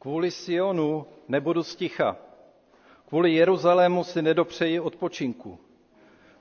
Kvůli 0.00 0.30
Sionu 0.30 1.06
nebudu 1.28 1.62
sticha, 1.62 2.16
kvůli 3.08 3.32
Jeruzalému 3.32 4.04
si 4.04 4.22
nedopřeji 4.22 4.80
odpočinku. 4.80 5.58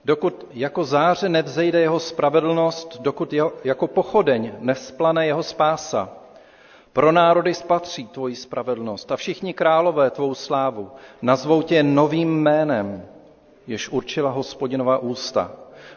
Dokud 0.06 0.46
jako 0.52 0.84
záře 0.84 1.30
nevzejde 1.30 1.80
jeho 1.80 2.00
spravedlnost, 2.00 3.02
dokud 3.02 3.34
jeho, 3.34 3.54
jako 3.64 3.88
pochodeň 3.88 4.52
nevzplane 4.60 5.26
jeho 5.28 5.44
spása. 5.44 6.10
Pro 6.94 7.12
národy 7.12 7.54
spatří 7.54 8.08
tvoji 8.08 8.36
spravedlnost 8.36 9.12
a 9.12 9.16
všichni 9.16 9.54
králové 9.54 10.10
tvou 10.10 10.36
slávu 10.36 10.92
nazvou 11.22 11.62
tě 11.62 11.84
novým 11.84 12.42
jménem, 12.42 13.06
jež 13.68 13.90
určila 13.90 14.30
hospodinova 14.30 14.98
ústa. 14.98 15.52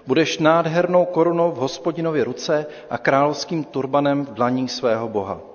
Budeš 0.06 0.38
nádhernou 0.38 1.04
korunou 1.04 1.52
v 1.52 1.56
hospodinově 1.56 2.24
ruce 2.24 2.66
a 2.90 2.98
královským 2.98 3.64
turbanem 3.64 4.27
v 4.27 4.34
dlaní 4.34 4.68
svého 4.68 5.08
Boha. 5.08 5.50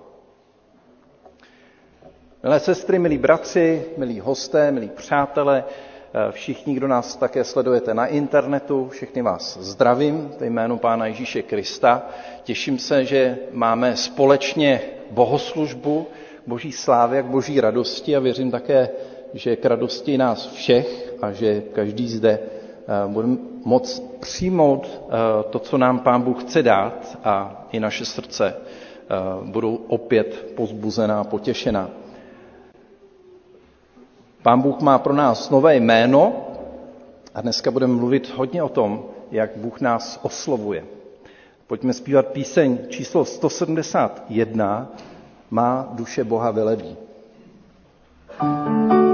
Milé 2.45 2.59
sestry, 2.59 2.99
milí 2.99 3.17
bratři, 3.17 3.85
milí 3.97 4.19
hosté, 4.19 4.71
milí 4.71 4.89
přátelé, 4.95 5.63
všichni, 6.31 6.73
kdo 6.75 6.87
nás 6.87 7.15
také 7.15 7.43
sledujete 7.43 7.93
na 7.93 8.05
internetu, 8.05 8.89
všechny 8.89 9.21
vás 9.21 9.57
zdravím 9.61 10.31
ve 10.39 10.45
jménu 10.47 10.77
Pána 10.77 11.05
Ježíše 11.05 11.41
Krista. 11.41 12.05
Těším 12.43 12.79
se, 12.79 13.05
že 13.05 13.37
máme 13.51 13.95
společně 13.95 14.81
bohoslužbu 15.11 16.07
boží 16.47 16.71
slávy 16.71 17.19
a 17.19 17.23
boží 17.23 17.61
radosti 17.61 18.15
a 18.15 18.19
věřím 18.19 18.51
také, 18.51 18.89
že 19.33 19.55
k 19.55 19.65
radosti 19.65 20.17
nás 20.17 20.47
všech 20.47 21.13
a 21.21 21.31
že 21.31 21.61
každý 21.73 22.07
zde 22.09 22.39
bude 23.07 23.27
moct 23.65 24.03
přijmout 24.19 25.01
to, 25.49 25.59
co 25.59 25.77
nám 25.77 25.99
Pán 25.99 26.21
Bůh 26.21 26.43
chce 26.43 26.63
dát 26.63 27.17
a 27.23 27.65
i 27.71 27.79
naše 27.79 28.05
srdce 28.05 28.55
budou 29.43 29.75
opět 29.87 30.51
pozbuzená, 30.55 31.23
potěšená. 31.23 32.04
Pán 34.45 34.61
Bůh 34.61 34.79
má 34.81 34.99
pro 34.99 35.13
nás 35.13 35.49
nové 35.49 35.75
jméno 35.75 36.33
a 37.33 37.41
dneska 37.41 37.71
budeme 37.71 37.93
mluvit 37.93 38.33
hodně 38.35 38.63
o 38.63 38.69
tom, 38.69 39.05
jak 39.31 39.57
Bůh 39.57 39.81
nás 39.81 40.19
oslovuje. 40.21 40.85
Pojďme 41.67 41.93
zpívat 41.93 42.27
píseň 42.27 42.77
číslo 42.89 43.25
171 43.25 44.91
Má 45.51 45.89
duše 45.91 46.23
Boha 46.23 46.51
velebí. 46.51 46.97
thank 48.39 48.93
you 48.93 49.04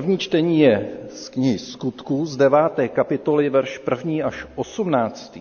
První 0.00 0.18
čtení 0.18 0.60
je 0.60 0.88
z 1.10 1.28
knihy 1.28 1.58
Skutků 1.58 2.26
z 2.26 2.36
9. 2.36 2.60
kapitoly, 2.88 3.50
verš 3.50 3.80
1. 4.04 4.26
až 4.26 4.46
18. 4.54 5.38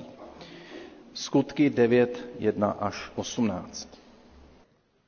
Skutky 1.13 1.69
9, 1.69 2.27
1 2.39 2.69
až 2.71 3.11
18. 3.15 3.89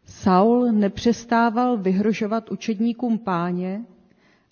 Saul 0.05 0.71
nepřestával 0.71 1.77
vyhrožovat 1.77 2.51
učedníkům 2.51 3.17
páně 3.17 3.81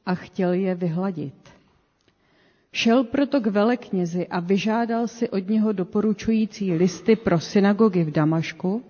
a 0.06 0.16
chtěl 0.16 0.54
je 0.54 0.76
vyhladit. 0.76 1.34
Šel 2.72 3.04
proto 3.04 3.42
k 3.42 3.48
veleknězi 3.48 4.28
a 4.28 4.40
vyžádal 4.40 5.08
si 5.08 5.30
od 5.30 5.50
něho 5.50 5.72
doporučující 5.72 6.74
listy 6.74 7.16
pro 7.16 7.40
synagogy 7.40 8.04
v 8.04 8.12
Damašku, 8.12 8.84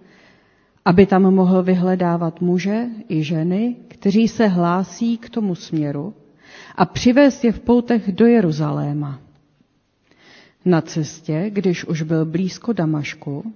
aby 0.89 1.05
tam 1.05 1.21
mohl 1.33 1.63
vyhledávat 1.63 2.41
muže 2.41 2.85
i 3.09 3.23
ženy, 3.23 3.75
kteří 3.87 4.27
se 4.27 4.47
hlásí 4.47 5.17
k 5.17 5.29
tomu 5.29 5.55
směru 5.55 6.13
a 6.75 6.85
přivést 6.85 7.43
je 7.43 7.51
v 7.51 7.59
poutech 7.59 8.11
do 8.11 8.25
Jeruzaléma. 8.25 9.19
Na 10.65 10.81
cestě, 10.81 11.45
když 11.49 11.85
už 11.85 12.01
byl 12.01 12.25
blízko 12.25 12.73
Damašku, 12.73 13.53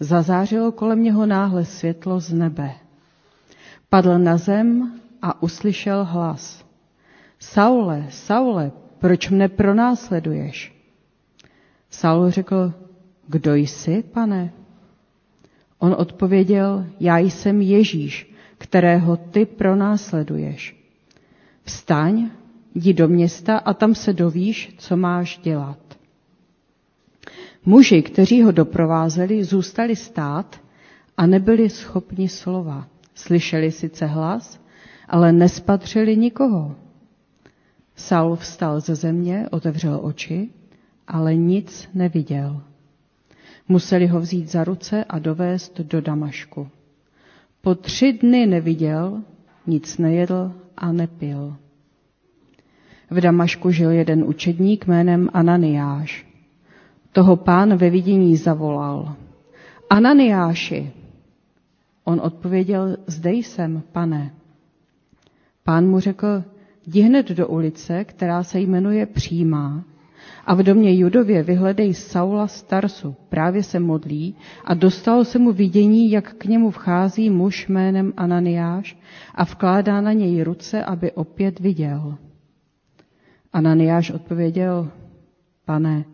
zazářilo 0.00 0.72
kolem 0.72 1.02
něho 1.02 1.26
náhle 1.26 1.64
světlo 1.64 2.20
z 2.20 2.32
nebe. 2.32 2.70
Padl 3.90 4.18
na 4.18 4.36
zem 4.36 4.92
a 5.22 5.42
uslyšel 5.42 6.04
hlas. 6.04 6.64
Saule, 7.38 8.06
Saule, 8.10 8.72
proč 8.98 9.28
mne 9.30 9.48
pronásleduješ? 9.48 10.72
Saul 11.90 12.30
řekl, 12.30 12.72
kdo 13.28 13.54
jsi, 13.54 14.02
pane? 14.02 14.52
On 15.82 15.94
odpověděl, 15.98 16.86
já 17.00 17.18
jsem 17.18 17.60
Ježíš, 17.60 18.34
kterého 18.58 19.16
ty 19.16 19.46
pronásleduješ. 19.46 20.76
Vstaň, 21.62 22.30
jdi 22.74 22.94
do 22.94 23.08
města 23.08 23.58
a 23.58 23.74
tam 23.74 23.94
se 23.94 24.12
dovíš, 24.12 24.74
co 24.78 24.96
máš 24.96 25.38
dělat. 25.42 25.78
Muži, 27.64 28.02
kteří 28.02 28.42
ho 28.42 28.52
doprovázeli, 28.52 29.44
zůstali 29.44 29.96
stát 29.96 30.60
a 31.16 31.26
nebyli 31.26 31.70
schopni 31.70 32.28
slova. 32.28 32.86
Slyšeli 33.14 33.72
sice 33.72 34.06
hlas, 34.06 34.60
ale 35.08 35.32
nespatřili 35.32 36.16
nikoho. 36.16 36.76
Saul 37.96 38.36
vstal 38.36 38.80
ze 38.80 38.94
země, 38.94 39.46
otevřel 39.50 40.00
oči, 40.02 40.48
ale 41.08 41.36
nic 41.36 41.88
neviděl. 41.94 42.62
Museli 43.70 44.06
ho 44.06 44.20
vzít 44.20 44.50
za 44.50 44.64
ruce 44.64 45.04
a 45.04 45.18
dovést 45.18 45.80
do 45.80 46.00
Damašku. 46.00 46.68
Po 47.60 47.74
tři 47.74 48.12
dny 48.12 48.46
neviděl, 48.46 49.22
nic 49.66 49.98
nejedl 49.98 50.52
a 50.76 50.92
nepil. 50.92 51.56
V 53.10 53.20
Damašku 53.20 53.70
žil 53.70 53.90
jeden 53.90 54.24
učedník 54.24 54.86
jménem 54.86 55.30
Ananiáš. 55.32 56.26
Toho 57.12 57.36
pán 57.36 57.76
ve 57.76 57.90
vidění 57.90 58.36
zavolal. 58.36 59.16
Ananiáši. 59.90 60.90
On 62.04 62.20
odpověděl, 62.20 62.96
zde 63.06 63.32
jsem, 63.32 63.82
pane. 63.92 64.34
Pán 65.64 65.86
mu 65.86 66.00
řekl, 66.00 66.44
jdi 66.86 67.00
hned 67.00 67.28
do 67.28 67.48
ulice, 67.48 68.04
která 68.04 68.42
se 68.42 68.60
jmenuje 68.60 69.06
Přímá, 69.06 69.84
a 70.50 70.54
v 70.54 70.62
domě 70.62 70.94
Judově 70.94 71.42
vyhledej 71.42 71.94
Saula 71.94 72.46
Starsu, 72.46 73.16
právě 73.28 73.62
se 73.62 73.80
modlí 73.80 74.34
a 74.64 74.74
dostalo 74.74 75.24
se 75.24 75.38
mu 75.38 75.52
vidění, 75.52 76.10
jak 76.10 76.34
k 76.34 76.44
němu 76.44 76.70
vchází 76.70 77.30
muž 77.30 77.68
jménem 77.68 78.12
Ananiáš 78.16 78.96
a 79.34 79.44
vkládá 79.44 80.00
na 80.00 80.12
něj 80.12 80.42
ruce, 80.42 80.84
aby 80.84 81.12
opět 81.12 81.60
viděl. 81.60 82.14
Ananiáš 83.52 84.10
odpověděl, 84.10 84.88
pane, 85.64 86.04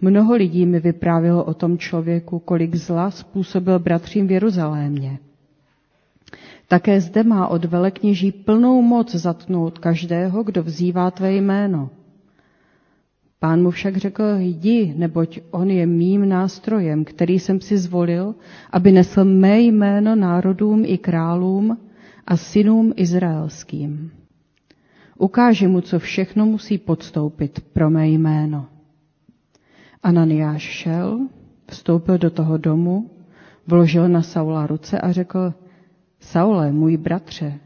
mnoho 0.00 0.34
lidí 0.34 0.66
mi 0.66 0.80
vyprávělo 0.80 1.44
o 1.44 1.54
tom 1.54 1.78
člověku, 1.78 2.38
kolik 2.38 2.74
zla 2.74 3.10
způsobil 3.10 3.78
bratřím 3.78 4.26
v 4.26 4.30
Jeruzalémě. 4.30 5.18
Také 6.68 7.00
zde 7.00 7.22
má 7.22 7.48
od 7.48 7.64
velekněží 7.64 8.32
plnou 8.32 8.82
moc 8.82 9.14
zatnout 9.14 9.78
každého, 9.78 10.42
kdo 10.42 10.62
vzývá 10.62 11.10
tvé 11.10 11.32
jméno. 11.32 11.90
Pán 13.38 13.62
mu 13.62 13.70
však 13.70 13.96
řekl, 13.96 14.24
jdi, 14.38 14.94
neboť 14.96 15.40
on 15.50 15.70
je 15.70 15.86
mým 15.86 16.28
nástrojem, 16.28 17.04
který 17.04 17.38
jsem 17.38 17.60
si 17.60 17.78
zvolil, 17.78 18.34
aby 18.70 18.92
nesl 18.92 19.24
mé 19.24 19.60
jméno 19.60 20.16
národům 20.16 20.84
i 20.86 20.98
králům 20.98 21.78
a 22.26 22.36
synům 22.36 22.92
izraelským. 22.96 24.10
Ukáži 25.18 25.66
mu, 25.66 25.80
co 25.80 25.98
všechno 25.98 26.46
musí 26.46 26.78
podstoupit 26.78 27.60
pro 27.72 27.90
mé 27.90 28.08
jméno. 28.08 28.66
Ananiáš 30.02 30.62
šel, 30.62 31.28
vstoupil 31.68 32.18
do 32.18 32.30
toho 32.30 32.58
domu, 32.58 33.10
vložil 33.66 34.08
na 34.08 34.22
Saula 34.22 34.66
ruce 34.66 35.00
a 35.00 35.12
řekl, 35.12 35.54
Saule, 36.20 36.72
můj 36.72 36.96
bratře, 36.96 37.58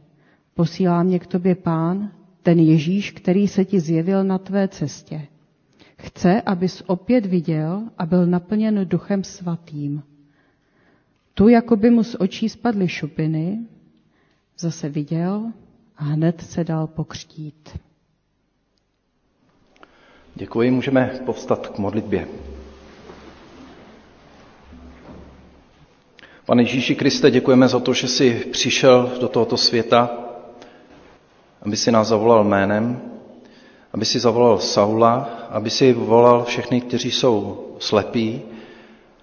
posílá 0.54 1.02
mě 1.02 1.18
k 1.18 1.26
tobě 1.26 1.54
pán, 1.54 2.10
ten 2.42 2.58
Ježíš, 2.58 3.10
který 3.10 3.48
se 3.48 3.64
ti 3.64 3.80
zjevil 3.80 4.24
na 4.24 4.38
tvé 4.38 4.68
cestě. 4.68 5.26
Chce, 6.02 6.40
abys 6.42 6.82
opět 6.86 7.26
viděl 7.26 7.82
a 7.98 8.06
byl 8.06 8.26
naplněn 8.26 8.80
duchem 8.88 9.24
svatým. 9.24 10.02
Tu, 11.34 11.48
jako 11.48 11.76
by 11.76 11.90
mu 11.90 12.04
z 12.04 12.16
očí 12.18 12.48
spadly 12.48 12.88
šupiny, 12.88 13.58
zase 14.58 14.88
viděl 14.88 15.52
a 15.96 16.04
hned 16.04 16.40
se 16.40 16.64
dal 16.64 16.86
pokřtít. 16.86 17.78
Děkuji, 20.34 20.70
můžeme 20.70 21.20
povstat 21.26 21.66
k 21.68 21.78
modlitbě. 21.78 22.28
Pane 26.46 26.62
Ježíši 26.62 26.94
Kriste, 26.94 27.30
děkujeme 27.30 27.68
za 27.68 27.80
to, 27.80 27.94
že 27.94 28.08
jsi 28.08 28.30
přišel 28.52 29.12
do 29.20 29.28
tohoto 29.28 29.56
světa, 29.56 30.10
aby 31.62 31.76
si 31.76 31.92
nás 31.92 32.08
zavolal 32.08 32.44
jménem, 32.44 33.00
aby 33.92 34.04
si 34.04 34.18
zavolal 34.18 34.58
Saula, 34.58 35.46
aby 35.50 35.70
si 35.70 35.92
volal 35.92 36.44
všechny, 36.44 36.80
kteří 36.80 37.10
jsou 37.10 37.66
slepí 37.78 38.42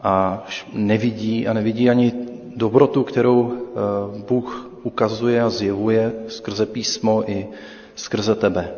a 0.01 0.43
nevidí 0.73 1.47
a 1.47 1.53
nevidí 1.53 1.89
ani 1.89 2.13
dobrotu, 2.55 3.03
kterou 3.03 3.53
eh, 3.53 4.23
Bůh 4.27 4.69
ukazuje 4.83 5.41
a 5.41 5.49
zjevuje 5.49 6.13
skrze 6.27 6.65
písmo 6.65 7.23
i 7.31 7.47
skrze 7.95 8.35
tebe. 8.35 8.71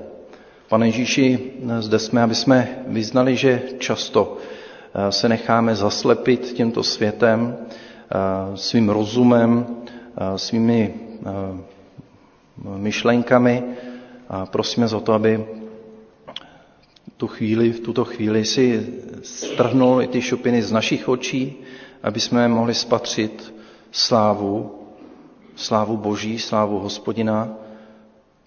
Pane 0.70 0.88
Ježíši, 0.88 1.52
zde 1.80 2.00
jsme, 2.00 2.22
aby 2.24 2.36
jsme 2.36 2.84
vyznali, 2.88 3.36
že 3.36 3.62
často 3.80 4.38
eh, 4.38 5.12
se 5.12 5.30
necháme 5.30 5.76
zaslepit 5.76 6.42
tímto 6.54 6.84
světem, 6.84 7.58
eh, 7.58 8.58
svým 8.58 8.90
rozumem, 8.90 9.66
svými 10.36 10.94
myšlenkami 12.76 13.64
a 14.30 14.46
prosíme 14.46 14.88
za 14.88 15.00
to, 15.00 15.14
aby 15.14 15.46
tu 17.20 17.28
chvíli, 17.28 17.72
v 17.72 17.80
tuto 17.80 18.06
chvíli 18.06 18.46
si 18.46 18.88
strhnul 19.24 20.02
i 20.02 20.08
ty 20.08 20.22
šupiny 20.22 20.64
z 20.64 20.72
našich 20.72 21.10
očí, 21.10 21.54
aby 22.04 22.20
jsme 22.20 22.48
mohli 22.48 22.74
spatřit 22.74 23.54
slávu, 23.92 24.72
slávu 25.56 25.98
Boží, 25.98 26.40
slávu 26.40 26.80
Hospodina, 26.80 27.50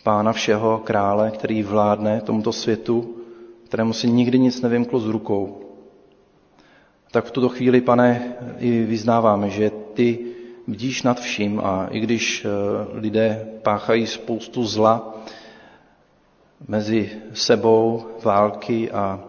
Pána 0.02 0.32
všeho, 0.32 0.80
krále, 0.84 1.30
který 1.30 1.62
vládne 1.62 2.20
tomuto 2.20 2.52
světu, 2.52 3.16
kterému 3.64 3.92
si 3.92 4.10
nikdy 4.10 4.38
nic 4.38 4.60
nevymklo 4.60 5.00
z 5.00 5.06
rukou. 5.06 5.60
Tak 7.10 7.24
v 7.24 7.30
tuto 7.30 7.48
chvíli, 7.48 7.80
pane, 7.80 8.36
i 8.58 8.82
vyznáváme, 8.82 9.50
že 9.50 9.70
ty 9.94 10.18
bdíš 10.66 11.02
nad 11.02 11.20
vším 11.20 11.60
a 11.60 11.86
i 11.90 12.00
když 12.00 12.44
eh, 12.44 12.48
lidé 12.98 13.46
páchají 13.62 14.06
spoustu 14.06 14.64
zla, 14.64 15.21
mezi 16.68 17.10
sebou 17.34 18.06
války 18.24 18.90
a 18.90 19.20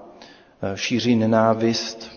e, 0.62 0.78
šíří 0.78 1.16
nenávist 1.16 2.12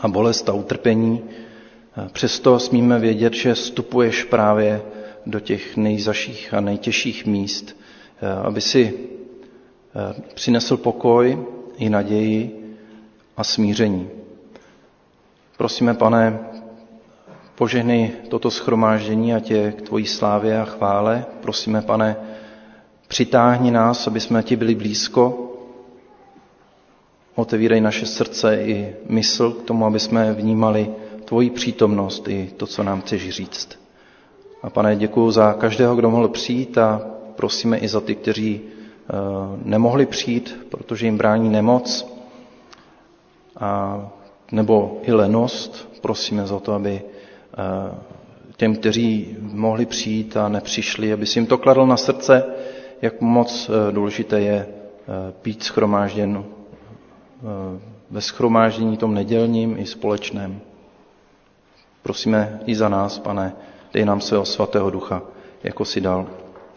a 0.00 0.08
bolest 0.08 0.48
a 0.48 0.52
utrpení. 0.52 1.22
E, 1.22 2.08
přesto 2.08 2.58
smíme 2.58 2.98
vědět, 2.98 3.32
že 3.34 3.54
vstupuješ 3.54 4.24
právě 4.24 4.82
do 5.26 5.40
těch 5.40 5.76
nejzaších 5.76 6.54
a 6.54 6.60
nejtěžších 6.60 7.26
míst, 7.26 7.76
e, 8.22 8.32
aby 8.32 8.60
si 8.60 8.94
přinesl 10.34 10.76
pokoj 10.76 11.38
i 11.78 11.90
naději 11.90 12.64
a 13.36 13.44
smíření. 13.44 14.08
Prosíme, 15.56 15.94
pane, 15.94 16.38
požehnej 17.54 18.10
toto 18.28 18.50
schromáždění 18.50 19.34
a 19.34 19.40
tě 19.40 19.72
k 19.72 19.82
tvojí 19.82 20.06
slávě 20.06 20.60
a 20.60 20.64
chvále. 20.64 21.24
Prosíme, 21.40 21.82
pane, 21.82 22.16
Přitáhni 23.08 23.70
nás, 23.70 24.06
aby 24.06 24.20
jsme 24.20 24.42
ti 24.42 24.56
byli 24.56 24.74
blízko. 24.74 25.50
Otevírej 27.34 27.80
naše 27.80 28.06
srdce 28.06 28.56
i 28.62 28.96
mysl 29.08 29.50
k 29.50 29.62
tomu, 29.62 29.86
aby 29.86 30.00
jsme 30.00 30.32
vnímali 30.32 30.90
tvoji 31.24 31.50
přítomnost 31.50 32.28
i 32.28 32.50
to, 32.56 32.66
co 32.66 32.82
nám 32.82 33.00
chceš 33.00 33.30
říct. 33.30 33.78
A 34.62 34.70
pane, 34.70 34.96
děkuji 34.96 35.30
za 35.30 35.52
každého, 35.52 35.96
kdo 35.96 36.10
mohl 36.10 36.28
přijít 36.28 36.78
a 36.78 37.02
prosíme 37.36 37.78
i 37.78 37.88
za 37.88 38.00
ty, 38.00 38.14
kteří 38.14 38.60
nemohli 39.64 40.06
přijít, 40.06 40.66
protože 40.68 41.06
jim 41.06 41.18
brání 41.18 41.48
nemoc 41.48 42.14
a, 43.60 44.00
nebo 44.52 45.00
i 45.02 45.12
lenost. 45.12 45.88
Prosíme 46.00 46.46
za 46.46 46.58
to, 46.60 46.72
aby 46.72 47.02
těm, 48.56 48.76
kteří 48.76 49.36
mohli 49.40 49.86
přijít 49.86 50.36
a 50.36 50.48
nepřišli, 50.48 51.12
aby 51.12 51.26
si 51.26 51.38
jim 51.38 51.46
to 51.46 51.58
kladl 51.58 51.86
na 51.86 51.96
srdce, 51.96 52.44
jak 53.04 53.20
moc 53.20 53.70
důležité 53.90 54.40
je 54.40 54.66
být 55.44 55.62
schromážděn 55.62 56.44
ve 58.10 58.20
schromáždění 58.20 58.96
tom 58.96 59.14
nedělním 59.14 59.78
i 59.78 59.86
společném. 59.86 60.60
Prosíme 62.02 62.60
i 62.66 62.74
za 62.74 62.88
nás, 62.88 63.18
pane, 63.18 63.52
dej 63.92 64.04
nám 64.04 64.20
svého 64.20 64.44
svatého 64.44 64.90
ducha, 64.90 65.22
jako 65.62 65.84
si 65.84 66.00
dal 66.00 66.26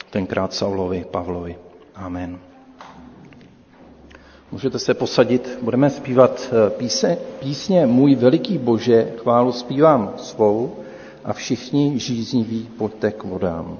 tenkrát 0.09 0.53
Saulovi, 0.53 1.05
Pavlovi. 1.11 1.55
Amen. 1.95 2.39
Můžete 4.51 4.79
se 4.79 4.93
posadit, 4.93 5.59
budeme 5.61 5.89
zpívat 5.89 6.49
eh, 6.51 6.69
píse, 6.69 7.17
písně 7.39 7.85
Můj 7.85 8.15
veliký 8.15 8.57
Bože, 8.57 9.11
chválu 9.17 9.51
zpívám 9.51 10.13
svou 10.17 10.75
a 11.23 11.33
všichni 11.33 11.99
žízniví 11.99 12.69
pojďte 12.77 13.11
k 13.11 13.23
vodám. 13.23 13.77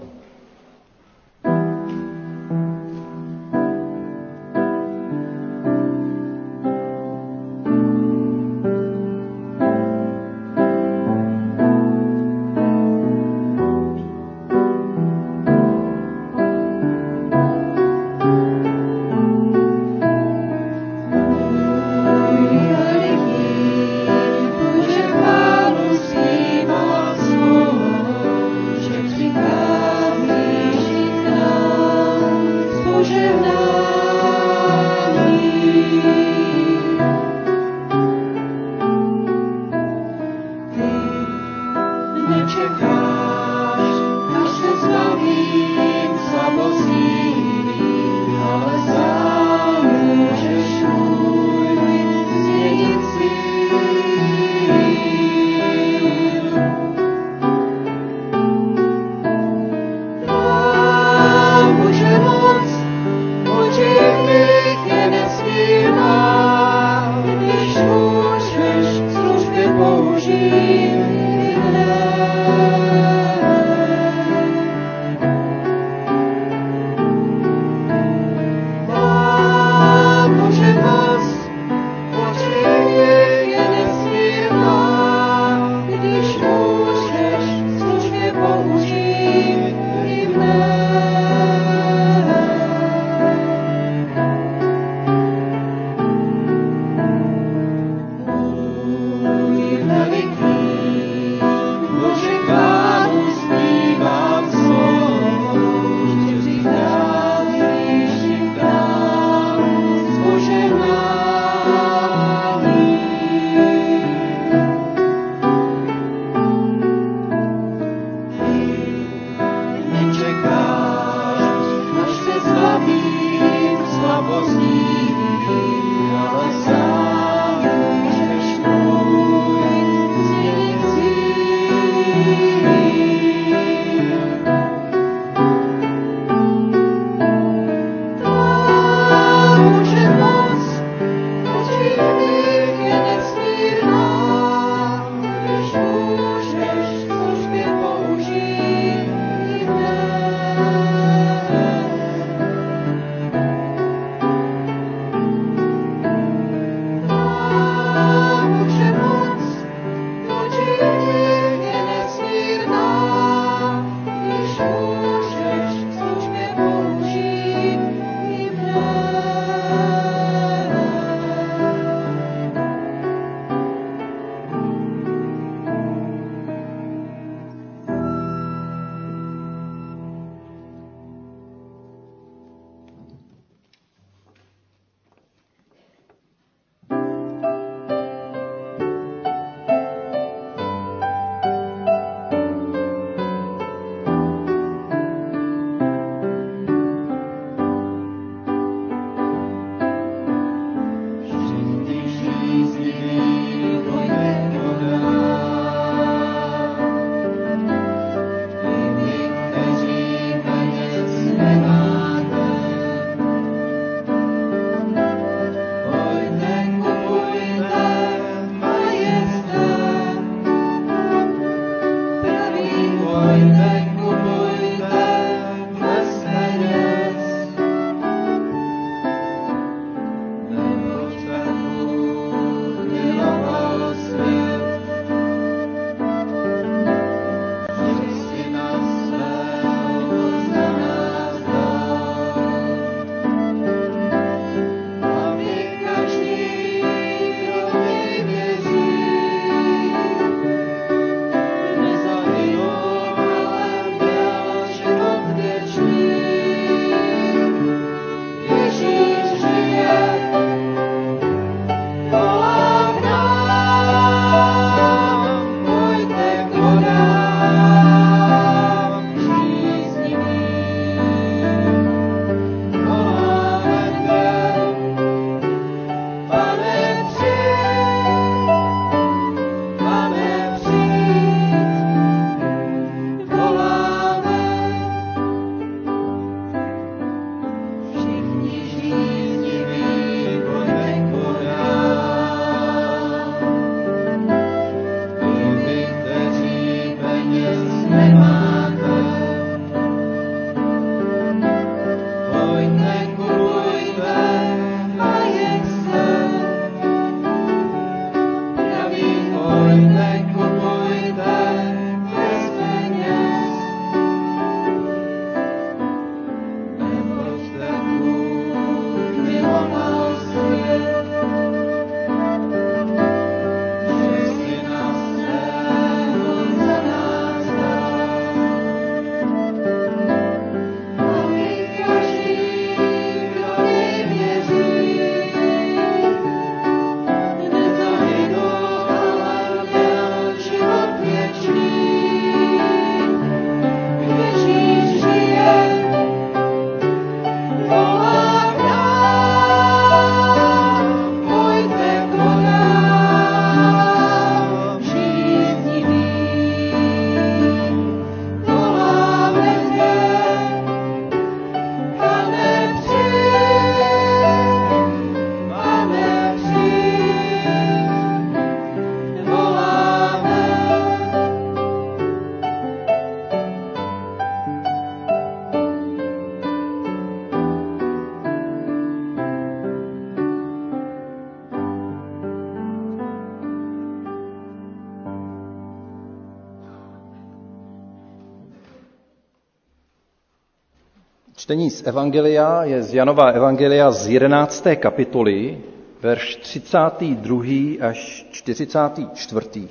Čtení 391.48 391.72
z 391.72 391.88
Evangelia 391.88 392.64
je 392.64 392.84
z 392.84 392.94
Janova 392.94 393.32
Evangelia 393.32 393.92
z 393.92 394.08
11. 394.20 394.68
kapitoly, 394.76 395.58
verš 396.02 396.36
32. 396.36 397.88
až 397.88 398.26
44. 398.32 399.70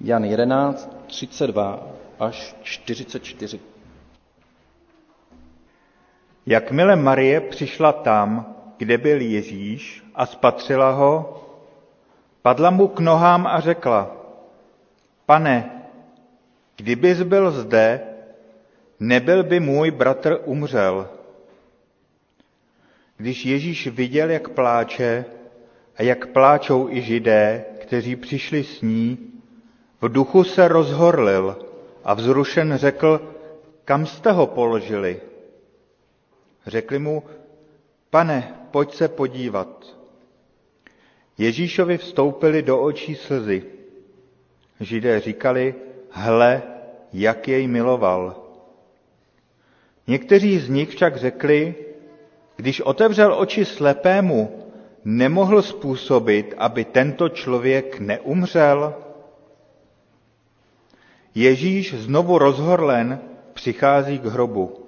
Jan 0.00 0.24
11, 0.24 0.90
32 1.06 1.86
až 2.18 2.56
44. 2.62 3.60
Jakmile 6.46 6.96
Marie 6.96 7.40
přišla 7.40 7.92
tam, 7.92 8.54
kde 8.76 8.98
byl 8.98 9.20
Ježíš 9.20 10.04
a 10.14 10.26
spatřila 10.26 10.90
ho, 10.90 11.42
padla 12.42 12.70
mu 12.70 12.88
k 12.88 13.00
nohám 13.00 13.46
a 13.46 13.60
řekla, 13.60 14.10
pane, 15.26 15.70
kdybys 16.76 17.22
byl 17.22 17.50
zde, 17.50 18.15
nebyl 19.00 19.44
by 19.44 19.60
můj 19.60 19.90
bratr 19.90 20.38
umřel. 20.44 21.08
Když 23.16 23.44
Ježíš 23.44 23.86
viděl, 23.86 24.30
jak 24.30 24.48
pláče 24.48 25.24
a 25.96 26.02
jak 26.02 26.26
pláčou 26.26 26.88
i 26.88 27.00
židé, 27.00 27.64
kteří 27.78 28.16
přišli 28.16 28.64
s 28.64 28.82
ní, 28.82 29.18
v 30.00 30.08
duchu 30.08 30.44
se 30.44 30.68
rozhorlil 30.68 31.56
a 32.04 32.14
vzrušen 32.14 32.76
řekl, 32.76 33.34
kam 33.84 34.06
jste 34.06 34.32
ho 34.32 34.46
položili? 34.46 35.20
Řekli 36.66 36.98
mu, 36.98 37.22
pane, 38.10 38.54
pojď 38.70 38.94
se 38.94 39.08
podívat. 39.08 39.96
Ježíšovi 41.38 41.98
vstoupili 41.98 42.62
do 42.62 42.80
očí 42.80 43.14
slzy. 43.14 43.62
Židé 44.80 45.20
říkali, 45.20 45.74
hle, 46.10 46.62
jak 47.12 47.48
jej 47.48 47.66
miloval. 47.66 48.45
Někteří 50.06 50.58
z 50.58 50.68
nich 50.68 50.88
však 50.88 51.16
řekli, 51.16 51.74
když 52.56 52.80
otevřel 52.80 53.34
oči 53.38 53.64
slepému, 53.64 54.66
nemohl 55.04 55.62
způsobit, 55.62 56.54
aby 56.58 56.84
tento 56.84 57.28
člověk 57.28 57.98
neumřel? 58.00 58.94
Ježíš 61.34 61.94
znovu 61.94 62.38
rozhorlen 62.38 63.20
přichází 63.52 64.18
k 64.18 64.24
hrobu. 64.24 64.86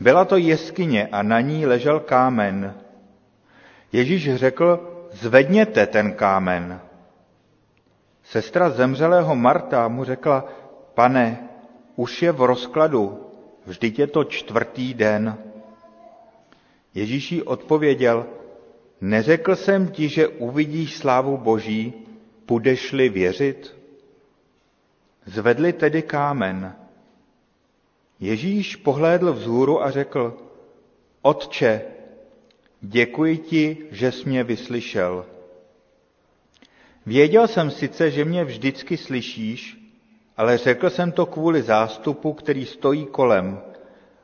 Byla 0.00 0.24
to 0.24 0.36
jeskyně 0.36 1.08
a 1.12 1.22
na 1.22 1.40
ní 1.40 1.66
ležel 1.66 2.00
kámen. 2.00 2.74
Ježíš 3.92 4.34
řekl, 4.34 4.90
zvedněte 5.12 5.86
ten 5.86 6.12
kámen. 6.12 6.80
Sestra 8.22 8.70
zemřelého 8.70 9.36
Marta 9.36 9.88
mu 9.88 10.04
řekla, 10.04 10.44
pane, 10.94 11.48
už 11.96 12.22
je 12.22 12.32
v 12.32 12.40
rozkladu, 12.40 13.23
vždyť 13.66 13.98
je 13.98 14.06
to 14.06 14.24
čtvrtý 14.24 14.94
den. 14.94 15.38
Ježíš 16.94 17.32
jí 17.32 17.42
odpověděl, 17.42 18.26
neřekl 19.00 19.56
jsem 19.56 19.88
ti, 19.88 20.08
že 20.08 20.28
uvidíš 20.28 20.96
slávu 20.96 21.36
Boží, 21.36 21.92
budeš-li 22.46 23.08
věřit? 23.08 23.76
Zvedli 25.26 25.72
tedy 25.72 26.02
kámen. 26.02 26.76
Ježíš 28.20 28.76
pohlédl 28.76 29.32
vzhůru 29.32 29.82
a 29.82 29.90
řekl, 29.90 30.38
Otče, 31.22 31.82
děkuji 32.80 33.36
ti, 33.38 33.76
že 33.90 34.12
jsi 34.12 34.28
mě 34.28 34.44
vyslyšel. 34.44 35.26
Věděl 37.06 37.48
jsem 37.48 37.70
sice, 37.70 38.10
že 38.10 38.24
mě 38.24 38.44
vždycky 38.44 38.96
slyšíš, 38.96 39.83
ale 40.36 40.58
řekl 40.58 40.90
jsem 40.90 41.12
to 41.12 41.26
kvůli 41.26 41.62
zástupu, 41.62 42.32
který 42.32 42.66
stojí 42.66 43.06
kolem, 43.06 43.60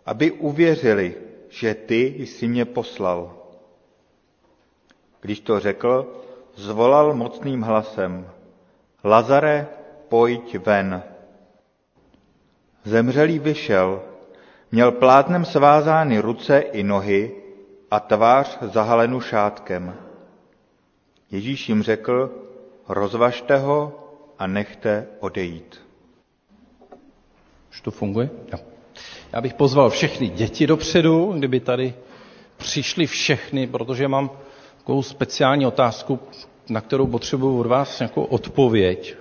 aby 0.07 0.31
uvěřili, 0.31 1.15
že 1.49 1.75
ty 1.75 2.15
jsi 2.19 2.49
mě 2.49 2.65
poslal. 2.65 3.37
Když 5.21 5.41
to 5.41 5.61
řekl, 5.61 6.23
zvolal 6.55 7.15
mocným 7.15 7.63
hlasem, 7.63 8.29
Lazare, 9.05 9.67
pojď 10.09 10.59
ven. 10.59 11.03
Zemřelý 12.85 13.39
vyšel, 13.39 14.03
měl 14.73 14.93
plátnem 14.93 15.45
svázány 15.45 16.19
ruce 16.19 16.59
i 16.59 16.83
nohy 16.83 17.33
a 17.91 18.01
tvář 18.01 18.59
zahalenu 18.63 19.21
šátkem. 19.21 19.97
Ježíš 21.31 21.69
jim 21.69 21.83
řekl, 21.83 22.31
rozvažte 22.89 23.59
ho 23.59 23.93
a 24.39 24.47
nechte 24.47 25.07
odejít. 25.21 25.90
Už 27.71 27.81
to 27.81 27.91
funguje? 27.91 28.31
Jo. 28.53 28.59
Já 29.33 29.41
bych 29.41 29.55
pozval 29.55 29.91
všechny 29.91 30.29
děti 30.29 30.67
dopředu, 30.67 31.33
kdyby 31.39 31.61
tady 31.61 31.95
přišli 32.57 33.07
všechny, 33.07 33.67
protože 33.67 34.09
mám 34.09 34.31
takovou 34.79 35.03
speciální 35.03 35.67
otázku, 35.67 36.19
na 36.69 36.81
kterou 36.81 37.07
potřebuji 37.07 37.61
od 37.61 37.67
vás 37.67 37.99
nějakou 38.01 38.23
odpověď. 38.25 39.15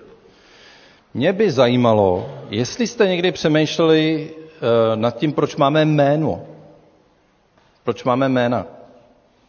Mě 1.13 1.33
by 1.33 1.51
zajímalo, 1.51 2.29
jestli 2.49 2.87
jste 2.87 3.07
někdy 3.07 3.31
přemýšleli 3.31 4.29
uh, 4.33 4.95
nad 4.95 5.17
tím, 5.17 5.33
proč 5.33 5.55
máme 5.55 5.85
jméno. 5.85 6.41
Proč 7.83 8.03
máme 8.03 8.29
jména. 8.29 8.65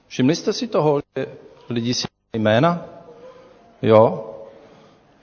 Všimli 0.06 0.36
jste 0.36 0.52
si 0.52 0.66
toho, 0.66 1.00
že 1.16 1.26
lidi 1.68 1.94
si 1.94 2.06
jména? 2.36 2.84
Jo? 3.82 4.29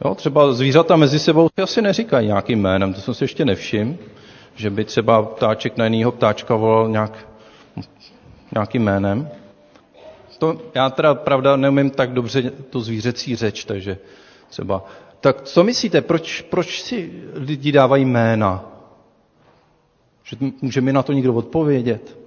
Jo, 0.06 0.16
třeba 0.16 0.54
zvířata 0.54 0.96
mezi 0.96 1.20
sebou 1.20 1.50
si 1.56 1.62
asi 1.62 1.82
neříkají 1.82 2.28
nějakým 2.28 2.62
jménem, 2.62 2.94
to 2.94 3.02
jsem 3.02 3.14
si 3.14 3.24
ještě 3.24 3.46
nevšiml, 3.46 3.96
že 4.56 4.70
by 4.70 4.86
třeba 4.86 5.24
ptáček 5.24 5.78
na 5.78 5.86
jiného 5.86 6.12
ptáčka 6.12 6.56
volal 6.56 6.90
nějak, 6.90 7.28
nějakým 8.54 8.84
jménem. 8.84 9.30
To, 10.38 10.62
já 10.76 10.90
teda 10.90 11.16
pravda 11.16 11.56
neumím 11.56 11.90
tak 11.90 12.14
dobře 12.14 12.52
tu 12.52 12.80
zvířecí 12.82 13.36
řeč, 13.36 13.66
takže 13.66 13.98
třeba. 14.50 14.86
Tak 15.22 15.42
co 15.42 15.64
myslíte, 15.64 16.02
proč, 16.02 16.42
proč 16.42 16.82
si 16.82 17.24
lidi 17.34 17.72
dávají 17.72 18.06
jména? 18.06 18.66
Že, 20.24 20.38
může 20.62 20.82
mi 20.82 20.94
na 20.94 21.04
to 21.04 21.14
někdo 21.14 21.34
odpovědět? 21.34 22.18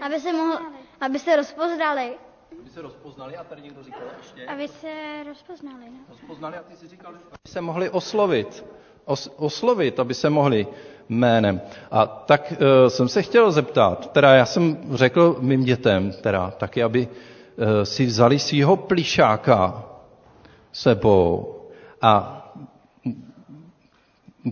Aby 0.00 0.20
se, 0.20 0.32
mohl, 0.32 0.58
aby 1.00 1.18
se 1.18 1.36
rozpoznali. 1.36 2.12
Aby 2.60 2.70
se 2.70 2.82
rozpoznali 2.82 3.36
a 3.36 3.44
tady 3.44 3.62
někdo 3.62 3.82
říkal 3.82 4.02
ještě? 4.18 4.46
Aby 4.46 4.68
se 4.68 4.88
rozpoznali, 5.28 5.84
no. 5.90 5.98
Rozpoznali 6.08 6.56
a 6.56 6.62
ty 6.62 6.76
si 6.76 6.88
říkal, 6.88 7.10
aby 7.10 7.20
se 7.46 7.60
mohli 7.60 7.90
oslovit. 7.90 8.64
Os, 9.04 9.30
oslovit, 9.36 10.00
aby 10.00 10.14
se 10.14 10.30
mohli 10.30 10.66
jménem. 11.08 11.60
A 11.90 12.06
tak 12.06 12.52
e, 12.52 12.90
jsem 12.90 13.08
se 13.08 13.22
chtěl 13.22 13.50
zeptat, 13.52 14.12
teda 14.12 14.34
já 14.34 14.46
jsem 14.46 14.76
řekl 14.94 15.36
mým 15.40 15.64
dětem, 15.64 16.12
teda 16.12 16.50
taky, 16.50 16.82
aby 16.82 17.08
e, 17.58 17.86
si 17.86 18.06
vzali 18.06 18.38
svého 18.38 18.76
plišáka 18.76 19.84
sebou 20.72 21.54
a 22.02 22.38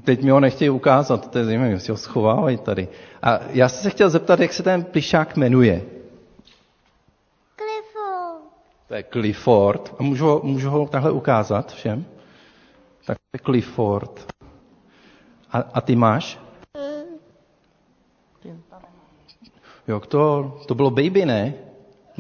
teď 0.05 0.23
mi 0.23 0.31
ho 0.31 0.41
nechtějí 0.41 0.71
ukázat, 0.71 1.31
to 1.31 1.39
je 1.39 1.45
zajímavé, 1.45 1.81
si 1.81 1.91
ho 1.91 1.97
schovávají 1.97 2.57
tady. 2.59 2.89
A 3.23 3.39
já 3.51 3.69
jsem 3.69 3.83
se 3.83 3.91
chtěl 3.91 4.11
zeptat, 4.11 4.41
jak 4.41 4.53
se 4.53 4.63
ten 4.63 4.85
plišák 4.85 5.37
jmenuje. 5.37 5.83
To 8.91 8.95
je 8.97 9.03
Clifford. 9.03 9.95
A 9.99 10.03
můžu 10.03 10.27
ho, 10.27 10.41
můžu 10.45 10.71
ho 10.71 10.87
takhle 10.89 11.11
ukázat 11.11 11.73
všem? 11.73 12.05
Tak 13.07 13.19
to 13.19 13.25
je 13.37 13.39
Clifford. 13.45 14.27
A, 15.53 15.59
a 15.75 15.81
ty 15.81 15.97
máš? 15.97 16.39
Jo, 19.89 20.01
to, 20.01 20.53
to 20.67 20.75
bylo 20.75 20.91
baby, 20.91 21.27
ne? 21.27 21.55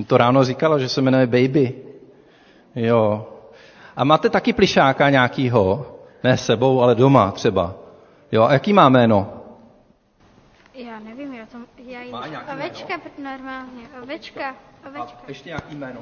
To 0.07 0.17
ráno 0.17 0.45
říkala, 0.45 0.79
že 0.79 0.89
se 0.89 1.03
jmenuje 1.03 1.27
baby. 1.27 1.83
Jo. 2.75 3.29
A 3.97 4.05
máte 4.05 4.31
taky 4.31 4.53
plišáka 4.53 5.11
nějakýho? 5.11 5.97
Ne 6.25 6.37
sebou, 6.37 6.83
ale 6.83 6.95
doma 6.95 7.31
třeba. 7.33 7.75
Jo, 8.33 8.43
a 8.45 8.53
jaký 8.53 8.73
má 8.73 8.89
jméno? 8.89 9.33
Já 10.75 10.99
nevím, 10.99 11.35
já 11.35 11.47
tam, 11.47 11.67
já 11.87 12.03
jí... 12.03 12.13
Má 12.13 12.25
Ovečka 12.55 13.01
normálně, 13.23 13.83
ovečka, 14.03 14.55
ovečka. 14.89 15.19
A 15.25 15.29
ještě 15.29 15.49
nějaký 15.49 15.75
jméno? 15.75 16.01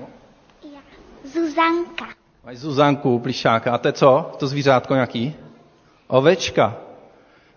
Já. 0.63 0.81
Zuzanka. 1.25 2.07
Máš 2.45 2.57
Zuzanku, 2.59 3.19
plišáka. 3.19 3.73
A 3.75 3.79
to 3.79 3.89
je 3.89 3.93
co? 3.93 4.33
To 4.39 4.47
zvířátko 4.47 4.95
nějaký? 4.95 5.35
Ovečka. 6.07 6.77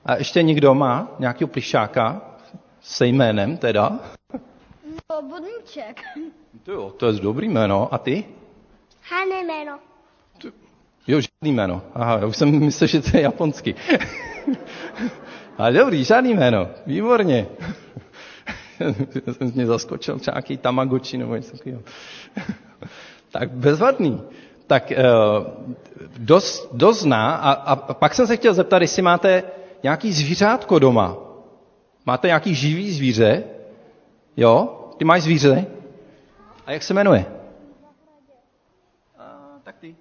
A 0.06 0.16
ještě 0.16 0.44
někdo 0.44 0.74
má 0.76 1.08
nějakého 1.20 1.48
plišáka 1.48 2.22
se 2.82 3.08
jménem 3.08 3.58
teda? 3.58 4.00
No, 5.10 5.22
budníček. 5.22 6.02
To 6.64 6.72
jo, 6.72 6.94
to 6.98 7.08
je 7.08 7.14
dobrý 7.14 7.50
jméno. 7.50 7.94
A 7.94 7.98
ty? 7.98 8.26
Hane 9.10 9.44
jméno. 9.44 9.80
Jo, 11.08 11.20
žádný 11.22 11.52
jméno. 11.56 11.82
Aha, 11.94 12.18
já 12.20 12.26
už 12.26 12.38
jsem 12.38 12.60
myslel, 12.60 12.88
že 12.88 13.02
to 13.02 13.18
je 13.18 13.24
japonsky. 13.24 13.76
Ale 15.58 15.72
dobrý, 15.74 16.04
žádný 16.04 16.34
jméno. 16.34 16.68
Výborně. 16.86 17.48
Já 19.28 19.34
jsem 19.34 19.52
mě 19.56 19.66
zaskočil 19.66 20.20
nějaký 20.32 20.58
tamagoči 20.58 21.18
nebo 21.18 21.36
něco 21.36 21.52
takového. 21.58 21.82
Tak 23.32 23.52
bezvadný. 23.52 24.22
Tak 24.68 24.92
dost, 26.18 26.70
dost 26.74 27.00
zná. 27.00 27.36
A, 27.36 27.52
a 27.52 27.76
pak 27.94 28.14
jsem 28.14 28.28
se 28.28 28.38
chtěl 28.38 28.54
zeptat, 28.54 28.82
jestli 28.82 29.02
máte 29.02 29.44
nějaký 29.84 30.14
zvířátko 30.14 30.80
doma. 30.80 31.18
Máte 32.06 32.28
nějaký 32.28 32.56
živý 32.56 32.92
zvíře? 32.92 33.44
Jo? 34.38 34.78
Ty 34.98 35.06
máš 35.06 35.24
zvíře? 35.24 35.66
A 36.66 36.72
jak 36.72 36.84
se 36.84 36.94
jmenuje? 36.94 37.26
A, 39.18 39.24
tak 39.64 39.76
ty. 39.78 39.96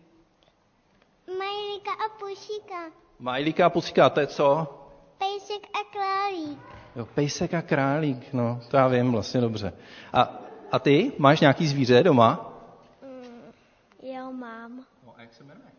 Majlíka 1.39 1.91
a 1.91 2.19
pušíka. 2.19 2.91
Majlíka 3.19 3.67
a 3.67 3.71
pusíka, 3.71 4.11
to 4.11 4.21
je 4.21 4.27
co? 4.27 4.67
Pejsek 5.19 5.67
a 5.75 5.79
králík. 5.93 6.59
Jo, 6.97 7.07
pejsek 7.15 7.55
a 7.55 7.63
králík, 7.63 8.33
no, 8.33 8.61
to 8.71 8.77
já 8.77 8.89
vím 8.89 9.13
vlastně 9.13 9.41
dobře. 9.41 9.73
A, 10.13 10.39
a 10.73 10.79
ty, 10.79 11.13
máš 11.19 11.41
nějaký 11.41 11.67
zvíře 11.67 12.03
doma? 12.03 12.53
Jo, 14.03 14.33
mám. 14.33 14.85
No, 15.07 15.15
a 15.17 15.21
jak 15.21 15.35
se 15.35 15.45
jmenuje? 15.45 15.71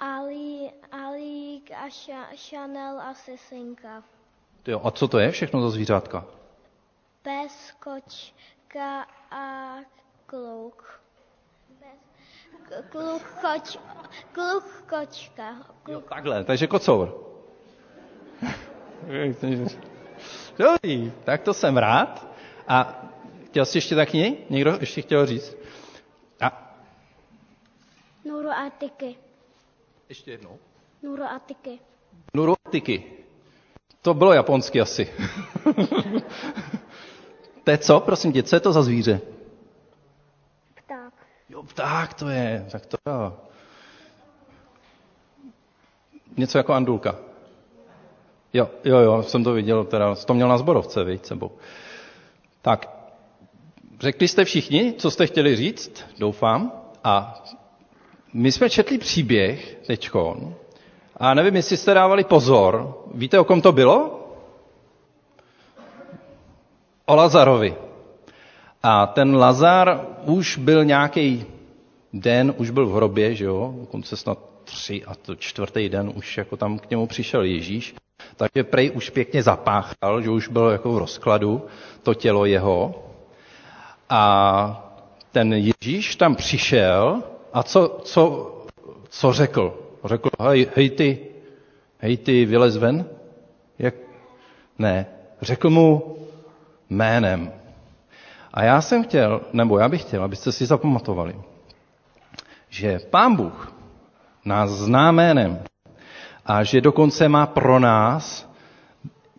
Ali, 0.00 0.72
Alík 0.92 1.70
a 1.76 1.88
ša, 1.92 2.32
Chanel 2.48 3.00
a 3.00 3.14
Sesenka. 3.14 4.02
Jo, 4.66 4.80
a 4.84 4.90
co 4.90 5.08
to 5.08 5.18
je 5.18 5.30
všechno 5.30 5.60
za 5.62 5.70
zvířátka? 5.70 6.24
Pes, 7.22 7.72
kočka 7.78 9.06
a 9.30 9.76
kluk. 10.26 11.00
Kluk, 12.90 13.22
koč, 13.40 13.76
kluk, 14.32 14.84
kočka. 14.88 15.56
Jo, 15.88 16.00
takhle, 16.00 16.44
takže 16.44 16.66
kocour. 16.66 17.26
Dobrý, 20.58 21.12
tak 21.24 21.42
to 21.42 21.54
jsem 21.54 21.76
rád. 21.76 22.26
A 22.68 23.02
chtěl 23.46 23.64
jsi 23.66 23.78
ještě 23.78 23.94
taky 23.94 24.36
někdo 24.50 24.76
ještě 24.80 25.02
chtěl 25.02 25.26
říct? 25.26 25.56
A 26.40 26.76
Nuru 28.24 28.48
a 28.50 28.70
tyky. 28.78 29.16
Ještě 30.10 30.30
jednou. 30.30 30.58
Tyky. 31.46 31.78
Nurotiky. 32.34 33.04
To 34.02 34.14
bylo 34.14 34.32
japonsky 34.32 34.80
asi. 34.80 35.12
to 37.64 37.70
je 37.70 37.78
co, 37.78 38.00
prosím 38.00 38.32
tě, 38.32 38.42
co 38.42 38.56
je 38.56 38.60
to 38.60 38.72
za 38.72 38.82
zvíře? 38.82 39.20
Pták. 40.84 41.14
Jo, 41.48 41.62
pták 41.62 42.14
to 42.14 42.28
je, 42.28 42.66
tak 42.72 42.86
to 42.86 42.96
jo. 43.06 43.36
Něco 46.36 46.58
jako 46.58 46.72
andulka. 46.72 47.16
Jo, 48.52 48.70
jo, 48.84 48.98
jo, 48.98 49.22
jsem 49.22 49.44
to 49.44 49.52
viděl, 49.52 49.84
teda, 49.84 50.14
to 50.14 50.34
měl 50.34 50.48
na 50.48 50.58
zborovce, 50.58 51.04
viď, 51.04 51.26
sebou. 51.26 51.50
Tak, 52.62 52.90
řekli 54.00 54.28
jste 54.28 54.44
všichni, 54.44 54.94
co 54.98 55.10
jste 55.10 55.26
chtěli 55.26 55.56
říct, 55.56 56.04
doufám, 56.18 56.72
a 57.04 57.42
my 58.32 58.52
jsme 58.52 58.70
četli 58.70 58.98
příběh 58.98 59.76
teďkon, 59.86 60.54
a 61.16 61.34
nevím, 61.34 61.56
jestli 61.56 61.76
jste 61.76 61.94
dávali 61.94 62.24
pozor, 62.24 62.98
víte, 63.14 63.38
o 63.38 63.44
kom 63.44 63.60
to 63.60 63.72
bylo? 63.72 64.20
O 67.06 67.14
Lazarovi. 67.16 67.74
A 68.82 69.06
ten 69.06 69.36
Lazar 69.36 70.06
už 70.24 70.56
byl 70.58 70.84
nějaký 70.84 71.44
den, 72.12 72.54
už 72.56 72.70
byl 72.70 72.86
v 72.86 72.92
hrobě, 72.94 73.34
že 73.34 73.44
jo, 73.44 73.74
dokonce 73.80 74.16
snad 74.16 74.38
tři 74.64 75.04
a 75.06 75.14
to 75.14 75.34
čtvrtý 75.34 75.88
den 75.88 76.12
už 76.14 76.36
jako 76.38 76.56
tam 76.56 76.78
k 76.78 76.90
němu 76.90 77.06
přišel 77.06 77.42
Ježíš, 77.42 77.94
takže 78.36 78.64
prej 78.64 78.90
už 78.94 79.10
pěkně 79.10 79.42
zapáchal, 79.42 80.22
že 80.22 80.30
už 80.30 80.48
byl 80.48 80.68
jako 80.70 80.92
v 80.92 80.98
rozkladu 80.98 81.66
to 82.02 82.14
tělo 82.14 82.44
jeho. 82.44 83.04
A 84.08 84.92
ten 85.32 85.52
Ježíš 85.54 86.16
tam 86.16 86.34
přišel 86.34 87.22
a 87.52 87.62
co, 87.62 88.00
co, 88.04 88.54
co 89.08 89.32
řekl? 89.32 89.78
Řekl, 90.04 90.30
hej, 90.40 90.66
hej 90.76 90.90
ty, 90.90 91.18
hej 91.98 92.16
ty, 92.16 92.44
vylez 92.44 92.76
ven? 92.76 93.04
Jak? 93.78 93.94
Ne, 94.78 95.06
řekl 95.40 95.70
mu 95.70 96.16
jménem. 96.90 97.52
A 98.54 98.64
já 98.64 98.80
jsem 98.80 99.04
chtěl, 99.04 99.40
nebo 99.52 99.78
já 99.78 99.88
bych 99.88 100.02
chtěl, 100.02 100.24
abyste 100.24 100.52
si 100.52 100.66
zapamatovali, 100.66 101.36
že 102.68 102.98
Pán 103.10 103.36
Bůh 103.36 103.72
nás 104.44 104.70
zná 104.70 105.12
jménem 105.12 105.62
a 106.46 106.64
že 106.64 106.80
dokonce 106.80 107.28
má 107.28 107.46
pro 107.46 107.78
nás 107.78 108.50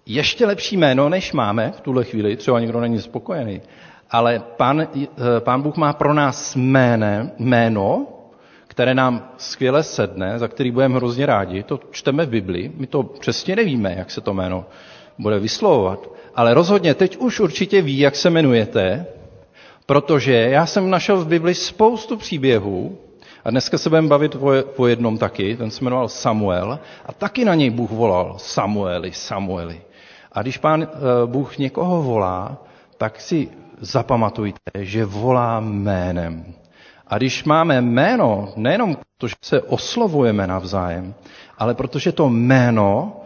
ještě 0.06 0.46
lepší 0.46 0.78
jméno, 0.78 1.10
než 1.10 1.34
máme 1.34 1.72
v 1.72 1.82
tuhle 1.82 2.04
chvíli, 2.04 2.38
třeba 2.38 2.60
někdo 2.60 2.80
není 2.80 3.02
spokojený, 3.02 3.62
ale 4.12 4.42
pán, 4.58 4.88
pán 5.40 5.62
Bůh 5.62 5.76
má 5.78 5.94
pro 5.94 6.14
nás 6.14 6.56
jménem, 6.56 7.32
jméno, 7.40 8.08
které 8.68 8.94
nám 8.94 9.30
skvěle 9.38 9.84
sedne, 9.84 10.40
za 10.40 10.48
který 10.48 10.72
budeme 10.72 10.96
hrozně 10.96 11.26
rádi. 11.26 11.64
To 11.64 11.80
čteme 11.92 12.26
v 12.26 12.30
Biblii, 12.30 12.72
my 12.78 12.88
to 12.88 13.04
přesně 13.04 13.56
nevíme, 13.56 13.96
jak 13.98 14.12
se 14.12 14.22
to 14.22 14.34
jméno 14.34 14.66
bude 15.18 15.40
vyslovovat. 15.40 16.10
Ale 16.36 16.54
rozhodně 16.54 16.94
teď 16.94 17.18
už 17.18 17.40
určitě 17.40 17.82
ví, 17.82 18.00
jak 18.00 18.16
se 18.16 18.28
jmenujete, 18.28 19.06
protože 19.86 20.34
já 20.34 20.66
jsem 20.66 20.90
našel 20.90 21.18
v 21.18 21.28
Bibli 21.28 21.56
spoustu 21.56 22.18
příběhů, 22.18 22.98
a 23.46 23.50
dneska 23.50 23.78
se 23.78 23.90
budeme 23.90 24.08
bavit 24.08 24.38
o 24.78 24.88
jednom 24.88 25.18
taky, 25.18 25.56
ten 25.58 25.72
se 25.72 25.84
jmenoval 25.84 26.08
Samuel, 26.10 26.80
a 27.06 27.14
taky 27.14 27.46
na 27.46 27.56
něj 27.56 27.70
Bůh 27.70 27.92
volal 27.92 28.36
Samueli, 28.38 29.12
Samueli. 29.12 29.82
A 30.32 30.42
když 30.42 30.58
pán 30.58 30.88
Bůh 31.26 31.58
někoho 31.58 32.04
volá, 32.04 32.58
tak 32.98 33.22
si 33.22 33.50
zapamatujte, 33.82 34.72
že 34.80 35.06
volá 35.06 35.60
jménem. 35.60 36.46
A 37.08 37.18
když 37.18 37.44
máme 37.44 37.82
jméno, 37.82 38.54
nejenom 38.56 38.98
protože 39.18 39.36
se 39.42 39.62
oslovujeme 39.62 40.48
navzájem, 40.48 41.14
ale 41.58 41.74
protože 41.76 42.12
to 42.12 42.30
jméno 42.30 43.18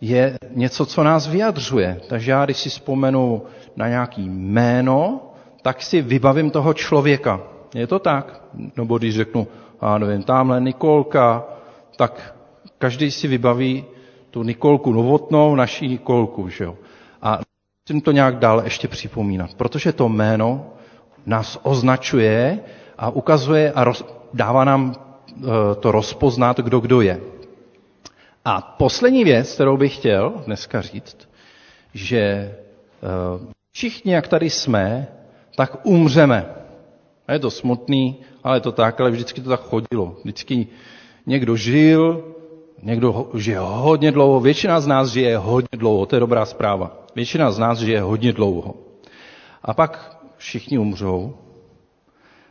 je 0.00 0.38
něco, 0.50 0.86
co 0.86 1.04
nás 1.04 1.28
vyjadřuje. 1.28 2.00
Takže 2.08 2.30
já, 2.30 2.44
když 2.44 2.56
si 2.56 2.68
vzpomenu 2.68 3.42
na 3.76 3.88
nějaký 3.88 4.28
jméno, 4.28 5.20
tak 5.62 5.82
si 5.82 6.02
vybavím 6.02 6.50
toho 6.50 6.74
člověka. 6.74 7.40
Je 7.74 7.86
to 7.86 7.98
tak? 7.98 8.42
Nebo 8.76 8.98
když 8.98 9.16
řeknu, 9.16 9.46
já 9.82 9.98
nevím, 9.98 10.22
tamhle 10.22 10.60
Nikolka, 10.60 11.44
tak 11.96 12.34
každý 12.78 13.10
si 13.10 13.28
vybaví 13.28 13.84
tu 14.30 14.42
Nikolku 14.42 14.92
Novotnou, 14.92 15.54
naší 15.54 15.88
Nikolku, 15.88 16.48
že 16.48 16.64
jo. 16.64 16.74
A 17.22 17.38
musím 17.90 18.00
to 18.00 18.12
nějak 18.12 18.38
dál 18.38 18.60
ještě 18.64 18.88
připomínat, 18.88 19.54
protože 19.54 19.92
to 19.92 20.08
jméno 20.08 20.66
nás 21.26 21.58
označuje 21.62 22.58
a 22.98 23.10
ukazuje 23.10 23.72
a 23.72 23.84
roz, 23.84 24.04
dává 24.34 24.64
nám 24.64 24.94
to 25.80 25.92
rozpoznat, 25.92 26.58
kdo 26.60 26.80
kdo 26.80 27.00
je. 27.00 27.20
A 28.44 28.60
poslední 28.78 29.24
věc, 29.24 29.54
kterou 29.54 29.76
bych 29.76 29.94
chtěl 29.94 30.32
dneska 30.46 30.80
říct, 30.80 31.28
že 31.94 32.54
všichni, 33.72 34.12
jak 34.12 34.28
tady 34.28 34.50
jsme, 34.50 35.08
tak 35.56 35.76
umřeme. 35.86 36.46
A 37.28 37.32
je 37.32 37.38
to 37.38 37.50
smutný, 37.50 38.16
ale 38.44 38.56
je 38.56 38.60
to 38.60 38.72
tak, 38.72 39.00
ale 39.00 39.10
vždycky 39.10 39.40
to 39.40 39.50
tak 39.50 39.60
chodilo. 39.60 40.16
Vždycky 40.24 40.66
někdo 41.26 41.56
žil, 41.56 42.29
někdo 42.82 43.30
žije 43.34 43.58
hodně 43.58 44.12
dlouho, 44.12 44.40
většina 44.40 44.80
z 44.80 44.86
nás 44.86 45.08
žije 45.08 45.38
hodně 45.38 45.78
dlouho, 45.78 46.06
to 46.06 46.16
je 46.16 46.20
dobrá 46.20 46.44
zpráva. 46.44 46.96
Většina 47.14 47.50
z 47.50 47.58
nás 47.58 47.78
žije 47.78 48.00
hodně 48.00 48.32
dlouho. 48.32 48.74
A 49.62 49.74
pak 49.74 50.18
všichni 50.36 50.78
umřou, 50.78 51.36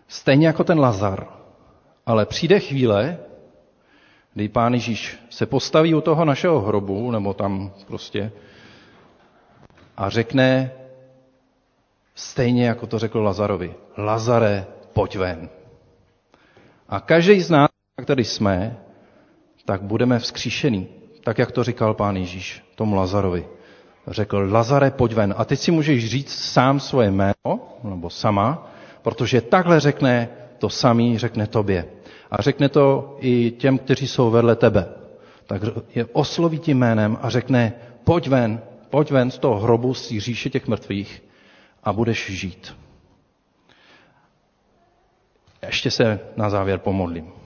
stejně 0.08 0.48
jako 0.48 0.64
ten 0.64 0.80
Lazar. 0.80 1.28
Ale 2.06 2.26
přijde 2.26 2.60
chvíle, 2.60 3.18
kdy 4.34 4.50
pán 4.50 4.74
Ježíš 4.74 5.18
se 5.30 5.46
postaví 5.46 5.96
u 5.96 6.02
toho 6.02 6.26
našeho 6.26 6.62
hrobu, 6.62 7.12
nebo 7.12 7.34
tam 7.34 7.72
prostě, 7.88 8.32
a 9.98 10.10
řekne, 10.10 10.72
stejně 12.16 12.68
jako 12.68 12.88
to 12.88 13.00
řekl 13.00 13.20
Lazarovi, 13.20 13.76
Lazare, 13.98 14.66
pojď 14.94 15.16
ven. 15.16 15.50
A 16.90 17.00
každý 17.00 17.42
z 17.42 17.50
nás, 17.50 17.70
jak 18.00 18.08
tady 18.08 18.24
jsme, 18.24 18.78
tak 19.70 19.82
budeme 19.82 20.20
vzkříšený, 20.20 20.88
tak 21.24 21.38
jak 21.38 21.52
to 21.52 21.64
říkal 21.64 21.94
pán 21.94 22.18
Ježíš 22.18 22.64
tomu 22.76 22.96
Lazarovi. 22.96 23.46
Řekl, 24.08 24.48
Lazare, 24.52 24.92
pojď 24.92 25.14
ven. 25.14 25.34
A 25.38 25.46
teď 25.46 25.60
si 25.60 25.72
můžeš 25.72 26.10
říct 26.10 26.34
sám 26.34 26.80
svoje 26.80 27.12
jméno, 27.12 27.78
nebo 27.84 28.10
sama, 28.10 28.72
protože 29.02 29.42
takhle 29.42 29.80
řekne 29.80 30.30
to 30.58 30.70
samý, 30.70 31.18
řekne 31.18 31.48
tobě. 31.48 31.86
A 32.32 32.42
řekne 32.42 32.70
to 32.70 33.16
i 33.20 33.52
těm, 33.52 33.78
kteří 33.78 34.08
jsou 34.08 34.32
vedle 34.32 34.56
tebe. 34.56 34.86
Tak 35.46 35.62
je 35.96 36.06
osloví 36.06 36.60
tím 36.60 36.78
jménem 36.78 37.18
a 37.22 37.30
řekne, 37.30 37.74
pojď 38.04 38.28
ven, 38.28 38.62
pojď 38.90 39.12
ven 39.12 39.32
z 39.32 39.38
toho 39.38 39.60
hrobu, 39.60 39.94
z 39.94 40.18
říše 40.20 40.50
těch 40.50 40.68
mrtvých 40.68 41.24
a 41.84 41.94
budeš 41.94 42.30
žít. 42.32 42.76
Ještě 45.66 45.92
se 45.92 46.20
na 46.38 46.50
závěr 46.50 46.80
pomodlím. 46.80 47.39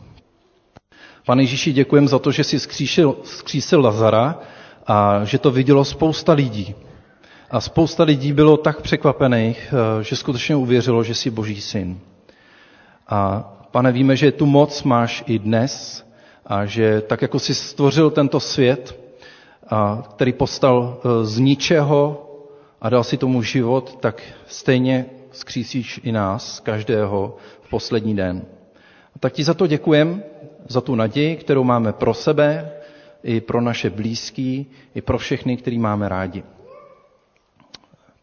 Pane 1.26 1.44
Ježíši, 1.44 1.74
děkujeme 1.74 2.08
za 2.08 2.20
to, 2.20 2.32
že 2.32 2.44
jsi 2.44 2.60
skříšil, 2.60 3.16
skřísil 3.24 3.82
Lazara 3.82 4.40
a 4.88 5.26
že 5.26 5.38
to 5.38 5.52
vidělo 5.52 5.86
spousta 5.86 6.34
lidí. 6.34 6.76
A 7.52 7.62
spousta 7.62 8.04
lidí 8.04 8.34
bylo 8.34 8.58
tak 8.58 8.82
překvapených, 8.82 9.74
že 10.02 10.16
skutečně 10.16 10.56
uvěřilo, 10.56 11.04
že 11.04 11.16
jsi 11.16 11.30
Boží 11.30 11.62
syn. 11.62 12.00
A 13.08 13.50
pane, 13.72 13.92
víme, 13.92 14.16
že 14.16 14.32
tu 14.32 14.46
moc 14.46 14.84
máš 14.84 15.24
i 15.28 15.40
dnes 15.40 16.04
a 16.46 16.66
že 16.66 17.02
tak, 17.02 17.22
jako 17.22 17.40
jsi 17.40 17.56
stvořil 17.56 18.10
tento 18.12 18.40
svět 18.40 19.00
a 19.70 20.04
který 20.16 20.34
postal 20.34 20.98
z 21.24 21.40
ničeho 21.40 22.30
a 22.82 22.90
dal 22.90 23.04
si 23.04 23.18
tomu 23.18 23.42
život, 23.42 23.98
tak 24.00 24.22
stejně 24.48 25.06
skřísíš 25.32 26.00
i 26.04 26.12
nás, 26.12 26.60
každého, 26.60 27.38
v 27.62 27.70
poslední 27.70 28.16
den. 28.16 28.42
A 29.16 29.20
tak 29.20 29.34
ti 29.34 29.44
za 29.44 29.54
to 29.54 29.68
děkujem, 29.68 30.24
za 30.68 30.82
tu 30.82 30.96
naději, 30.96 31.36
kterou 31.36 31.64
máme 31.64 31.94
pro 31.94 32.14
sebe, 32.14 32.72
i 33.24 33.42
pro 33.42 33.62
naše 33.62 33.90
blízký, 33.90 34.66
i 34.96 35.02
pro 35.02 35.18
všechny, 35.18 35.58
který 35.58 35.80
máme 35.80 36.10
rádi. 36.10 36.44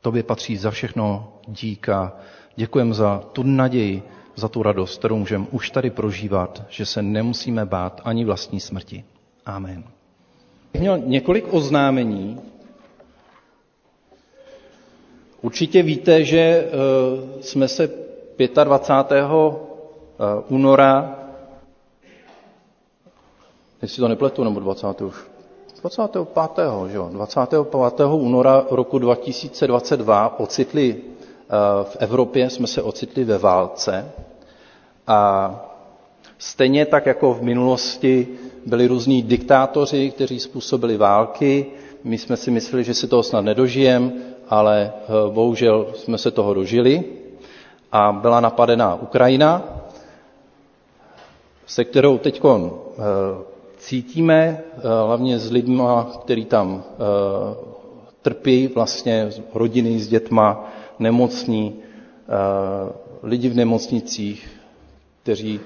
Tobě 0.01 0.23
patří 0.23 0.57
za 0.57 0.71
všechno 0.71 1.33
díka. 1.49 2.13
Děkujem 2.57 2.95
za 2.95 3.23
tu 3.33 3.43
naději, 3.43 4.03
za 4.37 4.49
tu 4.49 4.63
radost, 4.63 4.99
kterou 4.99 5.17
můžeme 5.17 5.47
už 5.51 5.71
tady 5.71 5.91
prožívat, 5.91 6.63
že 6.69 6.87
se 6.87 7.03
nemusíme 7.03 7.67
bát 7.67 8.01
ani 8.05 8.25
vlastní 8.25 8.61
smrti. 8.61 9.05
Amen. 9.47 9.85
Měl 10.75 10.99
několik 10.99 11.45
oznámení. 11.55 12.41
Určitě 15.43 15.83
víte, 15.83 16.25
že 16.25 16.39
eh, 16.39 16.69
jsme 17.43 17.69
se 17.69 17.91
25. 18.65 19.25
Eh, 19.25 20.43
února, 20.49 21.20
jestli 23.83 24.01
to 24.01 24.09
nepletu, 24.09 24.45
nebo 24.45 24.61
20. 24.61 25.01
už, 25.01 25.15
25. 25.83 26.65
Že 26.91 26.97
jo, 26.97 27.09
25. 27.13 28.07
února 28.13 28.65
roku 28.71 28.99
2022 28.99 30.41
ocitli 30.41 30.97
eh, 30.97 31.85
v 31.85 31.97
Evropě, 32.01 32.51
jsme 32.51 32.67
se 32.67 32.83
ocitli 32.83 33.25
ve 33.25 33.39
válce 33.39 34.13
a 35.07 35.51
stejně 36.39 36.87
tak 36.87 37.07
jako 37.07 37.35
v 37.35 37.43
minulosti 37.43 38.29
byli 38.67 38.87
různí 38.87 39.23
diktátoři, 39.23 40.11
kteří 40.11 40.41
způsobili 40.41 40.97
války, 40.97 41.67
my 42.05 42.19
jsme 42.19 42.37
si 42.37 42.51
mysleli, 42.51 42.85
že 42.85 42.95
si 42.95 43.09
toho 43.09 43.23
snad 43.23 43.41
nedožijeme, 43.41 44.13
ale 44.49 44.93
eh, 44.95 45.31
bohužel 45.33 45.87
jsme 45.95 46.19
se 46.19 46.31
toho 46.31 46.55
dožili 46.55 47.05
a 47.93 48.13
byla 48.13 48.41
napadená 48.41 48.95
Ukrajina, 48.95 49.63
se 51.67 51.85
kterou 51.85 52.19
teď 52.19 52.41
cítíme, 53.81 54.59
eh, 54.77 54.81
hlavně 55.07 55.39
s 55.39 55.51
lidmi, 55.51 55.83
kteří 56.21 56.45
tam 56.45 56.85
eh, 56.93 56.97
trpí, 58.23 58.67
vlastně 58.75 59.31
rodiny 59.55 59.99
s 60.01 60.09
dětma, 60.09 60.73
nemocní, 60.99 61.75
eh, 61.75 62.93
lidi 63.23 63.49
v 63.49 63.57
nemocnicích, 63.57 64.51
kteří 65.23 65.61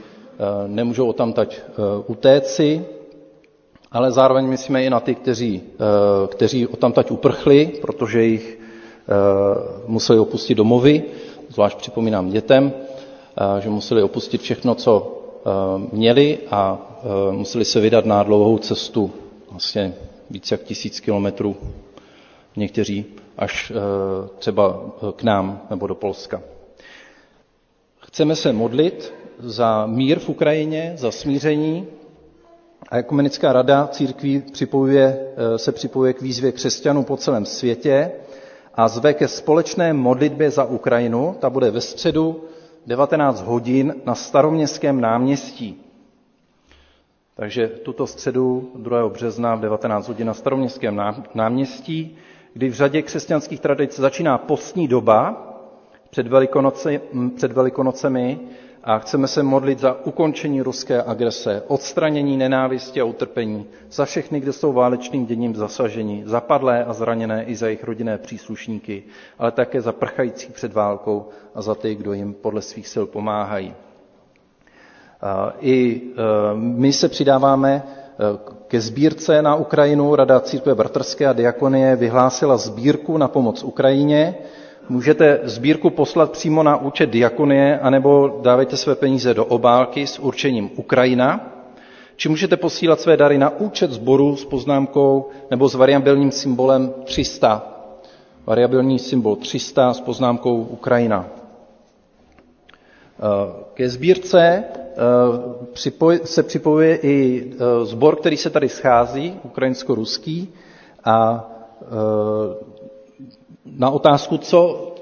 nemůžou 0.66 1.12
tam 1.12 1.32
tať 1.32 1.60
utéci, 2.06 2.84
ale 3.92 4.10
zároveň 4.10 4.46
myslíme 4.46 4.84
i 4.84 4.90
na 4.90 5.00
ty, 5.00 5.14
kteří, 5.14 5.62
kteří 6.28 6.66
tam 6.78 6.92
tať 6.92 7.10
uprchli, 7.10 7.66
protože 7.80 8.22
jich 8.24 8.58
museli 9.86 10.18
opustit 10.18 10.56
domovy, 10.58 11.02
zvlášť 11.48 11.78
připomínám 11.78 12.30
dětem, 12.30 12.72
že 13.60 13.70
museli 13.70 14.02
opustit 14.02 14.40
všechno, 14.42 14.74
co 14.74 15.23
měli 15.92 16.38
a 16.50 16.90
Eh, 17.04 17.32
museli 17.32 17.64
se 17.64 17.80
vydat 17.80 18.04
na 18.04 18.22
dlouhou 18.22 18.58
cestu, 18.58 19.10
vlastně 19.50 19.94
více 20.30 20.54
jak 20.54 20.62
tisíc 20.62 21.00
kilometrů, 21.00 21.56
někteří 22.56 23.04
až 23.38 23.72
eh, 23.74 23.78
třeba 24.38 24.80
eh, 25.08 25.12
k 25.16 25.22
nám 25.22 25.60
nebo 25.70 25.86
do 25.86 25.94
Polska. 25.94 26.42
Chceme 28.00 28.36
se 28.36 28.52
modlit 28.52 29.14
za 29.38 29.86
mír 29.86 30.18
v 30.18 30.28
Ukrajině, 30.28 30.92
za 30.96 31.10
smíření 31.10 31.86
a 32.88 32.98
Ekumenická 32.98 33.52
rada 33.52 33.86
církví 33.92 34.42
připojuje, 34.52 35.26
se 35.56 35.72
připojuje 35.72 36.12
k 36.12 36.22
výzvě 36.22 36.52
křesťanů 36.52 37.04
po 37.04 37.16
celém 37.16 37.46
světě 37.46 38.10
a 38.74 38.88
zve 38.88 39.14
ke 39.14 39.28
společné 39.28 39.92
modlitbě 39.92 40.50
za 40.50 40.64
Ukrajinu. 40.64 41.36
Ta 41.40 41.50
bude 41.50 41.70
ve 41.70 41.80
středu 41.80 42.44
19 42.86 43.42
hodin 43.42 43.94
na 44.04 44.14
staroměstském 44.14 45.00
náměstí. 45.00 45.80
Takže 47.36 47.68
tuto 47.68 48.06
středu 48.06 48.70
2. 48.74 49.08
března 49.08 49.54
v 49.54 49.60
19 49.60 50.08
hodin 50.08 50.26
na 50.26 50.34
staroměstském 50.34 51.00
náměstí, 51.34 52.16
kdy 52.52 52.68
v 52.68 52.74
řadě 52.74 53.02
křesťanských 53.02 53.60
tradic 53.60 53.98
začíná 53.98 54.38
postní 54.38 54.88
doba 54.88 55.50
před, 56.10 56.26
Velikonoci, 56.26 57.00
před 57.36 57.52
Velikonocemi 57.52 58.40
a 58.84 58.98
chceme 58.98 59.28
se 59.28 59.42
modlit 59.42 59.78
za 59.78 59.96
ukončení 60.04 60.62
ruské 60.62 61.02
agrese, 61.02 61.62
odstranění 61.68 62.36
nenávisti 62.36 63.00
a 63.00 63.04
utrpení, 63.04 63.66
za 63.90 64.04
všechny, 64.04 64.40
kdo 64.40 64.52
jsou 64.52 64.72
válečným 64.72 65.26
děním 65.26 65.56
zasaženi, 65.56 66.22
zapadlé 66.26 66.84
a 66.84 66.92
zraněné 66.92 67.44
i 67.44 67.56
za 67.56 67.66
jejich 67.66 67.84
rodinné 67.84 68.18
příslušníky, 68.18 69.02
ale 69.38 69.50
také 69.52 69.80
za 69.80 69.92
prchající 69.92 70.52
před 70.52 70.72
válkou 70.72 71.28
a 71.54 71.62
za 71.62 71.74
ty, 71.74 71.94
kdo 71.94 72.12
jim 72.12 72.34
podle 72.34 72.62
svých 72.62 72.88
sil 72.92 73.04
pomáhají. 73.06 73.74
I 75.60 76.00
e, 76.02 76.20
my 76.54 76.92
se 76.92 77.08
přidáváme 77.08 77.72
e, 77.74 77.82
ke 78.68 78.80
sbírce 78.80 79.42
na 79.42 79.54
Ukrajinu. 79.54 80.14
Rada 80.14 80.40
církve 80.40 80.74
bratrské 80.74 81.26
a 81.26 81.32
diakonie 81.32 81.96
vyhlásila 81.96 82.56
sbírku 82.56 83.18
na 83.18 83.28
pomoc 83.28 83.62
Ukrajině. 83.64 84.34
Můžete 84.88 85.40
sbírku 85.44 85.90
poslat 85.90 86.32
přímo 86.32 86.62
na 86.62 86.76
účet 86.76 87.10
diakonie, 87.10 87.78
anebo 87.78 88.40
dávejte 88.42 88.76
své 88.76 88.94
peníze 88.94 89.34
do 89.34 89.44
obálky 89.44 90.06
s 90.06 90.18
určením 90.18 90.70
Ukrajina, 90.76 91.50
či 92.16 92.28
můžete 92.28 92.56
posílat 92.56 93.00
své 93.00 93.16
dary 93.16 93.38
na 93.38 93.58
účet 93.58 93.90
sboru 93.90 94.36
s 94.36 94.44
poznámkou 94.44 95.28
nebo 95.50 95.68
s 95.68 95.74
variabilním 95.74 96.30
symbolem 96.30 96.92
300. 97.04 97.62
Variabilní 98.46 98.98
symbol 98.98 99.36
300 99.36 99.94
s 99.94 100.00
poznámkou 100.00 100.56
Ukrajina. 100.62 101.26
E, 101.26 101.30
ke 103.74 103.88
sbírce 103.88 104.64
Eh, 104.96 106.16
se 106.24 106.42
připojuje 106.42 106.96
i 106.96 107.44
eh, 108.02 108.16
který 108.20 108.36
se 108.36 108.50
tady 108.50 108.68
schází, 108.68 109.40
ukrajinsko-ruský, 109.44 110.52
a 111.04 111.48
eh, 111.82 112.83
na 113.78 113.90
otázku, 113.90 114.38
co, 114.38 114.92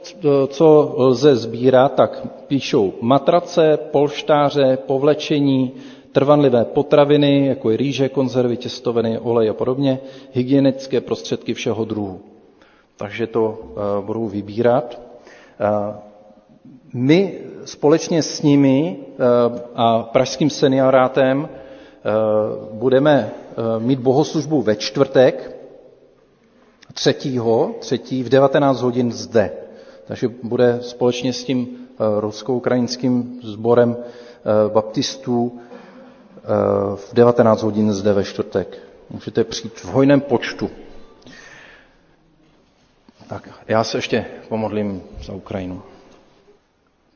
co 0.48 0.94
lze 0.96 1.37
sbírat, 1.37 1.94
tak 1.94 2.22
píšou 2.46 2.92
matrace, 3.01 3.77
polštáře, 3.90 4.79
povlečení, 4.87 5.72
trvanlivé 6.12 6.64
potraviny, 6.64 7.46
jako 7.46 7.70
je 7.70 7.77
rýže, 7.77 8.09
konzervy, 8.09 8.57
těstoviny, 8.57 9.18
olej 9.18 9.51
a 9.51 9.55
podobně, 9.55 9.98
hygienické 10.33 11.01
prostředky 11.01 11.55
všeho 11.55 11.85
druhu. 11.85 12.20
Takže 12.96 13.27
to 13.27 13.59
budou 14.07 14.27
vybírat. 14.29 15.01
My 16.92 17.38
společně 17.64 18.22
s 18.22 18.42
nimi 18.42 18.96
eh, 18.96 19.61
a 19.75 20.03
pražským 20.03 20.51
seniorátem 20.51 21.48
eh, 21.48 22.11
budeme 22.72 23.31
eh, 23.31 23.55
mít 23.81 23.98
bohoslužbu 24.01 24.62
ve 24.62 24.77
čtvrtek, 24.77 25.57
třetího, 26.95 27.75
třetí 27.79 28.23
v 28.23 28.29
19 28.29 28.81
hodin 28.83 29.13
zde. 29.13 29.51
Takže 30.07 30.29
bude 30.43 30.79
společně 30.83 31.33
s 31.33 31.45
tím 31.45 31.69
rusko-ukrajinským 32.21 33.41
sborem 33.43 33.97
baptistů 34.73 35.61
v 36.97 37.15
19 37.15 37.63
hodin 37.63 37.93
zde 37.93 38.13
ve 38.13 38.25
čtvrtek. 38.25 38.79
Můžete 39.11 39.45
přijít 39.45 39.79
v 39.81 39.85
hojném 39.85 40.21
počtu. 40.21 40.71
Tak 43.29 43.49
já 43.69 43.85
se 43.85 43.99
ještě 43.99 44.25
pomodlím 44.49 45.03
za 45.23 45.33
Ukrajinu. 45.33 45.83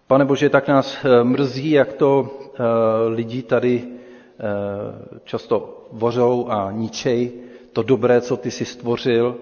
Pane 0.07 0.25
Bože, 0.25 0.49
tak 0.51 0.69
nás 0.69 0.97
eh, 1.05 1.25
mrzí, 1.25 1.71
jak 1.71 1.93
to 1.93 2.31
eh, 2.55 2.62
lidi 3.09 3.43
tady 3.43 3.85
eh, 3.85 5.19
často 5.25 5.87
vořou 5.93 6.49
a 6.49 6.73
ničej 6.73 7.33
to 7.73 7.83
dobré, 7.83 8.21
co 8.21 8.37
ty 8.37 8.51
jsi 8.51 8.65
stvořil, 8.65 9.37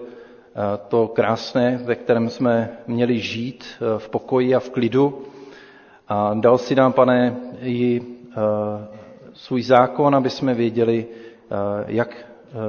to 0.87 1.07
krásné, 1.07 1.77
ve 1.83 1.95
kterém 1.95 2.29
jsme 2.29 2.69
měli 2.87 3.19
žít 3.19 3.65
v 3.97 4.09
pokoji 4.09 4.55
a 4.55 4.59
v 4.59 4.69
klidu. 4.69 5.21
A 6.07 6.33
dal 6.33 6.57
si 6.57 6.75
nám, 6.75 6.93
pane, 6.93 7.35
i 7.61 8.01
svůj 9.33 9.61
zákon, 9.63 10.15
aby 10.15 10.29
jsme 10.29 10.53
věděli, 10.53 11.05
jak 11.87 12.25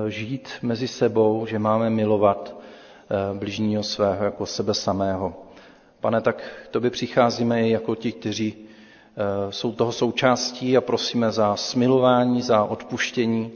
žít 0.09 0.49
mezi 0.63 0.89
sebou, 0.89 1.47
že 1.47 1.59
máme 1.59 1.91
milovat 1.91 2.57
bližního 3.35 3.83
svého 3.83 4.25
jako 4.25 4.47
sebe 4.47 4.75
samého. 4.75 5.35
Pane, 6.01 6.21
tak 6.21 6.43
k 6.65 6.69
tobě 6.69 6.91
přicházíme 6.91 7.69
i 7.69 7.71
jako 7.71 7.95
ti, 7.95 8.13
kteří 8.13 8.55
eh, 8.57 9.53
jsou 9.53 9.73
toho 9.73 9.93
součástí 9.93 10.77
a 10.77 10.81
prosíme 10.81 11.33
za 11.33 11.57
smilování, 11.57 12.43
za 12.43 12.65
odpuštění, 12.65 13.53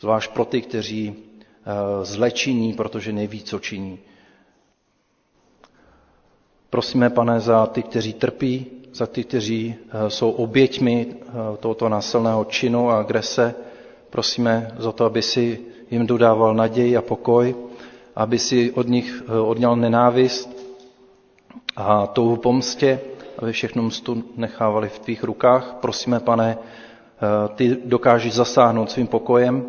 zvlášť 0.00 0.30
pro 0.32 0.44
ty, 0.44 0.62
kteří 0.62 1.14
eh, 1.66 2.04
zle 2.04 2.30
činí, 2.30 2.72
protože 2.72 3.12
neví, 3.12 3.42
co 3.42 3.58
činí. 3.58 3.98
Prosíme, 6.70 7.10
pane, 7.10 7.40
za 7.40 7.66
ty, 7.66 7.82
kteří 7.82 8.12
trpí, 8.12 8.66
za 8.92 9.06
ty, 9.06 9.24
kteří 9.24 9.74
eh, 10.06 10.10
jsou 10.10 10.30
oběťmi 10.30 11.06
tohoto 11.60 11.88
násilného 11.88 12.44
činu 12.44 12.90
a 12.90 12.98
agrese. 13.00 13.54
Prosíme 14.10 14.74
za 14.78 14.92
to, 14.92 15.04
aby 15.04 15.22
si 15.22 15.60
jim 15.90 16.06
dodával 16.06 16.54
naději 16.54 16.96
a 16.96 17.02
pokoj, 17.02 17.54
aby 18.16 18.38
si 18.38 18.72
od 18.72 18.88
nich 18.88 19.22
eh, 19.28 19.32
odňal 19.40 19.76
nenávist 19.76 20.50
a 21.76 22.06
touhu 22.06 22.36
pomstě, 22.36 23.00
aby 23.38 23.52
všechno 23.52 23.82
mstu 23.82 24.24
nechávali 24.36 24.88
v 24.88 24.98
tvých 24.98 25.24
rukách. 25.24 25.76
Prosíme, 25.80 26.20
pane, 26.20 26.58
eh, 26.58 27.48
ty 27.54 27.76
dokážeš 27.84 28.34
zasáhnout 28.34 28.90
svým 28.90 29.06
pokojem 29.06 29.64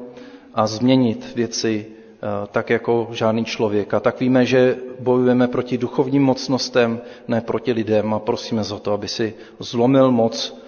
a 0.54 0.68
změnit 0.68 1.36
věci 1.36 1.86
eh, 1.88 2.48
tak 2.52 2.70
jako 2.70 3.08
žádný 3.12 3.46
člověk. 3.46 3.94
A 3.94 4.00
tak 4.00 4.20
víme, 4.20 4.46
že 4.46 4.78
bojujeme 5.00 5.48
proti 5.48 5.78
duchovním 5.78 6.24
mocnostem, 6.24 7.02
ne 7.28 7.42
proti 7.42 7.72
lidem 7.72 8.14
a 8.14 8.20
prosíme 8.20 8.64
za 8.64 8.80
to, 8.80 8.94
aby 8.94 9.08
si 9.08 9.34
zlomil 9.60 10.12
moc 10.12 10.62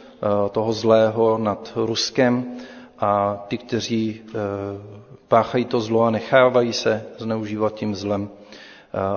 toho 0.51 0.73
zlého 0.73 1.37
nad 1.37 1.73
Ruskem 1.75 2.55
a 2.99 3.43
ty, 3.47 3.57
kteří 3.57 4.21
páchají 5.27 5.65
to 5.65 5.81
zlo 5.81 6.03
a 6.03 6.09
nechávají 6.11 6.73
se 6.73 7.05
zneužívat 7.17 7.73
tím 7.73 7.95
zlem, 7.95 8.29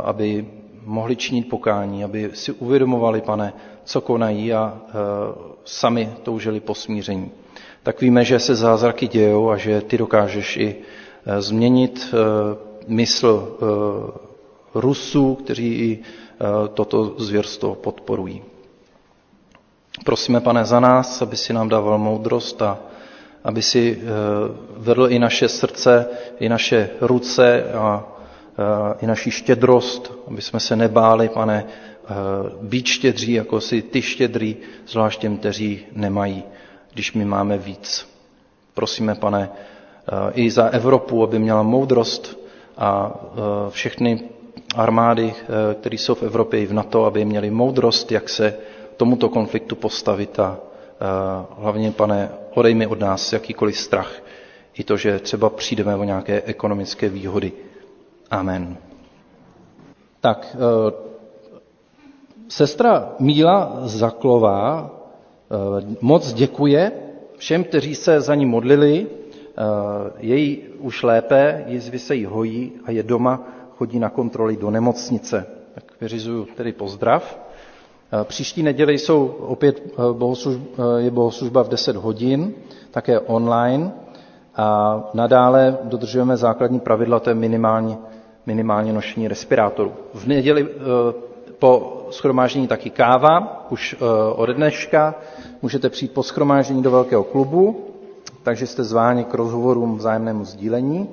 aby 0.05 0.47
mohli 0.85 1.17
činit 1.17 1.49
pokání, 1.49 2.05
aby 2.05 2.31
si 2.35 2.53
uvědomovali, 2.53 3.21
pane, 3.21 3.53
co 3.85 4.01
konají 4.01 4.53
a 4.53 4.79
sami 5.65 6.11
toužili 6.23 6.61
po 6.61 6.75
smíření. 6.75 7.31
Tak 7.87 8.01
víme, 8.01 8.25
že 8.25 8.39
se 8.39 8.55
zázraky 8.55 9.09
dějou 9.09 9.51
a 9.51 9.57
že 9.57 9.81
ty 9.81 9.99
dokážeš 9.99 10.57
i 10.57 10.77
e, 11.27 11.41
změnit 11.43 12.15
e, 12.15 12.17
mysl 12.87 13.49
e, 13.49 13.65
Rusů, 14.75 15.35
kteří 15.35 15.75
i 15.75 15.99
toto 16.75 17.15
zvěrstvo 17.19 17.75
podporují. 17.75 18.43
Prosíme, 20.05 20.41
pane, 20.41 20.65
za 20.65 20.81
nás, 20.81 21.23
aby 21.23 21.37
si 21.37 21.53
nám 21.53 21.69
dával 21.69 21.99
moudrost 21.99 22.63
a 22.63 22.79
aby 23.45 23.63
si 23.63 24.01
vedl 24.77 25.07
i 25.11 25.19
naše 25.19 25.49
srdce, 25.49 26.07
i 26.41 26.49
naše 26.49 26.91
ruce 27.01 27.65
a 27.73 28.05
i 29.01 29.07
naši 29.07 29.31
štědrost, 29.31 30.13
aby 30.29 30.43
jsme 30.43 30.61
se 30.61 30.77
nebáli, 30.77 31.29
pane, 31.29 31.65
být 32.63 32.87
štědří, 32.87 33.33
jako 33.33 33.61
si 33.61 33.83
ty 33.83 34.03
štědrý, 34.03 34.57
zvlášť 34.87 35.21
těm, 35.21 35.37
kteří 35.39 35.87
nemají, 35.93 36.45
když 36.97 37.13
my 37.13 37.25
máme 37.25 37.59
víc. 37.59 38.09
Prosíme, 38.75 39.15
pane, 39.15 39.51
i 40.35 40.51
za 40.51 40.65
Evropu, 40.69 41.23
aby 41.23 41.39
měla 41.39 41.63
moudrost 41.63 42.39
a 42.77 43.13
všechny 43.69 44.21
armády, 44.77 45.35
které 45.81 45.95
jsou 45.97 46.15
v 46.15 46.23
Evropě 46.23 46.61
i 46.61 46.67
v 46.67 46.73
NATO, 46.73 47.05
aby 47.05 47.25
měli 47.25 47.51
moudrost, 47.51 48.13
jak 48.13 48.29
se 48.29 48.57
tomuto 48.97 49.29
konfliktu 49.29 49.77
postavit 49.77 50.39
a 50.41 50.59
hlavně, 51.59 51.93
pane, 51.93 52.29
odej 52.55 52.75
mi 52.75 52.87
od 52.87 53.01
nás 53.01 53.33
jakýkoliv 53.33 53.79
strach, 53.79 54.13
i 54.75 54.85
to, 54.85 54.97
že 54.97 55.19
třeba 55.19 55.51
přijdeme 55.51 55.97
o 55.97 56.05
nějaké 56.05 56.43
ekonomické 56.43 57.09
výhody. 57.09 57.53
Amen. 58.31 58.77
Tak, 60.21 60.57
eh, 60.57 60.93
sestra 62.49 63.13
Míla 63.19 63.73
Zaklová 63.85 64.91
eh, 64.93 64.96
moc 66.01 66.33
děkuje 66.33 66.93
všem, 67.37 67.65
kteří 67.65 67.95
se 67.95 68.21
za 68.21 68.35
ní 68.35 68.47
modlili. 68.47 69.07
Eh, 69.07 69.63
její 70.19 70.63
už 70.79 71.03
lépe, 71.03 71.65
jizvy 71.67 71.99
se 71.99 72.15
jí 72.15 72.25
hojí 72.25 72.73
a 72.85 72.91
je 72.91 73.03
doma, 73.03 73.49
chodí 73.77 73.99
na 73.99 74.09
kontroly 74.11 74.57
do 74.57 74.71
nemocnice. 74.71 75.47
Tak 75.75 75.85
vyřizuju 76.01 76.45
tedy 76.57 76.73
pozdrav. 76.73 77.39
Příští 78.25 78.63
neděli 78.63 78.99
jsou 78.99 79.27
opět 79.27 79.83
bohoslužba, 80.13 80.65
je 80.99 81.11
bohoslužba 81.11 81.63
v 81.63 81.69
10 81.69 81.97
hodin, 81.97 82.55
také 82.91 83.19
online. 83.21 83.93
A 84.57 85.01
nadále 85.15 85.79
dodržujeme 85.85 86.37
základní 86.37 86.81
pravidla, 86.81 87.21
to 87.21 87.31
je 87.31 87.35
minimální 87.35 87.99
minimálně 88.47 88.93
nošení 88.93 89.29
respirátorů. 89.29 89.93
V 90.15 90.27
neděli 90.27 90.67
eh, 90.71 90.77
po 91.59 92.03
schromáždění 92.11 92.69
taky 92.69 92.91
káva, 92.91 93.67
už 93.71 93.97
eh, 93.99 94.05
od 94.35 94.51
dneška. 94.51 95.15
Můžete 95.63 95.91
přijít 95.91 96.13
po 96.15 96.23
schromáždění 96.23 96.83
do 96.83 96.91
velkého 96.91 97.25
klubu, 97.25 97.85
takže 98.43 98.67
jste 98.67 98.85
zváni 98.85 99.25
k 99.25 99.35
rozhovorům 99.35 99.97
vzájemnému 99.97 100.45
sdílení. 100.45 101.09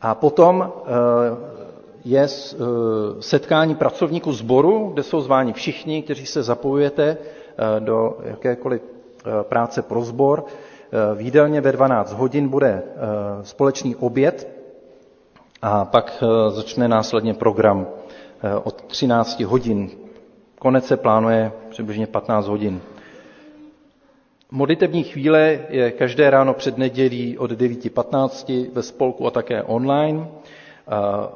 A 0.00 0.14
potom 0.14 0.72
eh, 0.72 0.90
je 2.04 2.26
setkání 3.20 3.74
pracovníků 3.74 4.32
sboru, 4.32 4.90
kde 4.94 5.02
jsou 5.02 5.20
zváni 5.20 5.52
všichni, 5.52 6.02
kteří 6.02 6.26
se 6.26 6.42
zapojujete 6.42 7.16
do 7.78 8.18
jakékoliv 8.24 8.82
práce 9.42 9.82
pro 9.82 10.02
sbor. 10.02 10.44
V 11.14 11.60
ve 11.60 11.72
12 11.72 12.12
hodin 12.12 12.48
bude 12.48 12.82
společný 13.42 13.96
oběd 13.96 14.58
a 15.62 15.84
pak 15.84 16.22
eh, 16.22 16.50
začne 16.50 16.88
následně 16.88 17.34
program 17.34 17.86
eh, 18.42 18.54
od 18.64 18.82
13 18.82 19.40
hodin. 19.40 19.90
Konec 20.58 20.86
se 20.86 20.96
plánuje 20.96 21.52
přibližně 21.70 22.06
15 22.06 22.46
hodin. 22.48 22.80
Modlitební 24.52 25.02
chvíle 25.04 25.58
je 25.68 25.90
každé 25.90 26.30
ráno 26.30 26.54
před 26.54 26.78
nedělí 26.78 27.38
od 27.38 27.50
9.15 27.52 28.70
ve 28.72 28.82
spolku 28.82 29.26
a 29.26 29.30
také 29.30 29.62
online. 29.62 30.28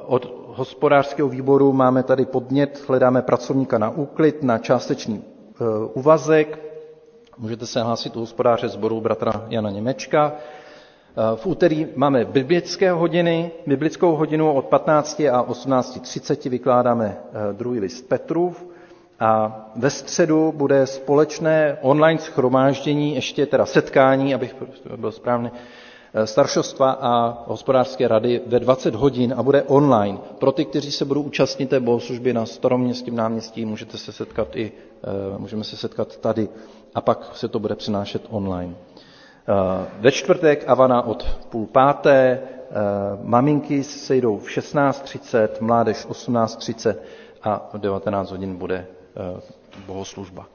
Od 0.05 0.33
hospodářského 0.47 1.29
výboru 1.29 1.73
máme 1.73 2.03
tady 2.03 2.25
podnět, 2.25 2.83
hledáme 2.87 3.21
pracovníka 3.21 3.77
na 3.77 3.89
úklid, 3.89 4.43
na 4.43 4.57
částečný 4.57 5.21
eh, 5.23 5.63
úvazek. 5.93 6.59
Můžete 7.37 7.65
se 7.65 7.81
hlásit 7.81 8.15
u 8.15 8.19
hospodáře 8.19 8.69
sboru 8.69 9.01
bratra 9.01 9.45
Jana 9.49 9.69
Němečka. 9.69 10.31
Eh, 10.35 11.35
v 11.35 11.45
úterý 11.45 11.87
máme 11.95 12.25
biblické 12.25 12.91
hodiny, 12.91 13.51
biblickou 13.67 14.15
hodinu 14.15 14.53
od 14.53 14.65
15 14.65 15.19
a 15.19 15.43
18.30 15.43 16.49
vykládáme 16.49 17.17
eh, 17.49 17.53
druhý 17.53 17.79
list 17.79 18.01
Petrův 18.09 18.72
a 19.19 19.59
ve 19.75 19.89
středu 19.89 20.51
bude 20.55 20.87
společné 20.87 21.77
online 21.81 22.19
schromáždění, 22.19 23.15
ještě 23.15 23.45
teda 23.45 23.65
setkání, 23.65 24.35
abych 24.35 24.55
byl 24.95 25.11
správný, 25.11 25.51
eh, 26.13 26.27
staršostva 26.27 26.91
a 26.91 27.43
hospodářské 27.47 28.07
rady 28.07 28.41
ve 28.47 28.59
20 28.59 28.95
hodin 28.95 29.33
a 29.37 29.43
bude 29.43 29.63
online. 29.63 30.17
Pro 30.39 30.51
ty, 30.51 30.65
kteří 30.65 30.91
se 30.91 31.05
budou 31.05 31.21
účastnit 31.21 31.69
té 31.69 31.79
bohoslužby 31.79 32.33
na 32.33 32.45
staroměstském 32.45 33.15
náměstí, 33.15 33.65
můžete 33.65 33.97
se 33.97 34.11
setkat 34.11 34.55
i, 34.55 34.71
můžeme 35.37 35.63
se 35.63 35.77
setkat 35.77 36.17
tady 36.17 36.49
a 36.95 37.01
pak 37.01 37.31
se 37.35 37.47
to 37.47 37.59
bude 37.59 37.75
přenášet 37.75 38.21
online. 38.29 38.73
Eh, 39.47 39.85
ve 39.99 40.11
čtvrtek 40.11 40.63
Avana 40.67 41.01
od 41.01 41.23
půl 41.49 41.65
páté, 41.67 42.39
eh, 42.41 42.73
maminky 43.23 43.83
sejdou 43.83 44.37
v 44.37 44.51
16.30, 44.51 45.61
mládež 45.61 46.05
18.30 46.05 46.97
a 47.43 47.69
v 47.73 47.77
19 47.77 48.31
hodin 48.31 48.55
bude 48.55 48.75
eh, 48.75 49.02
bohoslužba. 49.87 50.45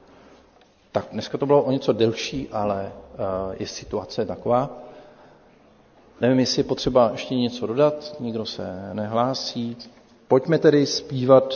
Tak 0.91 1.07
dneska 1.11 1.37
to 1.37 1.45
bylo 1.45 1.63
o 1.63 1.71
něco 1.71 1.93
delší, 1.93 2.49
ale 2.51 2.91
je 3.59 3.67
situace 3.67 4.25
taková. 4.25 4.69
Nevím, 6.21 6.39
jestli 6.39 6.59
je 6.59 6.63
potřeba 6.63 7.09
ještě 7.11 7.35
něco 7.35 7.67
dodat, 7.67 8.15
nikdo 8.19 8.45
se 8.45 8.89
nehlásí. 8.93 9.77
Pojďme 10.27 10.57
tedy 10.59 10.85
zpívat 10.85 11.53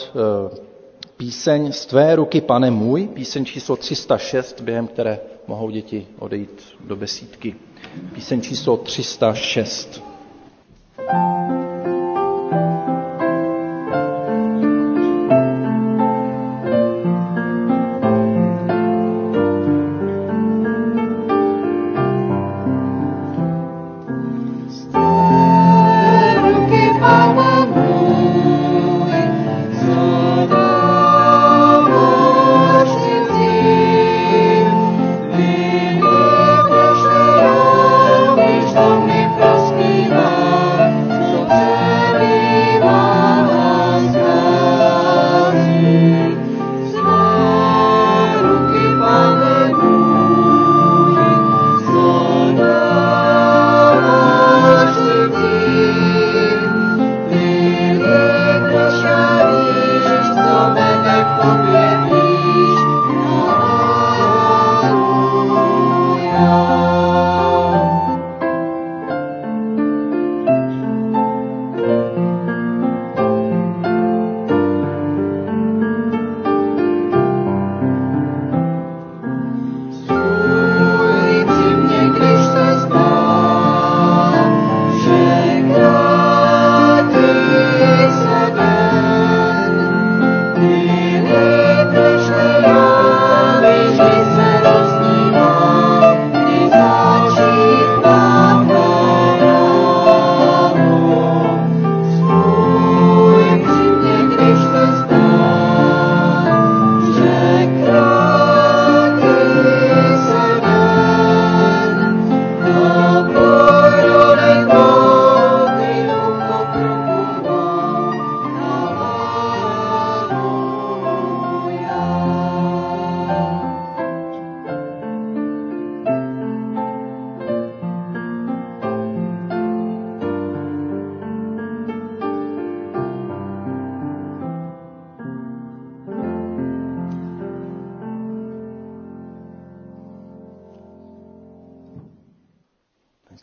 píseň 1.18 1.72
Z 1.72 1.86
tvé 1.86 2.16
ruky, 2.16 2.42
pane 2.42 2.72
můj, 2.72 3.08
píseň 3.08 3.46
číslo 3.46 3.76
306, 3.76 4.62
během 4.62 4.88
které 4.88 5.20
mohou 5.48 5.70
děti 5.70 6.08
odejít 6.20 6.64
do 6.80 6.96
besídky. 6.96 7.56
Píseň 8.16 8.42
číslo 8.42 8.78
306. 8.78 10.04
Prospívá 10.96 11.73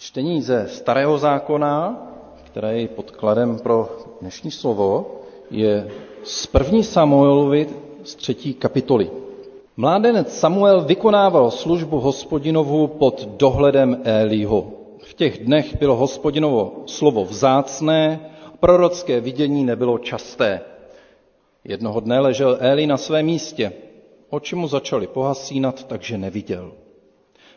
Čtení 0.00 0.42
ze 0.42 0.68
Starého 0.68 1.18
zákona, 1.18 2.06
které 2.44 2.80
je 2.80 2.88
podkladem 2.88 3.58
pro 3.58 3.88
dnešní 4.20 4.50
slovo, 4.50 5.20
je 5.50 5.90
z 6.24 6.46
první 6.46 6.84
Samuelovi 6.84 7.68
z 8.04 8.14
třetí 8.14 8.54
kapitoly. 8.54 9.10
Mládenec 9.76 10.38
Samuel 10.38 10.84
vykonával 10.84 11.50
službu 11.50 12.00
hospodinovu 12.00 12.86
pod 12.86 13.28
dohledem 13.36 14.00
Élího. 14.04 14.72
V 15.04 15.14
těch 15.14 15.44
dnech 15.44 15.78
bylo 15.78 15.96
hospodinovo 15.96 16.82
slovo 16.86 17.24
vzácné, 17.24 18.20
prorocké 18.60 19.20
vidění 19.20 19.64
nebylo 19.64 19.98
časté. 19.98 20.60
Jednoho 21.64 22.00
dne 22.00 22.20
ležel 22.20 22.56
Éli 22.60 22.86
na 22.86 22.96
svém 22.96 23.26
místě. 23.26 23.72
Oči 24.30 24.56
mu 24.56 24.68
začaly 24.68 25.06
pohasínat, 25.06 25.84
takže 25.84 26.18
neviděl. 26.18 26.72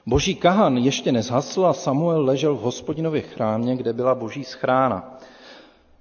Boží 0.06 0.36
kahan 0.36 0.78
ještě 0.78 1.12
nezhasl 1.12 1.66
a 1.66 1.74
Samuel 1.74 2.26
ležel 2.26 2.56
v 2.56 2.60
hospodinově 2.60 3.22
chrámě, 3.22 3.76
kde 3.76 3.94
byla 3.94 4.16
boží 4.16 4.44
schrána. 4.44 5.18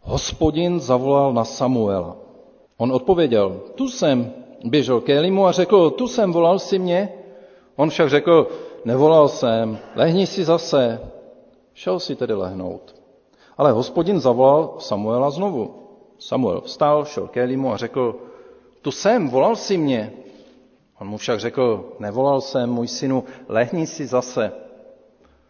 Hospodin 0.00 0.80
zavolal 0.80 1.32
na 1.32 1.44
Samuela. 1.44 2.16
On 2.76 2.92
odpověděl, 2.92 3.60
tu 3.74 3.88
jsem, 3.88 4.32
běžel 4.64 5.00
k 5.00 5.08
Elimu 5.08 5.46
a 5.46 5.52
řekl, 5.52 5.90
tu 5.90 6.08
jsem, 6.08 6.32
volal 6.32 6.58
si 6.58 6.78
mě? 6.78 7.12
On 7.76 7.90
však 7.90 8.10
řekl, 8.10 8.48
nevolal 8.84 9.28
jsem, 9.28 9.78
lehni 9.94 10.26
si 10.26 10.44
zase. 10.44 11.00
Šel 11.74 12.00
si 12.00 12.16
tedy 12.16 12.34
lehnout. 12.34 12.94
Ale 13.58 13.72
hospodin 13.72 14.20
zavolal 14.20 14.74
Samuela 14.78 15.30
znovu. 15.30 15.74
Samuel 16.18 16.60
vstal, 16.60 17.04
šel 17.04 17.28
k 17.28 17.36
Elimu 17.36 17.72
a 17.72 17.76
řekl, 17.76 18.16
tu 18.82 18.90
jsem, 18.90 19.28
volal 19.28 19.56
si 19.56 19.78
mě. 19.78 20.12
On 21.02 21.08
mu 21.08 21.16
však 21.16 21.40
řekl, 21.40 21.92
nevolal 21.98 22.40
jsem, 22.40 22.70
můj 22.70 22.88
synu, 22.88 23.24
lehni 23.48 23.86
si 23.86 24.06
zase. 24.06 24.52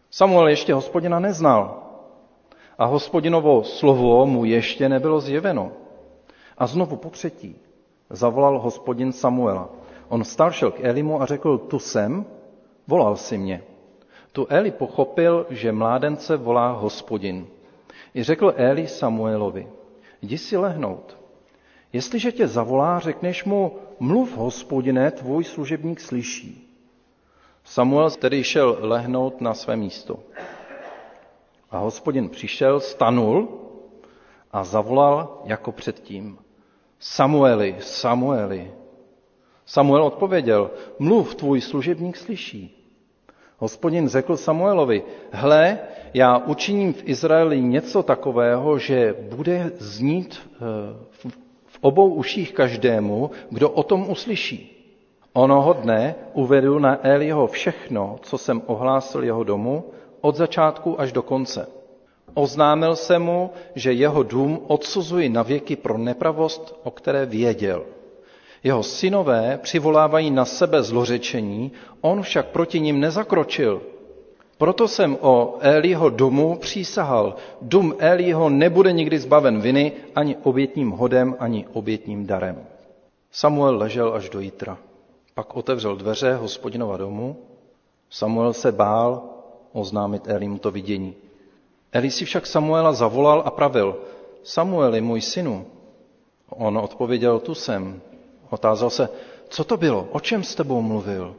Samuel 0.09 0.47
ještě 0.47 0.73
hospodina 0.73 1.19
neznal 1.19 1.83
a 2.77 2.85
hospodinovo 2.85 3.63
slovo 3.63 4.25
mu 4.25 4.45
ještě 4.45 4.89
nebylo 4.89 5.19
zjeveno. 5.19 5.71
A 6.57 6.67
znovu 6.67 6.95
po 6.95 7.09
třetí 7.09 7.55
zavolal 8.09 8.59
hospodin 8.59 9.11
Samuela. 9.11 9.69
On 10.09 10.23
vstal, 10.23 10.51
šel 10.51 10.71
k 10.71 10.83
Elimu 10.83 11.21
a 11.21 11.25
řekl, 11.25 11.57
tu 11.57 11.79
jsem, 11.79 12.25
volal 12.87 13.15
si 13.15 13.37
mě. 13.37 13.63
Tu 14.31 14.47
Eli 14.49 14.71
pochopil, 14.71 15.45
že 15.49 15.71
mládence 15.71 16.37
volá 16.37 16.71
hospodin. 16.71 17.47
I 18.15 18.23
řekl 18.23 18.53
Eli 18.55 18.87
Samuelovi, 18.87 19.67
jdi 20.21 20.37
si 20.37 20.57
lehnout. 20.57 21.17
Jestliže 21.93 22.31
tě 22.31 22.47
zavolá, 22.47 22.99
řekneš 22.99 23.45
mu, 23.45 23.71
mluv 24.03 24.37
hospodine, 24.37 25.11
tvůj 25.11 25.43
služebník 25.43 25.99
slyší. 25.99 26.67
Samuel 27.63 28.11
tedy 28.11 28.43
šel 28.43 28.77
lehnout 28.79 29.41
na 29.41 29.53
své 29.53 29.75
místo. 29.75 30.19
A 31.71 31.77
hospodin 31.77 32.29
přišel, 32.29 32.79
stanul 32.79 33.47
a 34.51 34.63
zavolal 34.63 35.41
jako 35.45 35.71
předtím. 35.71 36.37
Samueli, 36.99 37.75
Samueli. 37.79 38.71
Samuel 39.65 40.03
odpověděl, 40.03 40.71
mluv, 40.99 41.35
tvůj 41.35 41.61
služebník 41.61 42.17
slyší. 42.17 42.89
Hospodin 43.57 44.07
řekl 44.07 44.37
Samuelovi, 44.37 45.03
hle, 45.31 45.79
já 46.13 46.37
učiním 46.37 46.93
v 46.93 47.03
Izraeli 47.05 47.61
něco 47.61 48.03
takového, 48.03 48.79
že 48.79 49.15
bude 49.35 49.71
znít 49.79 50.49
eh, 50.55 50.59
obou 51.83 52.13
uších 52.13 52.53
každému, 52.53 53.31
kdo 53.49 53.69
o 53.69 53.83
tom 53.83 54.09
uslyší. 54.09 54.69
Onoho 55.33 55.73
dne 55.73 56.15
uvedu 56.33 56.79
na 56.79 56.99
Eliho 57.07 57.47
všechno, 57.47 58.15
co 58.21 58.37
jsem 58.37 58.61
ohlásil 58.65 59.23
jeho 59.23 59.43
domu, 59.43 59.83
od 60.21 60.35
začátku 60.35 61.01
až 61.01 61.11
do 61.11 61.21
konce. 61.21 61.67
Oznámil 62.33 62.95
se 62.95 63.19
mu, 63.19 63.49
že 63.75 63.93
jeho 63.93 64.23
dům 64.23 64.59
odsuzuji 64.67 65.29
na 65.29 65.43
věky 65.43 65.75
pro 65.75 65.97
nepravost, 65.97 66.79
o 66.83 66.91
které 66.91 67.25
věděl. 67.25 67.83
Jeho 68.63 68.83
synové 68.83 69.59
přivolávají 69.61 70.31
na 70.31 70.45
sebe 70.45 70.83
zlořečení, 70.83 71.71
on 72.01 72.21
však 72.21 72.45
proti 72.47 72.79
ním 72.79 72.99
nezakročil. 72.99 73.81
Proto 74.57 74.87
jsem 74.87 75.17
o 75.21 75.57
Eliho 75.59 76.09
domu 76.09 76.57
přísahal. 76.57 77.35
Dům 77.61 77.95
Eliho 77.99 78.49
nebude 78.49 78.91
nikdy 78.91 79.19
zbaven 79.19 79.61
viny 79.61 79.91
ani 80.15 80.35
obětním 80.43 80.91
hodem, 80.91 81.35
ani 81.39 81.67
obětním 81.73 82.27
darem. 82.27 82.65
Samuel 83.31 83.77
ležel 83.77 84.13
až 84.13 84.29
do 84.29 84.39
jitra. 84.39 84.77
Pak 85.33 85.55
otevřel 85.55 85.95
dveře 85.95 86.35
hospodinova 86.35 86.97
domu. 86.97 87.37
Samuel 88.09 88.53
se 88.53 88.71
bál 88.71 89.23
oznámit 89.73 90.27
Elimu 90.27 90.57
to 90.57 90.71
vidění. 90.71 91.15
Eli 91.91 92.11
si 92.11 92.25
však 92.25 92.45
Samuela 92.45 92.93
zavolal 92.93 93.43
a 93.45 93.51
pravil, 93.51 93.97
Samueli, 94.43 95.01
můj 95.01 95.21
synu. 95.21 95.65
On 96.49 96.77
odpověděl, 96.77 97.39
tu 97.39 97.55
jsem. 97.55 98.01
Otázal 98.49 98.89
se, 98.89 99.09
co 99.49 99.63
to 99.63 99.77
bylo, 99.77 100.07
o 100.11 100.19
čem 100.19 100.43
s 100.43 100.55
tebou 100.55 100.81
mluvil? 100.81 101.35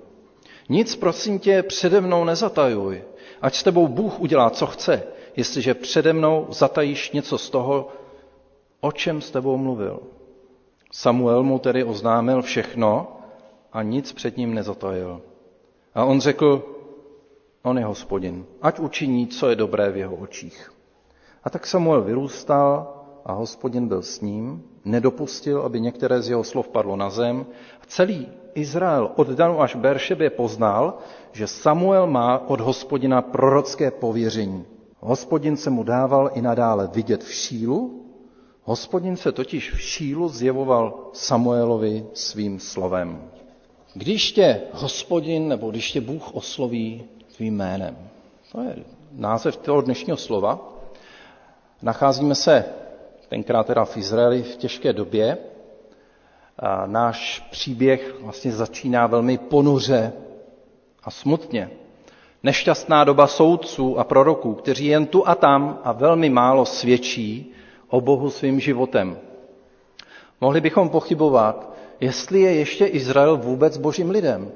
Nic, 0.69 0.97
prosím 0.97 1.39
tě, 1.39 1.63
přede 1.63 2.01
mnou 2.01 2.25
nezatajuj, 2.25 3.03
ať 3.43 3.55
s 3.55 3.63
tebou 3.63 3.89
Bůh 3.89 4.21
udělá, 4.21 4.51
co 4.51 4.67
chce, 4.67 5.03
jestliže 5.37 5.75
přede 5.75 6.13
mnou 6.13 6.47
zatajíš 6.51 7.11
něco 7.11 7.39
z 7.39 7.51
toho, 7.51 7.89
o 8.81 8.93
čem 8.93 9.21
s 9.21 9.31
tebou 9.31 9.57
mluvil. 9.57 10.01
Samuel 10.93 11.43
mu 11.43 11.59
tedy 11.59 11.85
oznámil 11.85 12.43
všechno 12.43 13.17
a 13.73 13.83
nic 13.83 14.13
před 14.13 14.37
ním 14.37 14.55
nezatajil. 14.55 15.23
A 15.95 16.05
on 16.05 16.21
řekl, 16.21 16.75
On 17.65 17.79
je 17.79 17.85
hospodin. 17.85 18.45
Ať 18.63 18.79
učiní, 18.79 19.27
co 19.27 19.49
je 19.49 19.57
dobré 19.57 19.91
v 19.91 19.97
jeho 19.97 20.17
očích. 20.17 20.73
A 21.45 21.51
tak 21.51 21.67
Samuel 21.67 22.03
vyrůstal 22.03 22.95
a 23.25 23.33
hospodin 23.33 23.89
byl 23.89 24.03
s 24.03 24.21
ním, 24.21 24.63
nedopustil, 24.85 25.63
aby 25.63 25.81
některé 25.81 26.23
z 26.23 26.29
jeho 26.29 26.45
slov 26.45 26.69
padlo 26.69 26.97
na 26.97 27.11
zem. 27.11 27.47
Celý 27.87 28.29
Izrael 28.55 29.11
od 29.17 29.29
Danu 29.29 29.61
až 29.61 29.75
Beršebě 29.75 30.31
poznal, 30.31 30.99
že 31.33 31.47
Samuel 31.47 32.07
má 32.07 32.49
od 32.49 32.61
hospodina 32.61 33.23
prorocké 33.23 33.91
pověření. 33.91 34.65
Hospodin 35.01 35.57
se 35.57 35.71
mu 35.71 35.83
dával 35.83 36.31
i 36.35 36.43
nadále 36.43 36.89
vidět 36.93 37.25
v 37.25 37.33
šílu, 37.33 38.05
hospodin 38.63 39.17
se 39.17 39.33
totiž 39.33 39.73
v 39.75 39.81
šílu 39.81 40.29
zjevoval 40.29 41.11
Samuelovi 41.13 42.07
svým 42.15 42.61
slovem. 42.61 43.31
Když 43.95 44.33
tě 44.33 44.61
hospodin 44.73 45.49
nebo 45.49 45.71
když 45.71 45.93
tě 45.93 46.01
Bůh 46.01 46.35
osloví, 46.35 47.05
tvým 47.37 47.57
jménem. 47.57 47.97
To 48.53 48.61
je 48.61 48.77
název 49.13 49.57
toho 49.57 49.81
dnešního 49.81 50.17
slova. 50.17 50.73
Nacházíme 51.83 52.35
se 52.35 52.65
tenkrát 53.29 53.67
teda 53.67 53.85
v 53.85 53.97
Izraeli 53.97 54.43
v 54.43 54.57
těžké 54.57 54.93
době. 54.93 55.39
A 56.59 56.87
náš 56.87 57.41
příběh 57.51 58.15
vlastně 58.21 58.53
začíná 58.53 59.07
velmi 59.07 59.39
ponuře 59.39 60.13
a 61.05 61.11
smutně. 61.11 61.71
Nešťastná 62.43 63.05
doba 63.05 63.27
soudců 63.27 63.99
a 63.99 64.05
proroků, 64.05 64.55
kteří 64.55 64.87
jen 64.87 65.07
tu 65.07 65.29
a 65.29 65.35
tam 65.35 65.79
a 65.85 65.93
velmi 65.93 66.31
málo 66.31 66.65
svědčí 66.67 67.53
o 67.89 68.01
Bohu 68.01 68.31
svým 68.31 68.61
životem. 68.61 69.19
Mohli 70.41 70.61
bychom 70.61 70.89
pochybovat, 70.89 71.75
jestli 72.01 72.41
je 72.41 72.55
ještě 72.55 72.87
Izrael 72.87 73.37
vůbec 73.37 73.79
božím 73.79 74.11
lidem. 74.11 74.53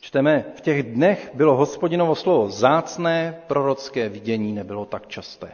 Čteme, 0.00 0.44
v 0.56 0.60
těch 0.60 0.82
dnech 0.82 1.30
bylo 1.34 1.56
hospodinovo 1.56 2.14
slovo 2.14 2.50
zácné, 2.50 3.42
prorocké 3.46 4.08
vidění 4.08 4.52
nebylo 4.52 4.84
tak 4.84 5.06
časté. 5.06 5.50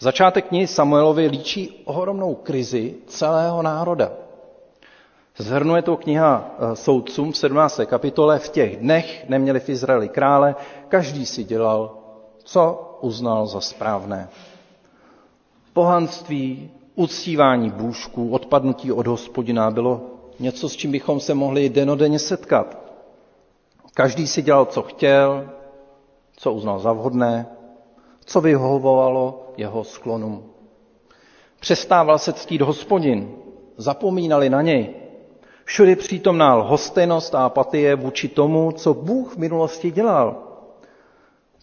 Začátek 0.00 0.48
knihy 0.48 0.66
Samuelovi 0.66 1.26
líčí 1.26 1.82
ohromnou 1.84 2.34
krizi 2.34 2.94
celého 3.06 3.62
národa. 3.62 4.12
Zhrnuje 5.36 5.82
to 5.82 5.96
kniha 5.96 6.50
eh, 6.58 6.76
soudcům 6.76 7.32
v 7.32 7.36
17. 7.36 7.80
kapitole. 7.86 8.38
V 8.38 8.48
těch 8.48 8.76
dnech 8.76 9.28
neměli 9.28 9.60
v 9.60 9.68
Izraeli 9.68 10.08
krále, 10.08 10.54
každý 10.88 11.26
si 11.26 11.44
dělal, 11.44 11.96
co 12.44 12.90
uznal 13.00 13.46
za 13.46 13.60
správné. 13.60 14.28
Pohanství, 15.72 16.70
uctívání 16.94 17.70
bůžků, 17.70 18.30
odpadnutí 18.30 18.92
od 18.92 19.06
hospodina 19.06 19.70
bylo 19.70 20.00
něco, 20.38 20.68
s 20.68 20.76
čím 20.76 20.92
bychom 20.92 21.20
se 21.20 21.34
mohli 21.34 21.68
denodenně 21.68 22.18
setkat. 22.18 22.76
Každý 23.94 24.26
si 24.26 24.42
dělal, 24.42 24.64
co 24.64 24.82
chtěl, 24.82 25.50
co 26.36 26.52
uznal 26.52 26.78
za 26.78 26.92
vhodné, 26.92 27.46
co 28.24 28.40
vyhovovalo 28.40 29.52
jeho 29.56 29.84
sklonům. 29.84 30.44
Přestával 31.60 32.18
se 32.18 32.32
ctít 32.32 32.60
hospodin, 32.60 33.34
zapomínali 33.76 34.50
na 34.50 34.62
něj. 34.62 34.94
Všude 35.64 35.96
přítomná 35.96 36.54
lhostejnost 36.54 37.34
a 37.34 37.44
apatie 37.46 37.96
vůči 37.96 38.28
tomu, 38.28 38.72
co 38.72 38.94
Bůh 38.94 39.34
v 39.34 39.38
minulosti 39.38 39.90
dělal. 39.90 40.36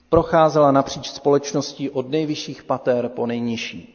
Procházela 0.09 0.71
napříč 0.71 1.09
společností 1.09 1.89
od 1.89 2.09
nejvyšších 2.09 2.63
pater 2.63 3.09
po 3.09 3.25
nejnižší. 3.25 3.93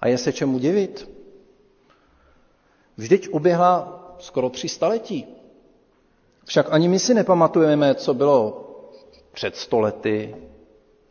A 0.00 0.08
je 0.08 0.18
se 0.18 0.32
čemu 0.32 0.58
divit? 0.58 1.10
Vždyť 2.96 3.28
uběhla 3.28 4.00
skoro 4.18 4.50
tři 4.50 4.68
staletí. 4.68 5.26
Však 6.44 6.66
ani 6.70 6.88
my 6.88 6.98
si 6.98 7.14
nepamatujeme, 7.14 7.94
co 7.94 8.14
bylo 8.14 8.66
před 9.32 9.56
100 9.56 9.80
lety 9.80 10.36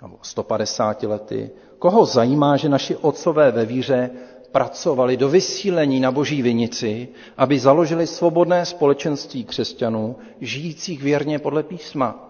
nebo 0.02 0.18
150 0.22 1.04
lety. 1.04 1.50
Koho 1.80 2.06
zajímá, 2.06 2.58
že 2.58 2.70
naši 2.70 2.96
otcové 2.96 3.52
ve 3.52 3.66
víře 3.66 4.10
pracovali 4.52 5.18
do 5.18 5.30
vysílení 5.30 6.00
na 6.00 6.12
boží 6.12 6.42
vinici, 6.42 7.08
aby 7.38 7.60
založili 7.60 8.08
svobodné 8.08 8.66
společenství 8.66 9.44
křesťanů, 9.44 10.16
žijících 10.42 11.04
věrně 11.04 11.40
podle 11.40 11.64
písma. 11.64 12.26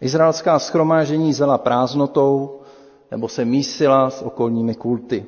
Izraelská 0.00 0.58
schromážení 0.58 1.32
zela 1.32 1.58
prázdnotou 1.58 2.60
nebo 3.10 3.28
se 3.28 3.44
mísila 3.44 4.10
s 4.10 4.22
okolními 4.22 4.74
kulty. 4.74 5.26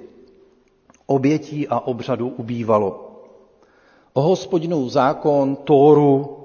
Obětí 1.07 1.69
a 1.69 1.81
obřadu 1.81 2.29
ubývalo. 2.29 3.11
O 4.13 4.37
zákon, 4.89 5.57
Tóru, 5.57 6.39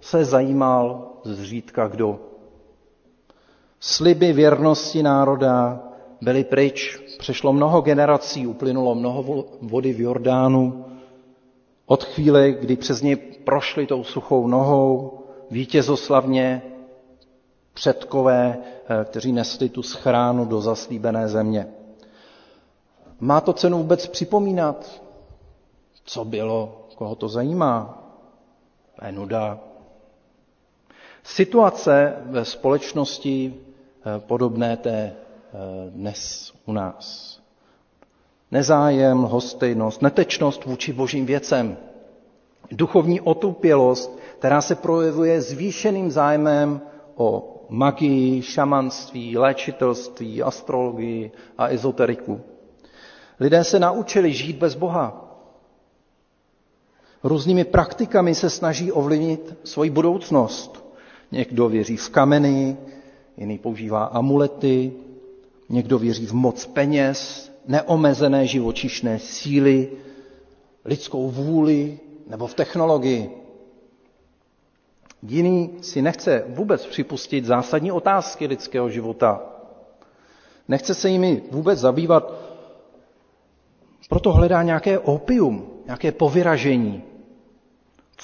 se 0.00 0.24
zajímal 0.24 1.08
zřídka 1.24 1.88
kdo. 1.88 2.18
Sliby 3.86 4.32
věrnosti 4.32 5.02
národa 5.02 5.82
byly 6.20 6.44
pryč. 6.44 6.98
Přešlo 7.18 7.52
mnoho 7.52 7.80
generací, 7.80 8.46
uplynulo 8.46 8.94
mnoho 8.94 9.44
vody 9.60 9.92
v 9.92 10.00
Jordánu. 10.00 10.84
Od 11.86 12.04
chvíle, 12.04 12.50
kdy 12.50 12.76
přes 12.76 13.02
ně 13.02 13.16
prošli 13.16 13.86
tou 13.86 14.04
suchou 14.04 14.46
nohou, 14.46 15.18
vítězoslavně 15.50 16.62
předkové, 17.74 18.58
eh, 18.88 19.04
kteří 19.04 19.32
nesli 19.32 19.68
tu 19.68 19.82
schránu 19.82 20.44
do 20.44 20.60
zaslíbené 20.60 21.28
země. 21.28 21.66
Má 23.20 23.40
to 23.40 23.52
cenu 23.52 23.78
vůbec 23.78 24.06
připomínat, 24.06 25.02
co 26.04 26.24
bylo, 26.24 26.86
koho 26.94 27.14
to 27.14 27.28
zajímá? 27.28 28.02
To 29.00 29.06
je 29.06 29.12
nuda. 29.12 29.58
Situace 31.22 32.16
ve 32.24 32.44
společnosti 32.44 33.54
podobné 34.18 34.76
té 34.76 34.90
eh, 35.12 35.58
dnes 35.90 36.52
u 36.66 36.72
nás. 36.72 37.38
Nezájem, 38.50 39.18
hostejnost, 39.18 40.02
netečnost 40.02 40.64
vůči 40.64 40.92
božím 40.92 41.26
věcem, 41.26 41.76
duchovní 42.72 43.20
otupělost, 43.20 44.18
která 44.38 44.60
se 44.60 44.74
projevuje 44.74 45.40
zvýšeným 45.42 46.10
zájmem 46.10 46.80
o 47.16 47.50
magii, 47.68 48.42
šamanství, 48.42 49.38
léčitelství, 49.38 50.42
astrologii 50.42 51.30
a 51.58 51.68
ezoteriku. 51.68 52.40
Lidé 53.40 53.64
se 53.64 53.78
naučili 53.78 54.32
žít 54.32 54.56
bez 54.56 54.74
Boha. 54.74 55.20
Různými 57.22 57.64
praktikami 57.64 58.34
se 58.34 58.50
snaží 58.50 58.92
ovlivnit 58.92 59.54
svoji 59.64 59.90
budoucnost. 59.90 60.84
Někdo 61.32 61.68
věří 61.68 61.96
v 61.96 62.10
kameny, 62.10 62.76
jiný 63.36 63.58
používá 63.58 64.04
amulety, 64.04 64.92
někdo 65.68 65.98
věří 65.98 66.26
v 66.26 66.32
moc 66.32 66.66
peněz, 66.66 67.52
neomezené 67.66 68.46
živočišné 68.46 69.18
síly, 69.18 69.90
lidskou 70.84 71.30
vůli 71.30 71.98
nebo 72.26 72.46
v 72.46 72.54
technologii. 72.54 73.30
Jiný 75.22 75.70
si 75.80 76.02
nechce 76.02 76.44
vůbec 76.48 76.86
připustit 76.86 77.44
zásadní 77.44 77.92
otázky 77.92 78.46
lidského 78.46 78.90
života. 78.90 79.42
Nechce 80.68 80.94
se 80.94 81.10
jimi 81.10 81.42
vůbec 81.50 81.78
zabývat, 81.78 82.32
proto 84.08 84.32
hledá 84.32 84.62
nějaké 84.62 84.98
opium, 84.98 85.66
nějaké 85.86 86.12
povyražení, 86.12 87.02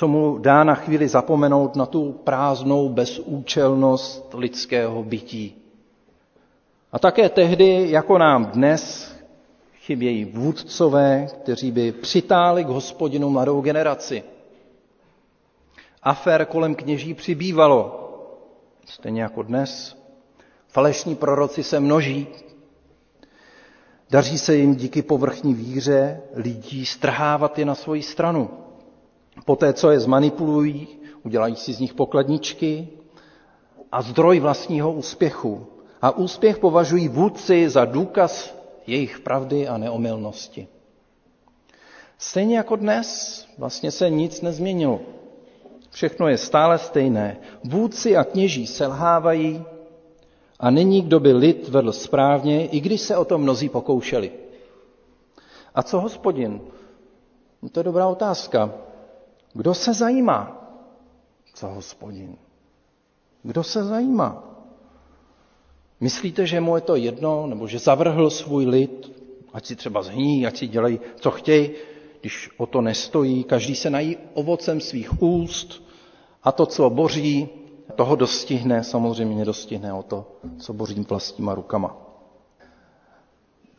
co 0.00 0.08
mu 0.08 0.38
dá 0.38 0.64
na 0.64 0.74
chvíli 0.74 1.08
zapomenout 1.08 1.76
na 1.76 1.86
tu 1.86 2.12
prázdnou 2.12 2.88
bezúčelnost 2.88 4.34
lidského 4.34 5.02
bytí. 5.04 5.54
A 6.92 6.98
také 6.98 7.28
tehdy, 7.28 7.90
jako 7.90 8.18
nám 8.18 8.46
dnes, 8.46 9.14
chybějí 9.74 10.24
vůdcové, 10.24 11.26
kteří 11.42 11.70
by 11.70 11.92
přitáli 11.92 12.64
k 12.64 12.68
hospodinu 12.68 13.30
mladou 13.30 13.60
generaci. 13.60 14.22
Afér 16.02 16.44
kolem 16.44 16.74
kněží 16.74 17.14
přibývalo, 17.14 18.10
stejně 18.84 19.22
jako 19.22 19.42
dnes. 19.42 19.96
Falešní 20.68 21.16
proroci 21.16 21.62
se 21.62 21.80
množí. 21.80 22.26
Daří 24.10 24.38
se 24.38 24.56
jim 24.56 24.74
díky 24.74 25.02
povrchní 25.02 25.54
víře 25.54 26.20
lidí 26.34 26.86
strhávat 26.86 27.58
je 27.58 27.64
na 27.64 27.74
svoji 27.74 28.02
stranu. 28.02 28.50
Poté, 29.44 29.72
co 29.72 29.90
je 29.90 30.00
zmanipulují, 30.00 30.88
udělají 31.22 31.56
si 31.56 31.72
z 31.72 31.80
nich 31.80 31.94
pokladničky 31.94 32.88
a 33.92 34.02
zdroj 34.02 34.40
vlastního 34.40 34.92
úspěchu. 34.92 35.66
A 36.02 36.10
úspěch 36.10 36.58
považují 36.58 37.08
vůdci 37.08 37.68
za 37.68 37.84
důkaz 37.84 38.54
jejich 38.86 39.20
pravdy 39.20 39.68
a 39.68 39.78
neomylnosti. 39.78 40.68
Stejně 42.18 42.56
jako 42.56 42.76
dnes, 42.76 43.08
vlastně 43.58 43.90
se 43.90 44.10
nic 44.10 44.40
nezměnilo. 44.42 45.00
Všechno 45.90 46.28
je 46.28 46.38
stále 46.38 46.78
stejné. 46.78 47.36
Vůdci 47.64 48.16
a 48.16 48.24
kněží 48.24 48.66
selhávají 48.66 49.64
a 50.60 50.70
není, 50.70 51.02
kdo 51.02 51.20
by 51.20 51.32
lid 51.32 51.68
vedl 51.68 51.92
správně, 51.92 52.66
i 52.66 52.80
když 52.80 53.00
se 53.00 53.16
o 53.16 53.24
to 53.24 53.38
mnozí 53.38 53.68
pokoušeli. 53.68 54.32
A 55.74 55.82
co 55.82 56.00
hospodin? 56.00 56.60
No 57.62 57.68
to 57.68 57.80
je 57.80 57.84
dobrá 57.84 58.06
otázka. 58.08 58.74
Kdo 59.52 59.74
se 59.74 59.94
zajímá? 59.94 60.56
Co 61.54 61.66
hospodin? 61.68 62.36
Kdo 63.42 63.62
se 63.62 63.84
zajímá? 63.84 64.44
Myslíte, 66.00 66.46
že 66.46 66.60
mu 66.60 66.76
je 66.76 66.80
to 66.82 66.96
jedno, 66.96 67.46
nebo 67.46 67.66
že 67.66 67.78
zavrhl 67.78 68.30
svůj 68.30 68.66
lid, 68.66 69.12
ať 69.52 69.66
si 69.66 69.76
třeba 69.76 70.02
zhní, 70.02 70.46
ať 70.46 70.56
si 70.56 70.66
dělají, 70.66 71.00
co 71.16 71.30
chtějí, 71.30 71.70
když 72.20 72.50
o 72.56 72.66
to 72.66 72.80
nestojí, 72.80 73.44
každý 73.44 73.74
se 73.74 73.90
nají 73.90 74.16
ovocem 74.34 74.80
svých 74.80 75.22
úst 75.22 75.82
a 76.42 76.52
to, 76.52 76.66
co 76.66 76.90
boří, 76.90 77.48
toho 77.94 78.16
dostihne, 78.16 78.84
samozřejmě 78.84 79.36
nedostihne 79.36 79.92
o 79.92 80.02
to, 80.02 80.32
co 80.58 80.72
bořím 80.72 81.04
vlastníma 81.04 81.54
rukama. 81.54 81.96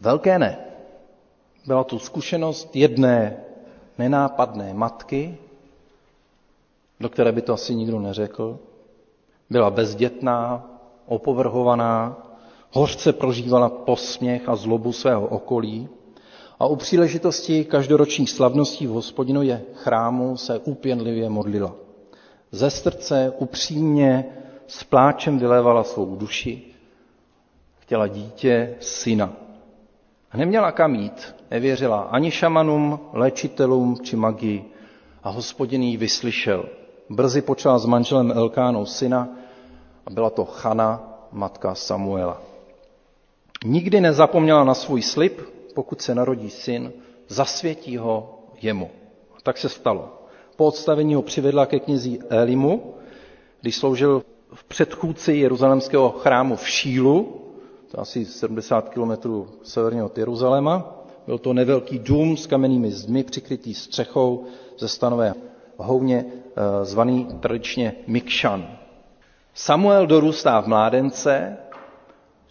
Velké 0.01 0.39
ne. 0.39 0.57
Byla 1.67 1.83
tu 1.83 1.99
zkušenost 1.99 2.75
jedné 2.75 3.37
nenápadné 3.97 4.73
matky, 4.73 5.37
do 7.01 7.09
které 7.09 7.31
by 7.31 7.41
to 7.41 7.53
asi 7.53 7.75
nikdo 7.75 7.99
neřekl. 7.99 8.59
Byla 9.49 9.69
bezdětná, 9.69 10.67
opovrhovaná, 11.05 12.17
hořce 12.71 13.13
prožívala 13.13 13.69
posměch 13.69 14.49
a 14.49 14.55
zlobu 14.55 14.91
svého 14.93 15.27
okolí 15.27 15.89
a 16.59 16.65
u 16.65 16.75
příležitosti 16.75 17.65
každoročních 17.65 18.29
slavností 18.29 18.87
v 18.87 18.89
hospodinově 18.89 19.61
chrámu 19.73 20.37
se 20.37 20.59
úpěnlivě 20.59 21.29
modlila. 21.29 21.73
Ze 22.51 22.69
srdce 22.69 23.33
upřímně 23.39 24.25
s 24.67 24.83
pláčem 24.83 25.39
vylévala 25.39 25.83
svou 25.83 26.15
duši, 26.15 26.61
chtěla 27.79 28.07
dítě, 28.07 28.75
syna. 28.79 29.33
A 30.31 30.37
neměla 30.37 30.71
kam 30.71 30.95
jít, 30.95 31.35
nevěřila 31.51 32.01
ani 32.01 32.31
šamanům, 32.31 32.99
léčitelům 33.13 33.97
či 34.01 34.15
magii 34.15 34.71
a 35.23 35.29
hospodin 35.29 35.83
ji 35.83 35.97
vyslyšel. 35.97 36.65
Brzy 37.11 37.41
počala 37.41 37.75
s 37.79 37.85
manželem 37.85 38.31
Elkánou 38.31 38.85
syna 38.85 39.29
a 40.05 40.09
byla 40.09 40.29
to 40.29 40.45
Chana, 40.45 41.03
matka 41.31 41.75
Samuela. 41.75 42.41
Nikdy 43.65 44.01
nezapomněla 44.01 44.63
na 44.63 44.73
svůj 44.73 45.01
slib, 45.01 45.41
pokud 45.73 46.01
se 46.01 46.15
narodí 46.15 46.49
syn, 46.49 46.91
zasvětí 47.27 47.97
ho 47.97 48.39
jemu. 48.61 48.89
A 49.37 49.41
tak 49.43 49.57
se 49.57 49.69
stalo. 49.69 50.09
Po 50.55 50.65
odstavení 50.65 51.15
ho 51.15 51.21
přivedla 51.21 51.65
ke 51.65 51.79
knězi 51.79 52.19
Elimu, 52.29 52.93
když 53.61 53.75
sloužil 53.77 54.23
v 54.53 54.63
předchůdci 54.63 55.33
jeruzalemského 55.33 56.09
chrámu 56.09 56.55
v 56.55 56.69
Šílu, 56.69 57.41
to 57.91 57.99
asi 57.99 58.25
70 58.25 58.89
kilometrů 58.89 59.47
severně 59.63 60.03
od 60.03 60.17
Jeruzaléma. 60.17 61.03
Byl 61.27 61.37
to 61.37 61.53
nevelký 61.53 61.99
dům 61.99 62.37
s 62.37 62.47
kamennými 62.47 62.91
zdmi, 62.91 63.23
přikrytý 63.23 63.73
střechou 63.73 64.43
ze 64.79 64.87
stanové 64.87 65.33
houně, 65.77 66.25
zvaný 66.83 67.27
tradičně 67.39 67.93
Mikšan. 68.07 68.67
Samuel 69.53 70.07
dorůstá 70.07 70.61
v 70.61 70.67
mládence 70.67 71.57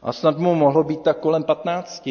a 0.02 0.12
snad 0.12 0.38
mu 0.38 0.54
mohlo 0.54 0.84
být 0.84 1.00
tak 1.00 1.18
kolem 1.18 1.42
15, 1.42 2.08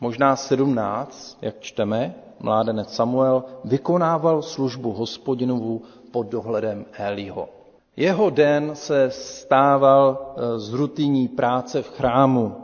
možná 0.00 0.36
17, 0.36 1.38
jak 1.42 1.60
čteme, 1.60 2.14
mládenec 2.40 2.94
Samuel 2.94 3.44
vykonával 3.64 4.42
službu 4.42 4.92
hospodinovu 4.92 5.82
pod 6.10 6.26
dohledem 6.26 6.84
Eliho. 6.92 7.48
Jeho 7.96 8.30
den 8.30 8.70
se 8.74 9.10
stával 9.10 10.18
eh, 10.18 10.58
z 10.58 10.72
rutinní 10.72 11.28
práce 11.28 11.82
v 11.82 11.90
chrámu. 11.90 12.56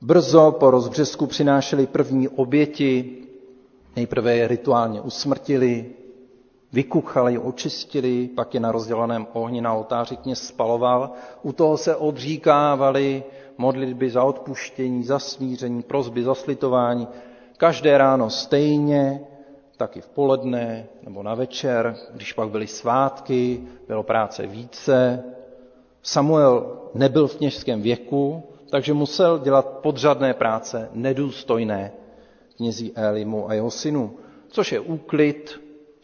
Brzo 0.00 0.52
po 0.52 0.70
rozbřesku 0.70 1.26
přinášeli 1.26 1.86
první 1.86 2.28
oběti, 2.28 3.16
nejprve 3.96 4.36
je 4.36 4.48
rituálně 4.48 5.00
usmrtili, 5.00 5.86
Vykuchali, 6.72 7.38
očistili, 7.38 8.28
pak 8.28 8.54
je 8.54 8.60
na 8.60 8.72
rozdělaném 8.72 9.26
ohni 9.32 9.60
na 9.60 9.74
oltáři 9.74 10.16
kněz 10.16 10.42
spaloval. 10.46 11.10
U 11.42 11.52
toho 11.52 11.76
se 11.76 11.96
odříkávali 11.96 13.24
modlitby 13.58 14.10
za 14.10 14.24
odpuštění, 14.24 15.02
za 15.04 15.18
smíření, 15.18 15.82
prozby 15.82 16.22
za 16.22 16.34
slitování. 16.34 17.08
Každé 17.56 17.98
ráno 17.98 18.30
stejně, 18.30 19.20
taky 19.76 20.00
v 20.00 20.08
poledne 20.08 20.86
nebo 21.02 21.22
na 21.22 21.34
večer, 21.34 21.96
když 22.14 22.32
pak 22.32 22.48
byly 22.48 22.66
svátky, 22.66 23.60
bylo 23.88 24.02
práce 24.02 24.46
více. 24.46 25.24
Samuel 26.02 26.76
nebyl 26.94 27.26
v 27.28 27.36
kněžském 27.36 27.82
věku, 27.82 28.42
takže 28.70 28.92
musel 28.94 29.38
dělat 29.38 29.66
podřadné 29.68 30.34
práce, 30.34 30.88
nedůstojné 30.92 31.92
knězí 32.56 32.92
Elimu 32.94 33.50
a 33.50 33.54
jeho 33.54 33.70
synu, 33.70 34.16
což 34.48 34.72
je 34.72 34.80
úklid, 34.80 35.60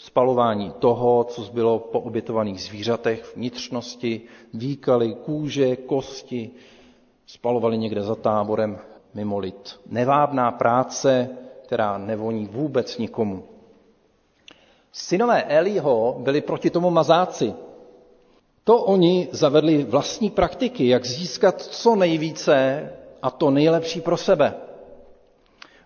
spalování 0.06 0.70
toho, 0.78 1.24
co 1.24 1.42
zbylo 1.42 1.78
po 1.78 2.00
obětovaných 2.00 2.62
zvířatech, 2.62 3.36
vnitřnosti, 3.36 4.20
výkaly, 4.54 5.14
kůže, 5.14 5.76
kosti, 5.76 6.50
spalovali 7.26 7.78
někde 7.78 8.02
za 8.02 8.14
táborem 8.14 8.78
mimo 9.14 9.38
lid. 9.38 9.80
Nevábná 9.90 10.50
práce, 10.50 11.28
která 11.64 11.98
nevoní 11.98 12.46
vůbec 12.46 12.98
nikomu. 12.98 13.42
Synové 14.92 15.42
Eliho 15.42 16.16
byli 16.18 16.40
proti 16.40 16.70
tomu 16.70 16.90
mazáci. 16.90 17.54
To 18.64 18.78
oni 18.82 19.28
zavedli 19.32 19.84
vlastní 19.84 20.30
praktiky, 20.30 20.88
jak 20.88 21.06
získat 21.06 21.60
co 21.62 21.96
nejvíce 21.96 22.88
a 23.22 23.30
to 23.30 23.50
nejlepší 23.50 24.00
pro 24.00 24.16
sebe. 24.16 24.54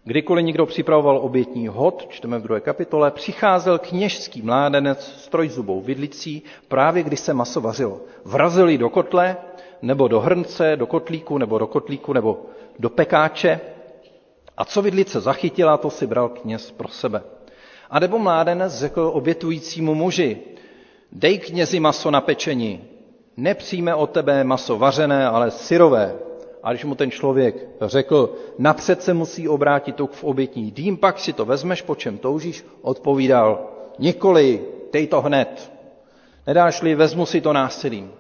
Kdykoliv 0.04 0.44
někdo 0.44 0.66
připravoval 0.66 1.18
obětní 1.22 1.68
hod, 1.68 2.06
čteme 2.08 2.38
v 2.38 2.42
druhé 2.42 2.60
kapitole, 2.60 3.10
přicházel 3.10 3.78
kněžský 3.78 4.42
mládenec 4.42 5.04
s 5.18 5.28
trojzubou 5.28 5.80
vidlicí, 5.80 6.42
právě 6.68 7.02
když 7.02 7.20
se 7.20 7.34
maso 7.34 7.60
vařilo. 7.60 8.00
Vrazili 8.24 8.78
do 8.78 8.88
kotle, 8.88 9.36
nebo 9.82 10.08
do 10.08 10.20
hrnce, 10.20 10.76
do 10.76 10.86
kotlíku, 10.86 11.38
nebo 11.38 11.58
do 11.58 11.66
kotlíku, 11.66 12.12
nebo 12.12 12.46
do 12.78 12.90
pekáče. 12.90 13.60
A 14.56 14.64
co 14.64 14.82
vidlice 14.82 15.20
zachytila, 15.20 15.76
to 15.76 15.90
si 15.90 16.06
bral 16.06 16.28
kněz 16.28 16.70
pro 16.70 16.88
sebe. 16.88 17.22
A 17.90 18.00
nebo 18.00 18.18
mládenec 18.18 18.74
řekl 18.74 19.10
obětujícímu 19.14 19.94
muži, 19.94 20.38
dej 21.12 21.38
knězi 21.38 21.80
maso 21.80 22.10
na 22.10 22.20
pečení, 22.20 22.84
nepřijme 23.36 23.94
od 23.94 24.10
tebe 24.10 24.44
maso 24.44 24.78
vařené, 24.78 25.26
ale 25.28 25.50
syrové. 25.50 26.29
A 26.62 26.72
když 26.72 26.84
mu 26.84 26.94
ten 26.94 27.10
člověk 27.10 27.68
řekl, 27.80 28.34
napřed 28.58 29.02
se 29.02 29.14
musí 29.14 29.48
obrátit 29.48 29.96
tuk 29.96 30.12
v 30.12 30.24
obětní 30.24 30.70
dým, 30.70 30.96
pak 30.96 31.18
si 31.18 31.32
to 31.32 31.44
vezmeš, 31.44 31.82
po 31.82 31.94
čem 31.94 32.18
toužíš, 32.18 32.64
odpovídal, 32.82 33.70
nikoli, 33.98 34.64
dej 34.92 35.06
to 35.06 35.20
hned. 35.20 35.72
Nedáš-li, 36.46 36.94
vezmu 36.94 37.26
si 37.26 37.40
to 37.40 37.52
násilím. 37.52 38.10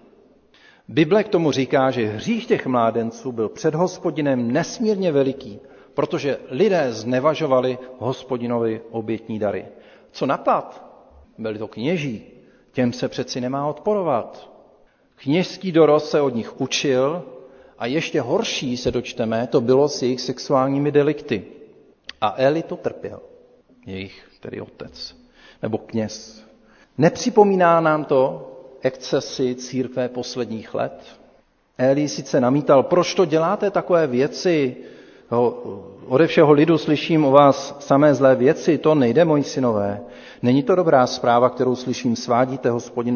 Bible 0.88 1.24
k 1.24 1.28
tomu 1.28 1.52
říká, 1.52 1.90
že 1.90 2.06
hřích 2.06 2.46
těch 2.46 2.66
mládenců 2.66 3.32
byl 3.32 3.48
před 3.48 3.74
hospodinem 3.74 4.52
nesmírně 4.52 5.12
veliký, 5.12 5.60
protože 5.94 6.38
lidé 6.50 6.92
znevažovali 6.92 7.78
hospodinovi 7.98 8.80
obětní 8.90 9.38
dary. 9.38 9.66
Co 10.10 10.26
napad? 10.26 10.84
Byli 11.38 11.58
to 11.58 11.68
kněží, 11.68 12.22
těm 12.72 12.92
se 12.92 13.08
přeci 13.08 13.40
nemá 13.40 13.66
odporovat. 13.66 14.50
Kněžský 15.16 15.72
dorost 15.72 16.10
se 16.10 16.20
od 16.20 16.34
nich 16.34 16.60
učil 16.60 17.22
a 17.80 17.86
ještě 17.86 18.20
horší 18.20 18.76
se 18.76 18.90
dočteme, 18.90 19.46
to 19.46 19.60
bylo 19.60 19.88
s 19.88 20.02
jejich 20.02 20.20
sexuálními 20.20 20.92
delikty. 20.92 21.44
A 22.20 22.34
Eli 22.36 22.62
to 22.62 22.76
trpěl, 22.76 23.20
jejich 23.86 24.28
tedy 24.40 24.60
otec, 24.60 25.16
nebo 25.62 25.78
kněz. 25.78 26.44
Nepřipomíná 26.98 27.80
nám 27.80 28.04
to 28.04 28.50
excesy 28.82 29.54
církve 29.54 30.08
posledních 30.08 30.74
let? 30.74 31.04
Eli 31.78 32.08
sice 32.08 32.40
namítal, 32.40 32.82
proč 32.82 33.14
to 33.14 33.24
děláte 33.24 33.70
takové 33.70 34.06
věci, 34.06 34.76
ode 36.06 36.26
všeho 36.26 36.52
lidu 36.52 36.78
slyším 36.78 37.24
o 37.24 37.30
vás 37.30 37.76
samé 37.78 38.14
zlé 38.14 38.36
věci, 38.36 38.78
to 38.78 38.94
nejde, 38.94 39.24
moji 39.24 39.44
synové. 39.44 40.00
Není 40.42 40.62
to 40.62 40.74
dobrá 40.74 41.06
zpráva, 41.06 41.48
kterou 41.50 41.76
slyším, 41.76 42.16
svádíte 42.16 42.70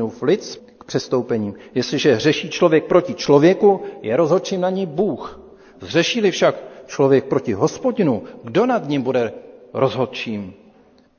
v 0.09 0.23
lid 0.23 0.74
přestoupením. 0.87 1.55
Jestliže 1.75 2.15
hřeší 2.15 2.51
člověk 2.51 2.85
proti 2.85 3.15
člověku, 3.15 3.81
je 4.03 4.17
rozhodčím 4.17 4.61
na 4.61 4.71
ní 4.71 4.87
Bůh. 4.87 5.41
Zřešili 5.81 6.31
však 6.31 6.55
člověk 6.87 7.25
proti 7.25 7.53
hospodinu, 7.53 8.23
kdo 8.43 8.67
nad 8.67 8.89
ním 8.89 9.03
bude 9.03 9.33
rozhodčím? 9.73 10.55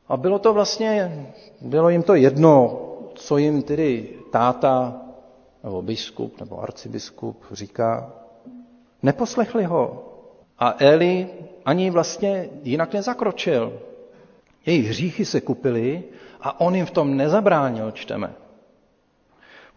A 0.07 0.17
bylo 0.17 0.39
to 0.39 0.53
vlastně, 0.53 1.25
bylo 1.61 1.89
jim 1.89 2.03
to 2.03 2.15
jedno, 2.15 2.81
co 3.15 3.37
jim 3.37 3.61
tedy 3.61 4.09
táta 4.31 5.01
nebo 5.63 5.81
biskup 5.81 6.39
nebo 6.39 6.61
arcibiskup 6.63 7.43
říká. 7.51 8.13
Neposlechli 9.03 9.63
ho. 9.63 10.11
A 10.59 10.75
Eli 10.79 11.27
ani 11.65 11.91
vlastně 11.91 12.49
jinak 12.63 12.93
nezakročil. 12.93 13.79
Jejich 14.65 14.87
hříchy 14.89 15.25
se 15.25 15.41
kupily 15.41 16.03
a 16.41 16.59
on 16.61 16.75
jim 16.75 16.85
v 16.85 16.91
tom 16.91 17.17
nezabránil, 17.17 17.91
čteme. 17.91 18.33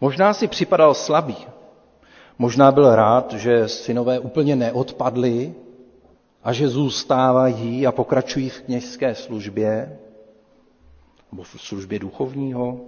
Možná 0.01 0.33
si 0.33 0.47
připadal 0.47 0.93
slabý. 0.93 1.37
Možná 2.37 2.71
byl 2.71 2.95
rád, 2.95 3.33
že 3.33 3.67
synové 3.67 4.19
úplně 4.19 4.55
neodpadli 4.55 5.53
a 6.43 6.53
že 6.53 6.67
zůstávají 6.67 7.87
a 7.87 7.91
pokračují 7.91 8.49
v 8.49 8.61
kněžské 8.61 9.15
službě 9.15 9.99
nebo 11.31 11.43
v 11.43 11.49
službě 11.57 11.99
duchovního. 11.99 12.79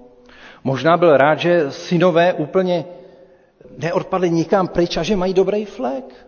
Možná 0.64 0.98
byl 0.98 1.18
rád, 1.18 1.36
že 1.40 1.72
synové 1.72 2.34
úplně 2.34 2.86
neodpadli 3.78 4.30
nikam 4.30 4.68
pryč 4.68 4.98
a 4.98 5.04
že 5.04 5.16
mají 5.16 5.34
dobrý 5.34 5.66
flek. 5.66 6.28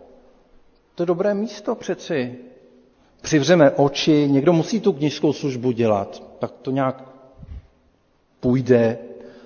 To 0.94 1.02
je 1.02 1.06
dobré 1.06 1.34
místo 1.34 1.74
přeci. 1.74 2.38
Přivřeme 3.22 3.70
oči, 3.70 4.28
někdo 4.30 4.52
musí 4.52 4.80
tu 4.80 4.92
knižskou 4.92 5.32
službu 5.32 5.70
dělat, 5.72 6.22
tak 6.38 6.50
to 6.62 6.70
nějak 6.70 7.04
půjde, 8.40 8.98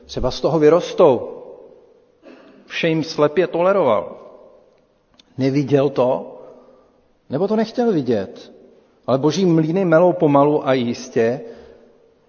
třeba 0.09 0.31
z 0.31 0.41
toho 0.41 0.59
vyrostou. 0.59 1.43
Vše 2.67 2.89
jim 2.89 3.05
slepě 3.05 3.47
toleroval. 3.47 4.17
Neviděl 5.39 5.91
to, 5.91 6.39
nebo 7.31 7.49
to 7.49 7.57
nechtěl 7.57 7.93
vidět. 7.93 8.53
Ale 9.07 9.19
boží 9.19 9.47
mlíny 9.47 9.85
melou 9.85 10.13
pomalu 10.13 10.69
a 10.69 10.73
jistě 10.73 11.41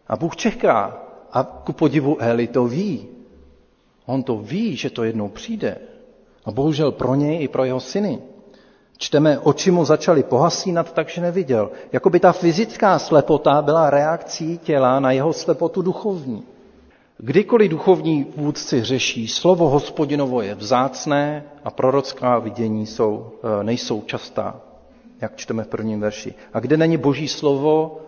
a 0.08 0.16
Bůh 0.18 0.36
čeká. 0.36 1.02
A 1.32 1.44
ku 1.44 1.74
podivu 1.74 2.18
Eli 2.20 2.48
to 2.48 2.66
ví. 2.66 3.08
On 4.06 4.24
to 4.24 4.38
ví, 4.38 4.76
že 4.76 4.90
to 4.90 5.04
jednou 5.04 5.30
přijde. 5.30 5.78
A 6.46 6.52
bohužel 6.52 6.92
pro 6.92 7.16
něj 7.16 7.44
i 7.44 7.48
pro 7.48 7.64
jeho 7.64 7.80
syny. 7.80 8.20
Čteme, 8.98 9.40
oči 9.40 9.72
mu 9.72 9.86
začaly 9.86 10.24
pohasínat, 10.24 10.92
takže 10.92 11.22
neviděl. 11.22 11.72
Jakoby 11.92 12.20
ta 12.20 12.32
fyzická 12.32 13.00
slepota 13.00 13.62
byla 13.62 13.90
reakcí 13.90 14.58
těla 14.58 15.00
na 15.00 15.12
jeho 15.12 15.34
slepotu 15.34 15.82
duchovní. 15.82 16.59
Kdykoliv 17.22 17.72
duchovní 17.72 18.26
vůdci 18.36 18.84
řeší, 18.84 19.28
slovo 19.28 19.70
hospodinovo 19.70 20.42
je 20.42 20.56
vzácné 20.56 21.44
a 21.64 21.72
prorocká 21.72 22.40
vidění 22.40 22.86
jsou, 22.86 23.32
e, 23.60 23.64
nejsou 23.64 24.02
častá, 24.02 24.62
jak 25.22 25.36
čteme 25.36 25.64
v 25.64 25.68
prvním 25.68 26.00
verši. 26.00 26.34
A 26.54 26.60
kde 26.60 26.78
není 26.78 26.98
boží 26.98 27.28
slovo, 27.28 28.02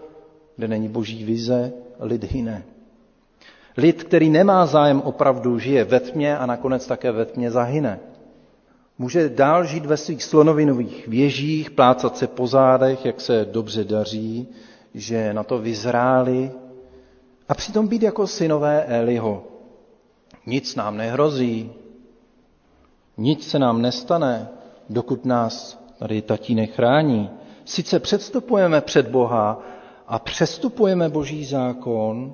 kde 0.56 0.68
není 0.68 0.88
boží 0.88 1.24
vize, 1.24 1.74
lid 2.00 2.24
hyne. 2.24 2.64
Lid, 3.78 4.04
který 4.04 4.30
nemá 4.30 4.66
zájem 4.66 5.02
opravdu, 5.02 5.60
žije 5.60 5.84
ve 5.84 6.00
tmě 6.00 6.38
a 6.38 6.46
nakonec 6.46 6.88
také 6.88 7.12
ve 7.12 7.26
tmě 7.26 7.52
zahyne. 7.52 8.00
Může 8.98 9.30
dál 9.30 9.66
žít 9.66 9.86
ve 9.86 9.98
svých 9.98 10.24
slonovinových 10.24 11.08
věžích, 11.08 11.72
plácat 11.72 12.18
se 12.18 12.28
po 12.28 12.48
zádech, 12.48 13.06
jak 13.06 13.22
se 13.22 13.46
dobře 13.52 13.84
daří, 13.84 14.48
že 14.94 15.34
na 15.34 15.44
to 15.44 15.58
vyzráli 15.60 16.52
a 17.52 17.54
přitom 17.54 17.88
být 17.88 18.02
jako 18.04 18.28
synové 18.28 18.84
Eliho. 18.84 19.44
Nic 20.46 20.76
nám 20.76 20.98
nehrozí, 20.98 21.72
nic 23.18 23.48
se 23.50 23.60
nám 23.60 23.82
nestane, 23.82 24.48
dokud 24.90 25.26
nás 25.26 25.84
tady 26.00 26.22
tatínek 26.22 26.72
chrání. 26.74 27.30
Sice 27.66 28.00
předstupujeme 28.00 28.82
před 28.82 29.08
Boha 29.08 29.60
a 30.08 30.20
přestupujeme 30.20 31.10
Boží 31.10 31.46
zákon 31.46 32.34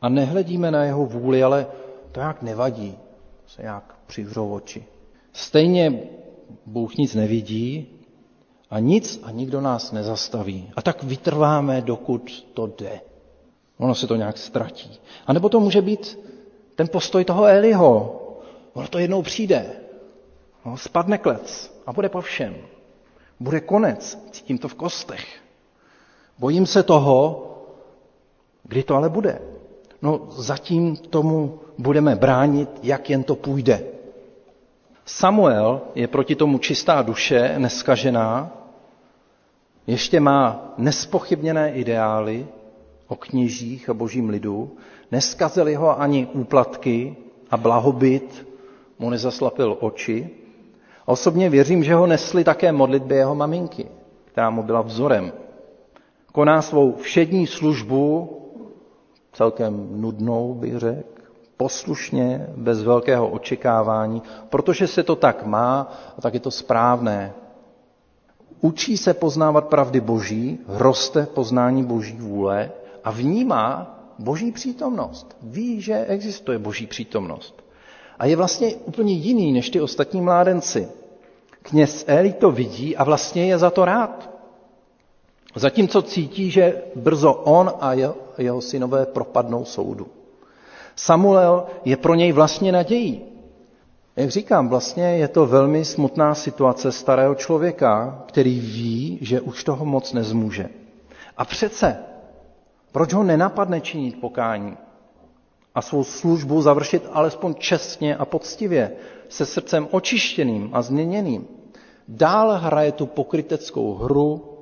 a 0.00 0.08
nehledíme 0.08 0.70
na 0.70 0.84
jeho 0.84 1.06
vůli, 1.06 1.42
ale 1.42 1.66
to 2.12 2.20
nějak 2.20 2.42
nevadí, 2.42 2.98
se 3.46 3.62
nějak 3.62 3.94
přivřou 4.06 4.52
oči. 4.52 4.84
Stejně 5.32 6.00
Bůh 6.66 6.96
nic 6.96 7.14
nevidí 7.14 7.88
a 8.70 8.78
nic 8.78 9.20
a 9.22 9.30
nikdo 9.30 9.60
nás 9.60 9.92
nezastaví. 9.92 10.70
A 10.76 10.82
tak 10.82 11.02
vytrváme, 11.02 11.80
dokud 11.80 12.46
to 12.54 12.66
jde. 12.66 13.00
Ono 13.78 13.94
se 13.94 14.06
to 14.06 14.16
nějak 14.16 14.38
ztratí. 14.38 15.00
A 15.26 15.32
nebo 15.32 15.48
to 15.48 15.60
může 15.60 15.82
být 15.82 16.18
ten 16.74 16.88
postoj 16.88 17.24
toho 17.24 17.44
Eliho. 17.44 18.20
Ono 18.72 18.88
to 18.88 18.98
jednou 18.98 19.22
přijde. 19.22 19.66
No, 20.64 20.76
spadne 20.76 21.18
klec 21.18 21.74
a 21.86 21.92
bude 21.92 22.08
po 22.08 22.20
všem. 22.20 22.56
Bude 23.40 23.60
konec. 23.60 24.18
Cítím 24.30 24.58
to 24.58 24.68
v 24.68 24.74
kostech. 24.74 25.26
Bojím 26.38 26.66
se 26.66 26.82
toho, 26.82 27.46
kdy 28.62 28.82
to 28.82 28.94
ale 28.94 29.08
bude. 29.08 29.38
No 30.02 30.26
zatím 30.30 30.96
tomu 30.96 31.60
budeme 31.78 32.16
bránit, 32.16 32.70
jak 32.82 33.10
jen 33.10 33.22
to 33.22 33.36
půjde. 33.36 33.86
Samuel 35.04 35.80
je 35.94 36.08
proti 36.08 36.34
tomu 36.34 36.58
čistá 36.58 37.02
duše, 37.02 37.54
neskažená, 37.58 38.52
ještě 39.86 40.20
má 40.20 40.74
nespochybněné 40.78 41.72
ideály 41.72 42.46
o 43.08 43.16
kněžích 43.16 43.90
a 43.90 43.94
božím 43.94 44.28
lidu, 44.28 44.76
neskazili 45.12 45.74
ho 45.74 46.00
ani 46.00 46.26
úplatky 46.32 47.16
a 47.50 47.56
blahobyt 47.56 48.46
mu 48.98 49.10
nezaslapil 49.10 49.76
oči. 49.80 50.30
Osobně 51.06 51.50
věřím, 51.50 51.84
že 51.84 51.94
ho 51.94 52.06
nesly 52.06 52.44
také 52.44 52.72
modlitby 52.72 53.14
jeho 53.14 53.34
maminky, 53.34 53.86
která 54.24 54.50
mu 54.50 54.62
byla 54.62 54.82
vzorem. 54.82 55.32
Koná 56.32 56.62
svou 56.62 56.96
všední 56.96 57.46
službu, 57.46 58.30
celkem 59.32 60.00
nudnou 60.00 60.54
bych 60.54 60.78
řekl, 60.78 61.08
poslušně, 61.56 62.46
bez 62.56 62.82
velkého 62.82 63.28
očekávání, 63.28 64.22
protože 64.50 64.86
se 64.86 65.02
to 65.02 65.16
tak 65.16 65.46
má 65.46 65.92
a 66.18 66.20
tak 66.20 66.34
je 66.34 66.40
to 66.40 66.50
správné. 66.50 67.32
Učí 68.60 68.96
se 68.96 69.14
poznávat 69.14 69.68
pravdy 69.68 70.00
boží, 70.00 70.58
roste 70.68 71.26
poznání 71.26 71.84
boží 71.84 72.16
vůle 72.16 72.70
a 73.04 73.10
vnímá 73.10 73.94
boží 74.18 74.52
přítomnost. 74.52 75.36
Ví, 75.42 75.80
že 75.80 76.04
existuje 76.08 76.58
boží 76.58 76.86
přítomnost. 76.86 77.64
A 78.18 78.26
je 78.26 78.36
vlastně 78.36 78.74
úplně 78.74 79.12
jiný 79.12 79.52
než 79.52 79.70
ty 79.70 79.80
ostatní 79.80 80.20
mládenci. 80.20 80.88
Kněz 81.62 82.04
Eli 82.06 82.32
to 82.32 82.50
vidí 82.50 82.96
a 82.96 83.04
vlastně 83.04 83.46
je 83.46 83.58
za 83.58 83.70
to 83.70 83.84
rád. 83.84 84.30
Zatímco 85.54 86.02
cítí, 86.02 86.50
že 86.50 86.82
brzo 86.96 87.32
on 87.32 87.72
a 87.80 87.92
jeho 88.38 88.60
synové 88.60 89.06
propadnou 89.06 89.64
soudu. 89.64 90.06
Samuel 90.96 91.64
je 91.84 91.96
pro 91.96 92.14
něj 92.14 92.32
vlastně 92.32 92.72
nadějí. 92.72 93.22
Jak 94.16 94.30
říkám, 94.30 94.68
vlastně 94.68 95.04
je 95.16 95.28
to 95.28 95.46
velmi 95.46 95.84
smutná 95.84 96.34
situace 96.34 96.92
starého 96.92 97.34
člověka, 97.34 98.22
který 98.28 98.60
ví, 98.60 99.18
že 99.20 99.40
už 99.40 99.64
toho 99.64 99.84
moc 99.84 100.12
nezmůže. 100.12 100.68
A 101.36 101.44
přece, 101.44 101.96
proč 102.94 103.12
ho 103.12 103.22
nenapadne 103.22 103.80
činit 103.80 104.20
pokání 104.20 104.76
a 105.74 105.82
svou 105.82 106.04
službu 106.04 106.62
završit 106.62 107.08
alespoň 107.12 107.54
čestně 107.54 108.16
a 108.16 108.24
poctivě, 108.24 108.92
se 109.28 109.46
srdcem 109.46 109.88
očištěným 109.90 110.70
a 110.72 110.82
změněným? 110.82 111.46
Dál 112.08 112.58
hraje 112.58 112.92
tu 112.92 113.06
pokryteckou 113.06 113.94
hru 113.94 114.58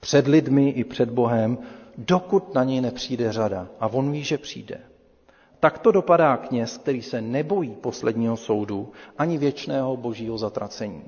před 0.00 0.26
lidmi 0.26 0.68
i 0.70 0.84
před 0.84 1.10
Bohem, 1.10 1.58
dokud 1.98 2.54
na 2.54 2.64
něj 2.64 2.80
nepřijde 2.80 3.32
řada. 3.32 3.68
A 3.80 3.86
on 3.86 4.12
ví, 4.12 4.24
že 4.24 4.38
přijde. 4.38 4.80
Tak 5.60 5.78
to 5.78 5.92
dopadá 5.92 6.36
kněz, 6.36 6.78
který 6.78 7.02
se 7.02 7.20
nebojí 7.20 7.70
posledního 7.70 8.36
soudu 8.36 8.92
ani 9.18 9.38
věčného 9.38 9.96
božího 9.96 10.38
zatracení. 10.38 11.02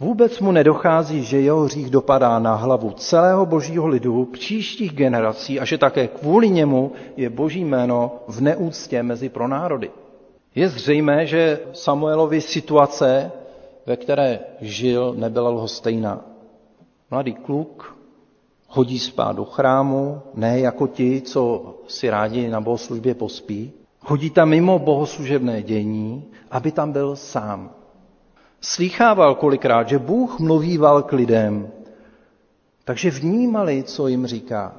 Vůbec 0.00 0.40
mu 0.40 0.52
nedochází, 0.52 1.24
že 1.24 1.40
jeho 1.40 1.60
hřích 1.60 1.90
dopadá 1.90 2.38
na 2.38 2.54
hlavu 2.54 2.90
celého 2.90 3.46
božího 3.46 3.86
lidu, 3.86 4.24
příštích 4.24 4.92
generací 4.92 5.60
a 5.60 5.64
že 5.64 5.78
také 5.78 6.08
kvůli 6.08 6.50
němu 6.50 6.92
je 7.16 7.30
boží 7.30 7.64
jméno 7.64 8.12
v 8.28 8.40
neúctě 8.40 9.02
mezi 9.02 9.28
pronárody. 9.28 9.90
Je 10.54 10.68
zřejmé, 10.68 11.26
že 11.26 11.60
Samuelovi 11.72 12.40
situace, 12.40 13.32
ve 13.86 13.96
které 13.96 14.38
žil, 14.60 15.14
nebyla 15.18 15.50
lhostejná. 15.50 16.24
Mladý 17.10 17.34
kluk 17.34 17.96
chodí 18.68 18.98
spát 18.98 19.36
do 19.36 19.44
chrámu, 19.44 20.22
ne 20.34 20.60
jako 20.60 20.86
ti, 20.86 21.20
co 21.20 21.74
si 21.88 22.10
rádi 22.10 22.48
na 22.48 22.60
bohoslužbě 22.60 23.14
pospí. 23.14 23.72
Chodí 24.00 24.30
tam 24.30 24.48
mimo 24.48 24.78
bohoslužebné 24.78 25.62
dění, 25.62 26.24
aby 26.50 26.72
tam 26.72 26.92
byl 26.92 27.16
sám. 27.16 27.70
Slýchával 28.64 29.34
kolikrát, 29.34 29.88
že 29.88 29.98
Bůh 29.98 30.40
mluvíval 30.40 31.02
k 31.02 31.12
lidem, 31.12 31.68
takže 32.84 33.10
vnímali, 33.10 33.82
co 33.82 34.08
jim 34.08 34.26
říká. 34.26 34.76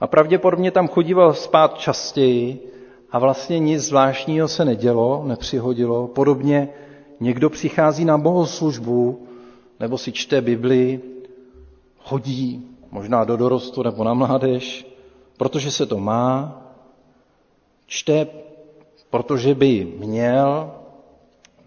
A 0.00 0.06
pravděpodobně 0.06 0.70
tam 0.70 0.88
chodíval 0.88 1.34
spát 1.34 1.78
častěji 1.78 2.72
a 3.10 3.18
vlastně 3.18 3.58
nic 3.58 3.82
zvláštního 3.82 4.48
se 4.48 4.64
nedělo, 4.64 5.24
nepřihodilo. 5.26 6.06
Podobně 6.06 6.68
někdo 7.20 7.50
přichází 7.50 8.04
na 8.04 8.18
bohoslužbu 8.18 9.26
nebo 9.80 9.98
si 9.98 10.12
čte 10.12 10.40
Bibli, 10.40 11.00
chodí 11.98 12.66
možná 12.90 13.24
do 13.24 13.36
dorostu 13.36 13.82
nebo 13.82 14.04
na 14.04 14.14
mládež, 14.14 14.86
protože 15.36 15.70
se 15.70 15.86
to 15.86 15.98
má, 15.98 16.62
čte, 17.86 18.26
protože 19.10 19.54
by 19.54 19.92
měl, 19.98 20.70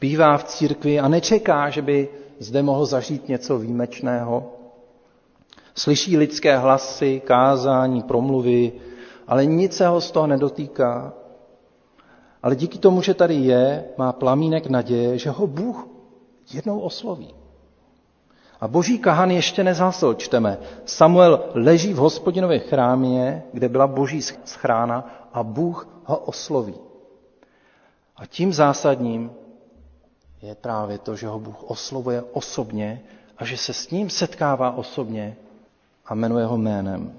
bývá 0.02 0.38
v 0.38 0.44
církvi 0.44 1.00
a 1.00 1.08
nečeká, 1.08 1.70
že 1.70 1.82
by 1.82 2.10
zde 2.40 2.64
mohl 2.64 2.86
zažít 2.86 3.28
něco 3.28 3.60
výjimečného. 3.60 4.52
Slyší 5.76 6.18
lidské 6.18 6.58
hlasy, 6.58 7.22
kázání, 7.26 8.02
promluvy, 8.04 8.72
ale 9.28 9.46
nic 9.46 9.74
se 9.74 9.88
ho 9.88 10.02
z 10.02 10.12
toho 10.12 10.28
nedotýká. 10.28 11.14
Ale 12.44 12.56
díky 12.56 12.78
tomu, 12.78 13.02
že 13.02 13.14
tady 13.14 13.36
je, 13.36 13.86
má 13.98 14.14
plamínek 14.14 14.68
naděje, 14.68 15.18
že 15.18 15.30
ho 15.30 15.48
Bůh 15.48 15.88
jednou 16.54 16.80
osloví. 16.80 17.34
A 18.62 18.68
boží 18.68 19.00
kahan 19.00 19.32
ještě 19.32 19.64
nezhasl, 19.64 20.14
čteme. 20.14 20.58
Samuel 20.86 21.44
leží 21.54 21.94
v 21.94 21.98
hospodinově 21.98 22.60
chrámě, 22.60 23.44
kde 23.54 23.70
byla 23.70 23.88
boží 23.88 24.22
schrána 24.22 25.30
a 25.34 25.44
Bůh 25.44 25.88
ho 26.06 26.18
osloví. 26.18 26.76
A 28.18 28.26
tím 28.26 28.54
zásadním 28.54 29.32
je 30.42 30.56
právě 30.56 30.98
to, 30.98 31.16
že 31.16 31.28
ho 31.28 31.40
Bůh 31.40 31.64
oslovuje 31.64 32.22
osobně 32.22 33.02
a 33.38 33.46
že 33.46 33.58
se 33.58 33.74
s 33.74 33.90
ním 33.90 34.10
setkává 34.10 34.72
osobně 34.72 35.38
a 36.06 36.16
jmenuje 36.16 36.46
ho 36.46 36.58
jménem. 36.58 37.14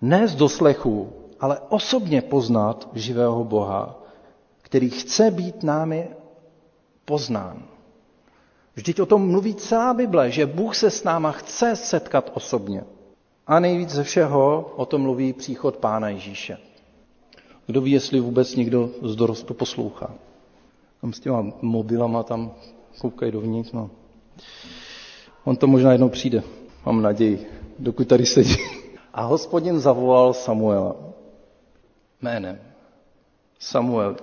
Ne 0.00 0.28
z 0.28 0.34
doslechu, 0.34 1.12
ale 1.40 1.60
osobně 1.68 2.22
poznat 2.22 2.88
živého 2.94 3.44
Boha, 3.44 4.02
který 4.62 4.90
chce 4.90 5.30
být 5.30 5.62
námi 5.62 6.08
poznán. 7.04 7.62
Vždyť 8.74 9.00
o 9.00 9.06
tom 9.06 9.30
mluví 9.30 9.54
celá 9.54 9.94
Bible, 9.94 10.30
že 10.30 10.46
Bůh 10.46 10.76
se 10.76 10.90
s 10.90 11.04
náma 11.04 11.32
chce 11.32 11.76
setkat 11.76 12.30
osobně. 12.34 12.84
A 13.46 13.60
nejvíc 13.60 13.90
ze 13.90 14.04
všeho 14.04 14.72
o 14.76 14.86
tom 14.86 15.02
mluví 15.02 15.32
příchod 15.32 15.76
Pána 15.76 16.08
Ježíše. 16.08 16.58
Kdo 17.66 17.80
ví, 17.80 17.90
jestli 17.90 18.20
vůbec 18.20 18.56
někdo 18.56 18.90
z 19.02 19.16
dorostu 19.16 19.54
poslouchá. 19.54 20.14
Tam 21.00 21.12
s 21.12 21.20
těma 21.20 21.44
mobilama 21.62 22.22
tam 22.22 22.50
koukají 23.00 23.32
dovnitř. 23.32 23.72
No. 23.72 23.90
On 25.44 25.56
to 25.56 25.66
možná 25.66 25.92
jednou 25.92 26.08
přijde, 26.08 26.42
mám 26.86 27.02
naději, 27.02 27.46
dokud 27.78 28.08
tady 28.08 28.26
sedí. 28.26 28.56
A 29.14 29.22
hospodin 29.22 29.80
zavolal 29.80 30.32
Samuela 30.32 30.96
jménem. 32.22 32.58
Samuel. 33.58 34.16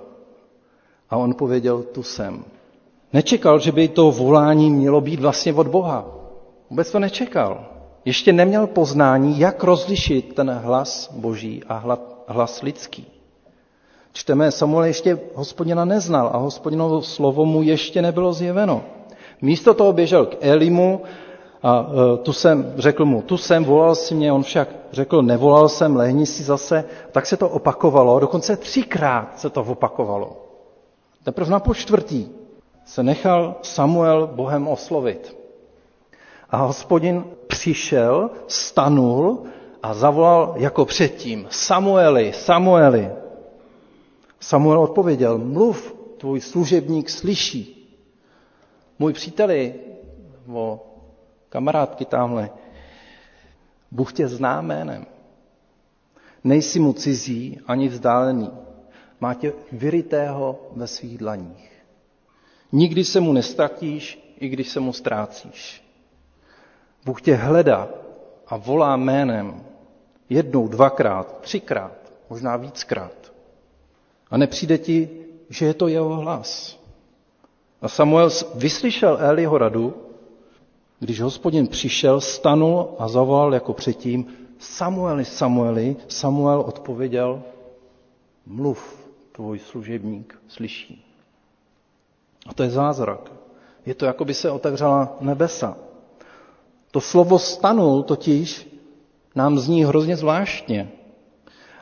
A 1.10 1.16
on 1.16 1.34
pověděl, 1.34 1.82
tu 1.82 2.02
jsem. 2.02 2.44
Nečekal, 3.12 3.58
že 3.58 3.72
by 3.72 3.88
to 3.88 4.10
volání 4.10 4.70
mělo 4.70 5.00
být 5.00 5.20
vlastně 5.20 5.52
od 5.54 5.68
Boha. 5.68 6.06
Vůbec 6.70 6.90
to 6.90 6.98
nečekal. 6.98 7.66
Ještě 8.04 8.32
neměl 8.32 8.66
poznání, 8.66 9.38
jak 9.38 9.64
rozlišit 9.64 10.34
ten 10.34 10.50
hlas 10.50 11.12
boží 11.12 11.64
a 11.68 11.98
hlas 12.28 12.62
lidský. 12.62 13.15
Čteme, 14.16 14.52
Samuel 14.52 14.84
ještě 14.84 15.18
hospodina 15.34 15.84
neznal 15.84 16.30
a 16.32 16.36
hospodinovo 16.36 17.02
slovo 17.02 17.44
mu 17.44 17.62
ještě 17.62 18.02
nebylo 18.02 18.32
zjeveno. 18.32 18.84
Místo 19.42 19.74
toho 19.74 19.92
běžel 19.92 20.26
k 20.26 20.36
Elimu 20.40 21.00
a 21.62 21.86
e, 22.14 22.16
tu 22.16 22.32
jsem, 22.32 22.72
řekl 22.76 23.04
mu, 23.04 23.22
tu 23.22 23.36
jsem, 23.36 23.64
volal 23.64 23.94
si 23.94 24.14
mě, 24.14 24.32
on 24.32 24.42
však 24.42 24.68
řekl, 24.92 25.22
nevolal 25.22 25.68
jsem, 25.68 25.96
lehni 25.96 26.26
si 26.26 26.42
zase. 26.42 26.84
Tak 27.12 27.26
se 27.26 27.36
to 27.36 27.48
opakovalo, 27.48 28.20
dokonce 28.20 28.56
třikrát 28.56 29.38
se 29.38 29.50
to 29.50 29.62
opakovalo. 29.62 30.36
Teprve 31.24 31.50
na 31.50 31.60
po 31.60 31.74
čtvrtý 31.74 32.28
se 32.84 33.02
nechal 33.02 33.54
Samuel 33.62 34.30
Bohem 34.32 34.68
oslovit. 34.68 35.36
A 36.50 36.56
hospodin 36.56 37.24
přišel, 37.46 38.30
stanul 38.46 39.42
a 39.82 39.94
zavolal 39.94 40.54
jako 40.56 40.84
předtím, 40.84 41.46
Samueli, 41.50 42.32
Samueli. 42.32 43.25
Samuel 44.40 44.80
odpověděl, 44.80 45.38
mluv, 45.38 45.94
tvůj 46.18 46.40
služebník 46.40 47.10
slyší. 47.10 47.72
Můj 48.98 49.12
příteli, 49.12 49.74
o 50.52 50.86
kamarádky 51.48 52.04
tamhle, 52.04 52.50
Bůh 53.90 54.12
tě 54.12 54.28
zná 54.28 54.60
jménem. 54.60 55.06
Nejsi 56.44 56.80
mu 56.80 56.92
cizí 56.92 57.60
ani 57.66 57.88
vzdálený. 57.88 58.50
Má 59.20 59.34
tě 59.34 59.52
vyrytého 59.72 60.60
ve 60.72 60.86
svých 60.86 61.18
dlaních. 61.18 61.72
Nikdy 62.72 63.04
se 63.04 63.20
mu 63.20 63.32
nestratíš, 63.32 64.34
i 64.40 64.48
když 64.48 64.68
se 64.68 64.80
mu 64.80 64.92
ztrácíš. 64.92 65.84
Bůh 67.04 67.22
tě 67.22 67.34
hledá 67.34 67.88
a 68.46 68.56
volá 68.56 68.96
jménem 68.96 69.64
jednou, 70.28 70.68
dvakrát, 70.68 71.40
třikrát, 71.40 72.12
možná 72.30 72.56
víckrát. 72.56 73.25
A 74.30 74.36
nepřijde 74.36 74.78
ti, 74.78 75.08
že 75.48 75.66
je 75.66 75.74
to 75.74 75.88
jeho 75.88 76.16
hlas. 76.16 76.78
A 77.82 77.88
Samuel 77.88 78.30
vyslyšel 78.54 79.18
Eliho 79.20 79.58
radu, 79.58 79.94
když 81.00 81.20
hospodin 81.20 81.66
přišel, 81.66 82.20
stanul 82.20 82.88
a 82.98 83.08
zavolal 83.08 83.54
jako 83.54 83.72
předtím, 83.72 84.26
Samueli, 84.58 85.24
Samueli, 85.24 85.96
Samuel 86.08 86.60
odpověděl, 86.60 87.42
mluv, 88.46 89.10
tvůj 89.32 89.58
služebník 89.58 90.38
slyší. 90.48 91.04
A 92.46 92.54
to 92.54 92.62
je 92.62 92.70
zázrak. 92.70 93.32
Je 93.86 93.94
to, 93.94 94.04
jako 94.04 94.24
by 94.24 94.34
se 94.34 94.50
otevřela 94.50 95.16
nebesa. 95.20 95.76
To 96.90 97.00
slovo 97.00 97.38
stanul 97.38 98.02
totiž 98.02 98.76
nám 99.34 99.58
zní 99.58 99.84
hrozně 99.84 100.16
zvláštně 100.16 100.92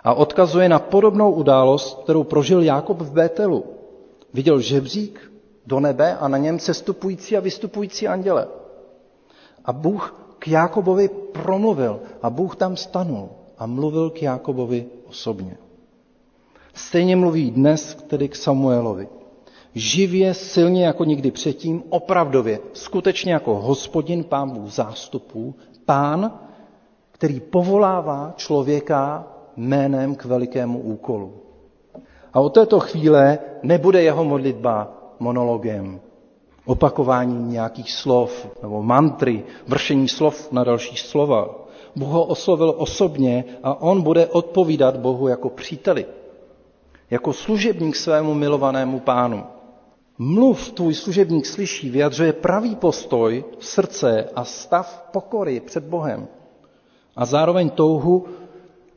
a 0.05 0.15
odkazuje 0.15 0.69
na 0.69 0.79
podobnou 0.79 1.33
událost, 1.33 2.03
kterou 2.03 2.25
prožil 2.25 2.63
Jákob 2.63 2.99
v 3.01 3.13
Bételu. 3.13 3.65
Viděl 4.35 4.61
žebřík 4.61 5.33
do 5.67 5.81
nebe 5.81 6.17
a 6.17 6.29
na 6.29 6.39
něm 6.39 6.59
sestupující 6.59 7.37
a 7.37 7.41
vystupující 7.41 8.09
anděle. 8.09 8.47
A 9.65 9.73
Bůh 9.73 10.15
k 10.39 10.49
Jákobovi 10.49 11.09
promluvil 11.09 12.01
a 12.23 12.31
Bůh 12.31 12.57
tam 12.57 12.77
stanul 12.77 13.29
a 13.59 13.67
mluvil 13.67 14.11
k 14.11 14.23
Jákobovi 14.23 14.87
osobně. 15.09 15.57
Stejně 16.75 17.17
mluví 17.17 17.51
dnes 17.51 17.95
tedy 18.07 18.29
k 18.29 18.37
Samuelovi. 18.37 19.09
Živě, 19.75 20.35
silně 20.35 20.85
jako 20.87 21.05
nikdy 21.05 21.31
předtím, 21.31 21.83
opravdově, 21.89 22.59
skutečně 22.73 23.33
jako 23.33 23.55
hospodin 23.61 24.25
pán 24.25 24.51
Bůh 24.51 24.71
zástupů, 24.71 25.55
pán, 25.85 26.39
který 27.13 27.41
povolává 27.41 28.33
člověka 28.37 29.34
jménem 29.57 30.15
k 30.15 30.25
velikému 30.25 30.79
úkolu. 30.79 31.33
A 32.33 32.41
od 32.41 32.49
této 32.49 32.81
chvíle 32.81 33.39
nebude 33.63 34.03
jeho 34.03 34.25
modlitba 34.25 34.93
monologem, 35.21 36.01
opakování 36.67 37.53
nějakých 37.53 37.93
slov 37.93 38.49
nebo 38.63 38.83
mantry, 38.83 39.45
vršení 39.69 40.09
slov 40.09 40.53
na 40.53 40.65
další 40.65 40.97
slova. 40.97 41.67
Bůh 41.97 42.09
ho 42.09 42.25
oslovil 42.25 42.75
osobně 42.77 43.45
a 43.63 43.83
on 43.83 44.03
bude 44.03 44.27
odpovídat 44.27 44.97
Bohu 44.97 45.29
jako 45.29 45.51
příteli, 45.51 46.07
jako 47.11 47.33
služebník 47.33 47.97
svému 47.97 48.35
milovanému 48.35 49.01
pánu. 49.01 49.45
Mluv 50.19 50.71
tvůj 50.71 50.95
služebník 50.95 51.47
slyší, 51.47 51.91
vyjadřuje 51.91 52.33
pravý 52.33 52.77
postoj, 52.77 53.45
srdce 53.59 54.29
a 54.35 54.45
stav 54.45 55.09
pokory 55.13 55.61
před 55.61 55.85
Bohem. 55.85 56.29
A 57.17 57.25
zároveň 57.25 57.71
touhu, 57.71 58.25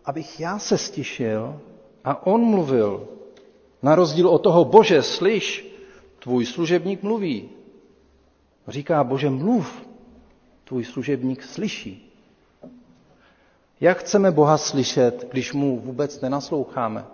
abych 0.08 0.40
já 0.40 0.60
se 0.60 0.78
stišil 0.78 1.60
a 2.04 2.28
on 2.28 2.42
mluvil. 2.42 3.08
Na 3.82 3.96
rozdíl 3.96 4.30
od 4.30 4.38
toho, 4.38 4.66
bože, 4.66 5.04
slyš, 5.04 5.68
tvůj 6.20 6.46
služebník 6.46 7.04
mluví. 7.04 7.50
Říká, 8.68 9.04
bože, 9.04 9.30
mluv, 9.30 9.88
tvůj 10.64 10.86
služebník 10.86 11.44
slyší. 11.44 12.14
Jak 13.80 13.98
chceme 13.98 14.32
Boha 14.32 14.58
slyšet, 14.58 15.28
když 15.32 15.54
mu 15.54 15.80
vůbec 15.80 16.22
nenasloucháme? 16.22 17.06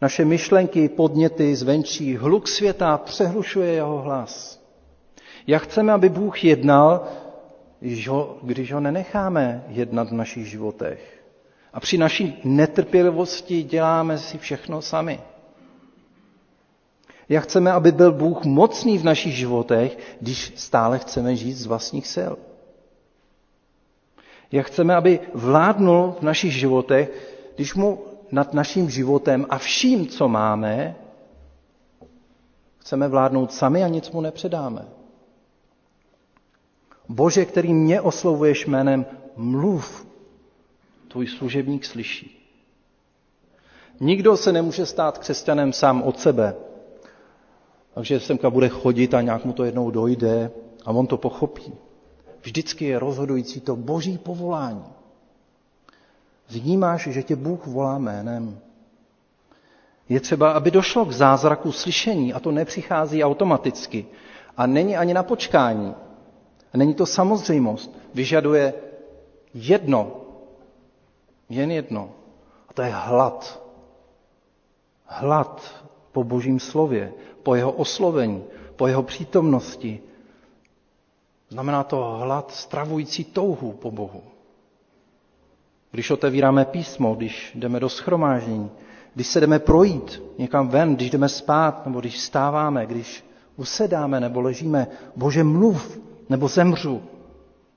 Naše 0.00 0.24
myšlenky, 0.24 0.88
podněty 0.88 1.56
zvenčí, 1.56 2.16
hluk 2.16 2.48
světa 2.48 2.98
přehlušuje 2.98 3.72
jeho 3.72 3.98
hlas. 3.98 4.62
Jak 5.46 5.62
chceme, 5.62 5.92
aby 5.92 6.08
Bůh 6.08 6.44
jednal, 6.44 7.08
když 7.80 8.08
ho, 8.08 8.38
když 8.42 8.72
ho 8.72 8.80
nenecháme 8.80 9.64
jednat 9.68 10.08
v 10.08 10.14
našich 10.14 10.46
životech? 10.46 11.19
A 11.72 11.80
při 11.80 11.98
naší 11.98 12.40
netrpělivosti 12.44 13.62
děláme 13.62 14.18
si 14.18 14.38
všechno 14.38 14.82
sami. 14.82 15.20
Jak 17.28 17.44
chceme, 17.44 17.72
aby 17.72 17.92
byl 17.92 18.12
Bůh 18.12 18.44
mocný 18.44 18.98
v 18.98 19.04
našich 19.04 19.34
životech, 19.34 20.16
když 20.20 20.52
stále 20.56 20.98
chceme 20.98 21.36
žít 21.36 21.52
z 21.52 21.66
vlastních 21.66 22.06
sil? 22.16 22.32
Jak 24.52 24.66
chceme, 24.66 24.94
aby 24.94 25.20
vládnul 25.34 26.14
v 26.18 26.22
našich 26.22 26.52
životech, 26.52 27.36
když 27.54 27.74
mu 27.74 28.04
nad 28.30 28.54
naším 28.54 28.90
životem 28.90 29.46
a 29.50 29.58
vším, 29.58 30.06
co 30.06 30.28
máme, 30.28 30.96
chceme 32.78 33.08
vládnout 33.08 33.52
sami 33.52 33.84
a 33.84 33.88
nic 33.88 34.10
mu 34.10 34.20
nepředáme. 34.20 34.88
Bože, 37.08 37.44
který 37.44 37.74
mě 37.74 38.00
oslovuješ 38.00 38.66
jménem, 38.66 39.06
mluv, 39.36 40.06
tvůj 41.10 41.26
služebník 41.26 41.84
slyší. 41.84 42.36
Nikdo 44.00 44.36
se 44.36 44.52
nemůže 44.52 44.86
stát 44.86 45.18
křesťanem 45.18 45.72
sám 45.72 46.02
od 46.02 46.18
sebe. 46.20 46.54
Takže 47.94 48.20
semka 48.20 48.50
bude 48.50 48.68
chodit 48.68 49.14
a 49.14 49.20
nějak 49.20 49.44
mu 49.44 49.52
to 49.52 49.64
jednou 49.64 49.90
dojde 49.90 50.50
a 50.84 50.90
on 50.90 51.06
to 51.06 51.16
pochopí. 51.16 51.72
Vždycky 52.42 52.84
je 52.84 52.98
rozhodující 52.98 53.60
to 53.60 53.76
boží 53.76 54.18
povolání. 54.18 54.84
Vnímáš, 56.48 57.08
že 57.08 57.22
tě 57.22 57.36
Bůh 57.36 57.66
volá 57.66 57.98
jménem. 57.98 58.58
Je 60.08 60.20
třeba, 60.20 60.52
aby 60.52 60.70
došlo 60.70 61.04
k 61.04 61.12
zázraku 61.12 61.72
slyšení 61.72 62.32
a 62.34 62.40
to 62.40 62.50
nepřichází 62.50 63.24
automaticky. 63.24 64.06
A 64.56 64.66
není 64.66 64.96
ani 64.96 65.14
na 65.14 65.22
počkání. 65.22 65.94
A 66.74 66.78
není 66.78 66.94
to 66.94 67.06
samozřejmost. 67.06 67.98
Vyžaduje 68.14 68.74
jedno. 69.54 70.19
Jen 71.50 71.70
jedno. 71.70 72.10
A 72.68 72.72
to 72.72 72.82
je 72.82 72.90
hlad. 72.94 73.62
Hlad 75.04 75.84
po 76.12 76.24
božím 76.24 76.60
slově, 76.60 77.12
po 77.42 77.54
jeho 77.54 77.72
oslovení, 77.72 78.44
po 78.76 78.86
jeho 78.86 79.02
přítomnosti. 79.02 80.00
Znamená 81.48 81.84
to 81.84 82.18
hlad 82.20 82.52
stravující 82.52 83.24
touhu 83.24 83.72
po 83.72 83.90
Bohu. 83.90 84.22
Když 85.90 86.10
otevíráme 86.10 86.64
písmo, 86.64 87.14
když 87.14 87.52
jdeme 87.54 87.80
do 87.80 87.88
schromáždění, 87.88 88.70
když 89.14 89.26
se 89.26 89.40
jdeme 89.40 89.58
projít 89.58 90.22
někam 90.38 90.68
ven, 90.68 90.96
když 90.96 91.10
jdeme 91.10 91.28
spát, 91.28 91.86
nebo 91.86 92.00
když 92.00 92.20
stáváme, 92.20 92.86
když 92.86 93.24
usedáme 93.56 94.20
nebo 94.20 94.40
ležíme, 94.40 94.86
Bože 95.16 95.44
mluv, 95.44 96.00
nebo 96.28 96.48
zemřu. 96.48 97.02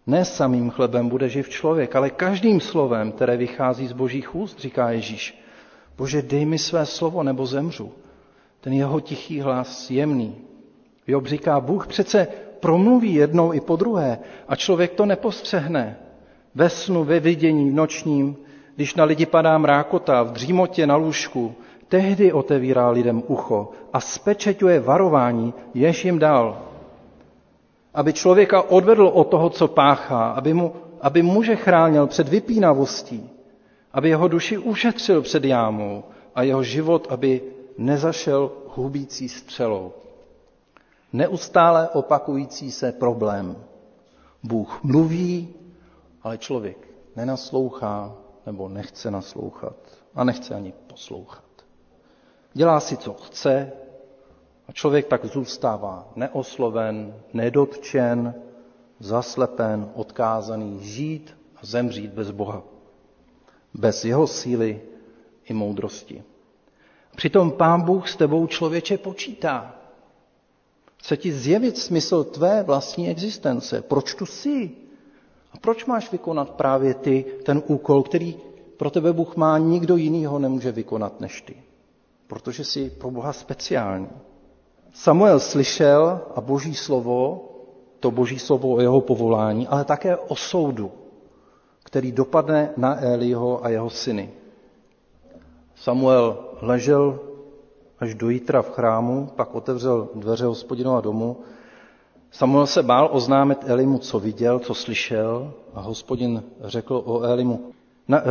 Ne 0.08 0.26
samým 0.26 0.70
chlebem 0.70 1.10
bude 1.10 1.30
živ 1.30 1.50
člověk, 1.50 1.96
ale 1.96 2.10
každým 2.10 2.60
slovem, 2.60 3.12
které 3.12 3.38
vychází 3.38 3.88
z 3.88 3.92
božích 3.92 4.36
úst, 4.36 4.60
říká 4.60 4.92
Ježíš. 4.92 5.44
Bože, 5.98 6.22
dej 6.22 6.46
mi 6.46 6.58
své 6.58 6.86
slovo, 6.86 7.24
nebo 7.24 7.46
zemřu. 7.46 7.92
Ten 8.62 8.74
jeho 8.74 9.00
tichý 9.00 9.40
hlas, 9.40 9.92
jemný. 9.92 10.36
Job 11.08 11.28
říká, 11.28 11.60
Bůh 11.60 11.88
přece 11.88 12.28
promluví 12.60 13.14
jednou 13.14 13.54
i 13.54 13.62
po 13.62 13.76
druhé 13.76 14.20
a 14.48 14.56
člověk 14.56 14.94
to 14.94 15.06
nepostřehne. 15.06 15.98
Ve 16.56 16.70
snu, 16.70 17.04
ve 17.04 17.20
vidění, 17.20 17.72
v 17.72 17.74
nočním, 17.74 18.38
když 18.76 18.96
na 18.96 19.04
lidi 19.04 19.26
padá 19.26 19.58
mrákota, 19.58 20.24
v 20.24 20.32
dřímotě 20.32 20.88
na 20.88 20.96
lůžku, 20.96 21.56
tehdy 21.88 22.34
otevírá 22.34 22.90
lidem 22.90 23.24
ucho 23.28 23.72
a 23.94 24.00
spečeťuje 24.00 24.80
varování, 24.80 25.54
jež 25.74 26.06
jim 26.06 26.20
dal. 26.20 26.73
Aby 27.94 28.14
člověka 28.14 28.62
odvedl 28.62 29.08
od 29.08 29.24
toho, 29.24 29.50
co 29.50 29.68
páchá, 29.68 30.32
aby, 30.32 30.54
mu, 30.54 30.74
aby 31.02 31.22
muže 31.22 31.56
chránil 31.56 32.08
před 32.08 32.30
vypínavostí, 32.30 33.30
aby 33.94 34.10
jeho 34.10 34.28
duši 34.28 34.58
ušetřil 34.58 35.22
před 35.22 35.44
jámou 35.44 36.04
a 36.36 36.44
jeho 36.44 36.64
život, 36.64 37.08
aby 37.10 37.42
nezašel 37.78 38.52
hubící 38.68 39.30
střelou. 39.30 39.94
Neustále 41.14 41.90
opakující 41.90 42.72
se 42.72 42.92
problém. 42.92 43.56
Bůh 44.44 44.84
mluví, 44.84 45.54
ale 46.24 46.38
člověk 46.38 46.88
nenaslouchá 47.16 48.14
nebo 48.46 48.70
nechce 48.70 49.12
naslouchat 49.12 49.76
a 50.16 50.24
nechce 50.24 50.56
ani 50.56 50.74
poslouchat. 50.88 51.44
Dělá 52.54 52.80
si, 52.80 52.98
co 52.98 53.14
chce 53.14 53.72
a 54.68 54.72
člověk 54.72 55.08
tak 55.08 55.26
zůstává 55.26 56.12
neosloven, 56.16 57.16
nedotčen, 57.34 58.36
zaslepen, 59.00 59.90
odkázaný 59.96 60.80
žít 60.82 61.38
a 61.56 61.60
zemřít 61.66 62.12
bez 62.14 62.32
Boha. 62.32 62.64
Bez 63.74 64.06
jeho 64.06 64.28
síly 64.28 64.82
i 65.46 65.54
moudrosti. 65.54 66.24
Přitom 67.16 67.52
Pán 67.52 67.82
Bůh 67.82 68.10
s 68.10 68.16
tebou 68.16 68.48
člověče 68.48 68.98
počítá. 68.98 69.76
Chce 70.98 71.18
ti 71.18 71.34
zjevit 71.34 71.78
smysl 71.78 72.24
tvé 72.24 72.64
vlastní 72.64 73.10
existence. 73.10 73.82
Proč 73.82 74.14
tu 74.16 74.26
jsi? 74.26 74.72
A 75.52 75.58
proč 75.58 75.86
máš 75.86 76.12
vykonat 76.12 76.50
právě 76.50 76.94
ty 76.94 77.26
ten 77.46 77.64
úkol, 77.68 78.04
který 78.04 78.36
pro 78.78 78.90
tebe 78.90 79.14
Bůh 79.14 79.36
má, 79.36 79.58
nikdo 79.58 79.96
jiný 79.96 80.26
ho 80.26 80.40
nemůže 80.40 80.72
vykonat 80.72 81.22
než 81.22 81.42
ty? 81.42 81.56
Protože 82.28 82.64
jsi 82.64 82.90
pro 82.90 83.12
Boha 83.12 83.34
speciální. 83.34 84.10
Samuel 84.94 85.40
slyšel 85.40 86.22
a 86.36 86.42
boží 86.42 86.76
slovo, 86.76 87.50
to 88.00 88.12
boží 88.12 88.40
slovo 88.40 88.70
o 88.76 88.80
jeho 88.82 89.02
povolání, 89.02 89.68
ale 89.68 89.86
také 89.86 90.18
o 90.18 90.36
soudu, 90.36 90.92
který 91.84 92.12
dopadne 92.12 92.70
na 92.78 93.02
Eliho 93.02 93.66
a 93.66 93.70
jeho 93.70 93.90
syny. 93.90 94.30
Samuel 95.76 96.38
ležel 96.62 97.20
až 98.00 98.16
do 98.16 98.30
jítra 98.30 98.62
v 98.62 98.70
chrámu, 98.72 99.30
pak 99.36 99.56
otevřel 99.56 100.08
dveře 100.16 100.46
hospodinova 100.46 101.02
domu. 101.02 101.38
Samuel 102.32 102.68
se 102.68 102.84
bál 102.84 103.10
oznámit 103.12 103.60
Elimu, 103.66 103.98
co 103.98 104.20
viděl, 104.20 104.60
co 104.60 104.74
slyšel 104.74 105.54
a 105.74 105.82
hospodin 105.82 106.44
řekl 106.64 107.02
o 107.06 107.22
Elimu, 107.22 107.72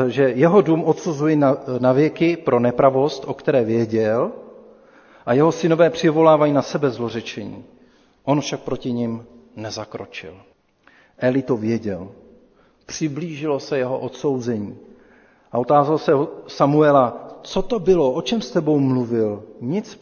že 0.09 0.23
jeho 0.23 0.61
dům 0.61 0.85
odsuzují 0.85 1.37
na, 1.37 1.57
na 1.79 1.93
věky 1.93 2.37
pro 2.37 2.61
nepravost, 2.61 3.25
o 3.27 3.35
které 3.35 3.65
věděl, 3.65 4.33
a 5.27 5.33
jeho 5.33 5.53
synové 5.53 5.91
přivolávají 5.91 6.53
na 6.53 6.63
sebe 6.63 6.91
zlořečení. 6.91 7.65
On 8.25 8.41
však 8.41 8.61
proti 8.61 8.93
ním 8.93 9.27
nezakročil. 9.57 10.35
Eli 11.19 11.43
to 11.43 11.57
věděl. 11.57 12.09
Přiblížilo 12.87 13.61
se 13.61 13.79
jeho 13.79 13.99
odsouzení. 13.99 14.79
A 15.53 15.59
otázal 15.59 15.99
se 15.99 16.13
Samuela, 16.47 17.29
co 17.43 17.63
to 17.63 17.79
bylo, 17.79 18.13
o 18.13 18.23
čem 18.23 18.41
s 18.41 18.51
tebou 18.51 18.79
mluvil? 18.79 19.43
Nic, 19.61 19.99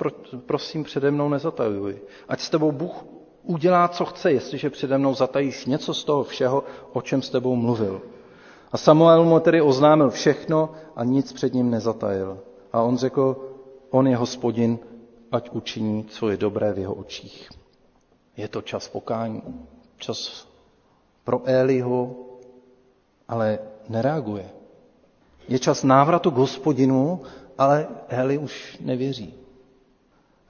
prosím, 0.46 0.84
přede 0.84 1.10
mnou 1.10 1.28
nezatajuj. 1.28 1.98
Ať 2.28 2.40
s 2.40 2.50
tebou 2.50 2.72
Bůh 2.72 3.04
udělá, 3.42 3.88
co 3.88 4.04
chce, 4.04 4.32
jestliže 4.32 4.70
přede 4.70 4.98
mnou 4.98 5.14
zatajíš 5.14 5.66
něco 5.66 5.94
z 5.94 6.04
toho 6.04 6.24
všeho, 6.24 6.64
o 6.92 7.02
čem 7.02 7.22
s 7.22 7.30
tebou 7.30 7.56
mluvil. 7.56 8.00
A 8.72 8.78
Samuel 8.78 9.24
mu 9.24 9.40
tedy 9.40 9.60
oznámil 9.60 10.10
všechno 10.10 10.70
a 10.96 11.04
nic 11.04 11.32
před 11.32 11.54
ním 11.54 11.70
nezatajil. 11.70 12.38
A 12.72 12.82
on 12.82 12.96
řekl, 12.96 13.36
on 13.90 14.06
je 14.06 14.16
hospodin, 14.16 14.78
ať 15.32 15.50
učiní, 15.50 16.04
co 16.04 16.28
je 16.28 16.36
dobré 16.36 16.72
v 16.72 16.78
jeho 16.78 16.94
očích. 16.94 17.50
Je 18.36 18.48
to 18.48 18.62
čas 18.62 18.88
pokání, 18.88 19.42
čas 19.96 20.48
pro 21.24 21.42
Eliho, 21.44 22.16
ale 23.28 23.58
nereaguje. 23.88 24.50
Je 25.48 25.58
čas 25.58 25.82
návratu 25.82 26.30
k 26.30 26.36
hospodinu, 26.36 27.20
ale 27.58 27.88
Eli 28.08 28.38
už 28.38 28.78
nevěří. 28.80 29.34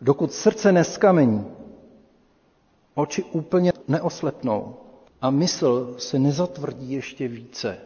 Dokud 0.00 0.32
srdce 0.32 0.72
neskamení, 0.72 1.46
oči 2.94 3.22
úplně 3.22 3.72
neoslepnou 3.88 4.76
a 5.20 5.30
mysl 5.30 5.94
se 5.98 6.18
nezatvrdí 6.18 6.92
ještě 6.92 7.28
více, 7.28 7.78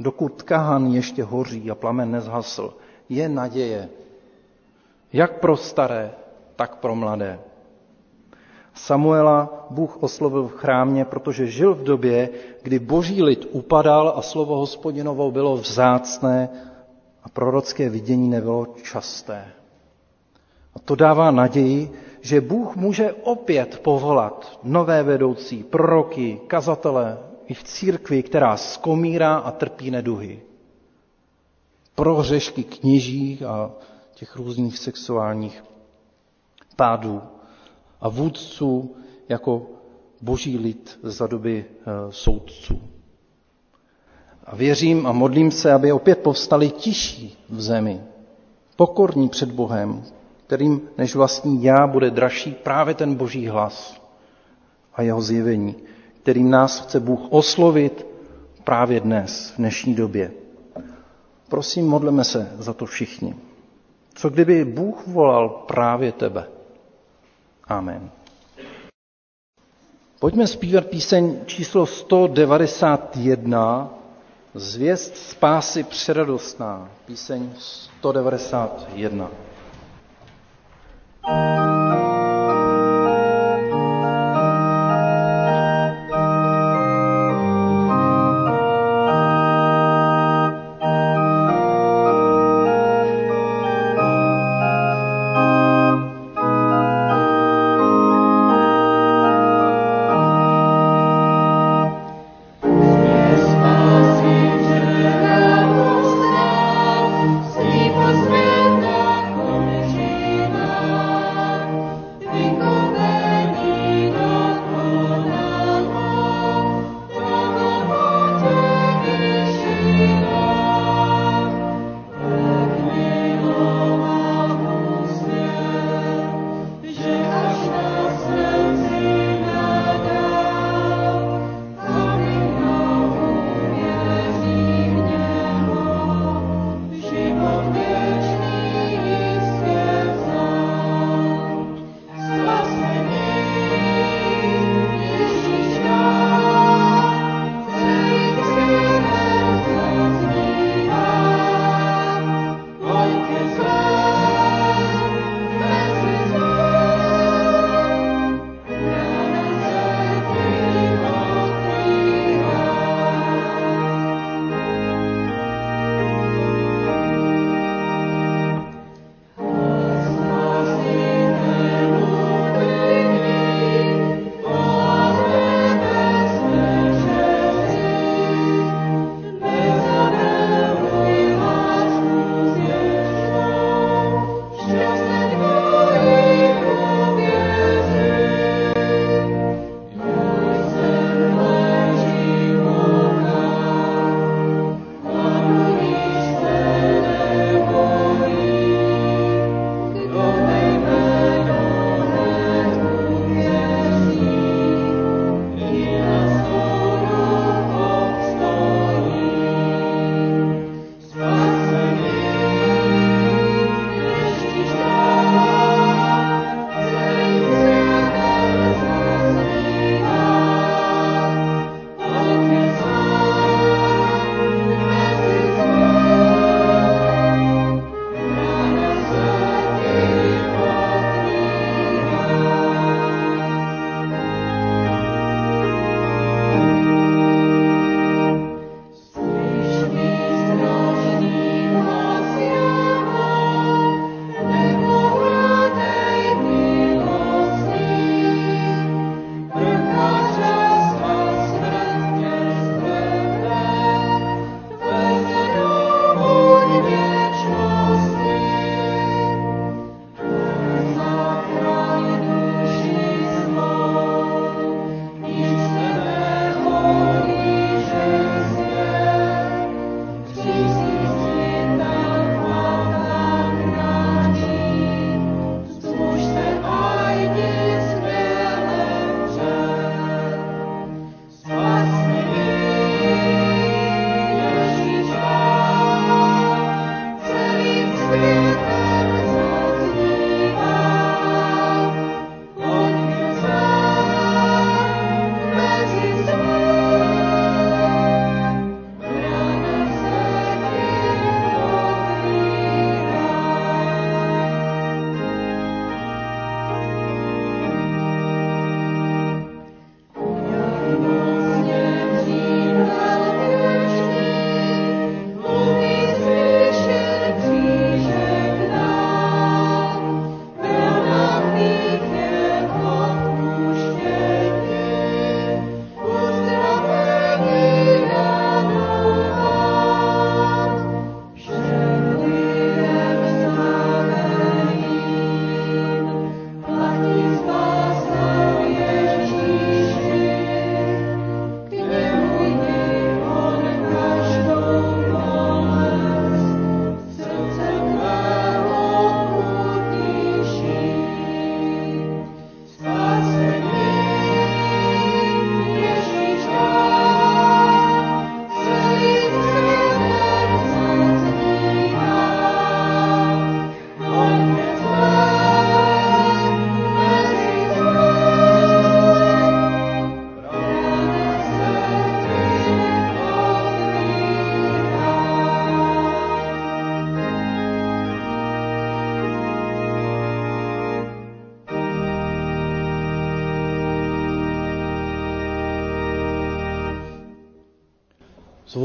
dokud 0.00 0.42
kahan 0.42 0.86
ještě 0.86 1.22
hoří 1.24 1.70
a 1.70 1.74
plamen 1.74 2.10
nezhasl, 2.10 2.74
je 3.08 3.28
naděje. 3.28 3.88
Jak 5.14 5.38
pro 5.40 5.56
staré, 5.56 6.10
tak 6.56 6.76
pro 6.76 6.94
mladé. 6.94 7.38
Samuela 8.74 9.66
Bůh 9.70 10.02
oslovil 10.02 10.48
v 10.48 10.52
chrámě, 10.52 11.04
protože 11.04 11.46
žil 11.46 11.74
v 11.74 11.82
době, 11.82 12.28
kdy 12.62 12.78
boží 12.78 13.22
lid 13.22 13.46
upadal 13.50 14.14
a 14.16 14.22
slovo 14.22 14.56
hospodinovo 14.56 15.30
bylo 15.30 15.56
vzácné 15.56 16.48
a 17.22 17.28
prorocké 17.28 17.88
vidění 17.88 18.28
nebylo 18.28 18.66
časté. 18.82 19.44
A 20.74 20.78
to 20.78 20.94
dává 20.94 21.30
naději, 21.30 21.90
že 22.20 22.40
Bůh 22.40 22.76
může 22.76 23.12
opět 23.12 23.78
povolat 23.78 24.58
nové 24.62 25.02
vedoucí, 25.02 25.62
proroky, 25.62 26.40
kazatele 26.46 27.18
i 27.46 27.54
v 27.54 27.62
církvi, 27.62 28.22
která 28.22 28.56
skomírá 28.56 29.36
a 29.36 29.50
trpí 29.50 29.90
neduhy. 29.90 30.42
Pro 31.94 32.14
hřešky 32.14 32.64
kněží 32.64 33.44
a 33.44 33.70
těch 34.14 34.36
různých 34.36 34.78
sexuálních 34.78 35.64
pádů 36.76 37.22
a 38.00 38.08
vůdců 38.08 38.96
jako 39.28 39.66
boží 40.22 40.58
lid 40.58 40.98
za 41.02 41.26
doby 41.26 41.64
eh, 41.68 41.82
soudců. 42.10 42.80
A 44.44 44.56
věřím 44.56 45.06
a 45.06 45.12
modlím 45.12 45.50
se, 45.50 45.72
aby 45.72 45.92
opět 45.92 46.18
povstali 46.18 46.70
tiší 46.70 47.38
v 47.48 47.60
zemi, 47.60 48.00
pokorní 48.76 49.28
před 49.28 49.50
Bohem, 49.52 50.02
kterým 50.46 50.80
než 50.98 51.14
vlastní 51.14 51.64
já 51.64 51.86
bude 51.86 52.10
dražší 52.10 52.52
právě 52.52 52.94
ten 52.94 53.14
boží 53.14 53.46
hlas 53.46 54.00
a 54.94 55.02
jeho 55.02 55.22
zjevení, 55.22 55.74
kterým 56.22 56.50
nás 56.50 56.80
chce 56.80 57.00
Bůh 57.00 57.20
oslovit 57.30 58.06
právě 58.64 59.00
dnes, 59.00 59.50
v 59.50 59.56
dnešní 59.56 59.94
době. 59.94 60.32
Prosím, 61.48 61.88
modleme 61.88 62.24
se 62.24 62.52
za 62.58 62.72
to 62.72 62.86
všichni. 62.86 63.34
Co 64.14 64.30
kdyby 64.30 64.64
Bůh 64.64 65.06
volal 65.06 65.48
právě 65.48 66.12
tebe? 66.12 66.48
Amen. 67.64 68.10
Pojďme 70.20 70.46
zpívat 70.46 70.86
píseň 70.86 71.40
číslo 71.46 71.86
191, 71.86 73.90
Zvěst 74.54 75.16
spásy 75.16 75.82
přeradostná, 75.82 76.90
píseň 77.06 77.50
191. 77.58 79.30
Zvu 81.28 81.63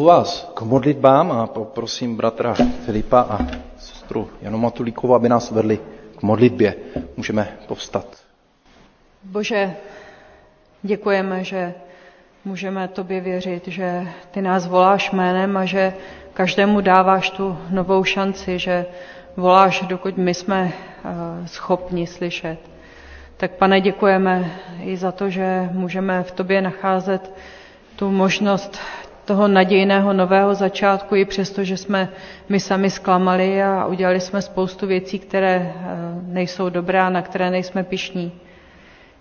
vás 0.10 0.52
k 0.54 0.62
modlitbám 0.62 1.32
a 1.32 1.48
poprosím 1.48 2.18
bratra 2.18 2.54
Filipa 2.86 3.22
a 3.22 3.38
sestru 3.78 4.30
Janu 4.42 4.58
Matulíkovou, 4.58 5.14
aby 5.16 5.30
nás 5.30 5.52
vedli 5.52 5.80
k 6.18 6.22
modlitbě. 6.22 6.76
Můžeme 7.18 7.48
povstat. 7.68 8.06
Bože, 9.24 9.74
děkujeme, 10.84 11.44
že 11.44 11.74
můžeme 12.46 12.88
tobě 12.88 13.22
věřit, 13.22 13.68
že 13.68 14.08
ty 14.32 14.42
nás 14.42 14.68
voláš 14.68 15.12
jménem 15.12 15.58
a 15.58 15.66
že 15.66 15.94
každému 16.34 16.82
dáváš 16.82 17.30
tu 17.30 17.58
novou 17.70 18.04
šanci, 18.04 18.60
že 18.60 18.86
voláš, 19.38 19.82
dokud 19.82 20.18
my 20.18 20.34
jsme 20.34 20.72
eh, 20.74 21.48
schopni 21.48 22.08
slyšet. 22.08 22.58
Tak 23.38 23.52
pane, 23.52 23.82
děkujeme 23.82 24.52
i 24.84 24.98
za 24.98 25.12
to, 25.12 25.30
že 25.30 25.70
můžeme 25.72 26.24
v 26.24 26.32
tobě 26.32 26.62
nacházet 26.62 27.32
tu 27.96 28.12
možnost 28.12 28.80
toho 29.30 29.48
nadějného 29.48 30.14
nového 30.14 30.56
začátku, 30.56 31.16
i 31.16 31.26
přesto, 31.26 31.64
že 31.64 31.78
jsme 31.78 32.10
my 32.50 32.60
sami 32.60 32.90
zklamali 32.90 33.64
a 33.64 33.86
udělali 33.86 34.20
jsme 34.20 34.42
spoustu 34.42 34.88
věcí, 34.88 35.20
které 35.20 35.74
eh, 35.76 35.86
nejsou 36.24 36.70
dobré 36.70 37.02
a 37.02 37.10
na 37.10 37.22
které 37.22 37.52
nejsme 37.52 37.84
pišní. 37.84 38.32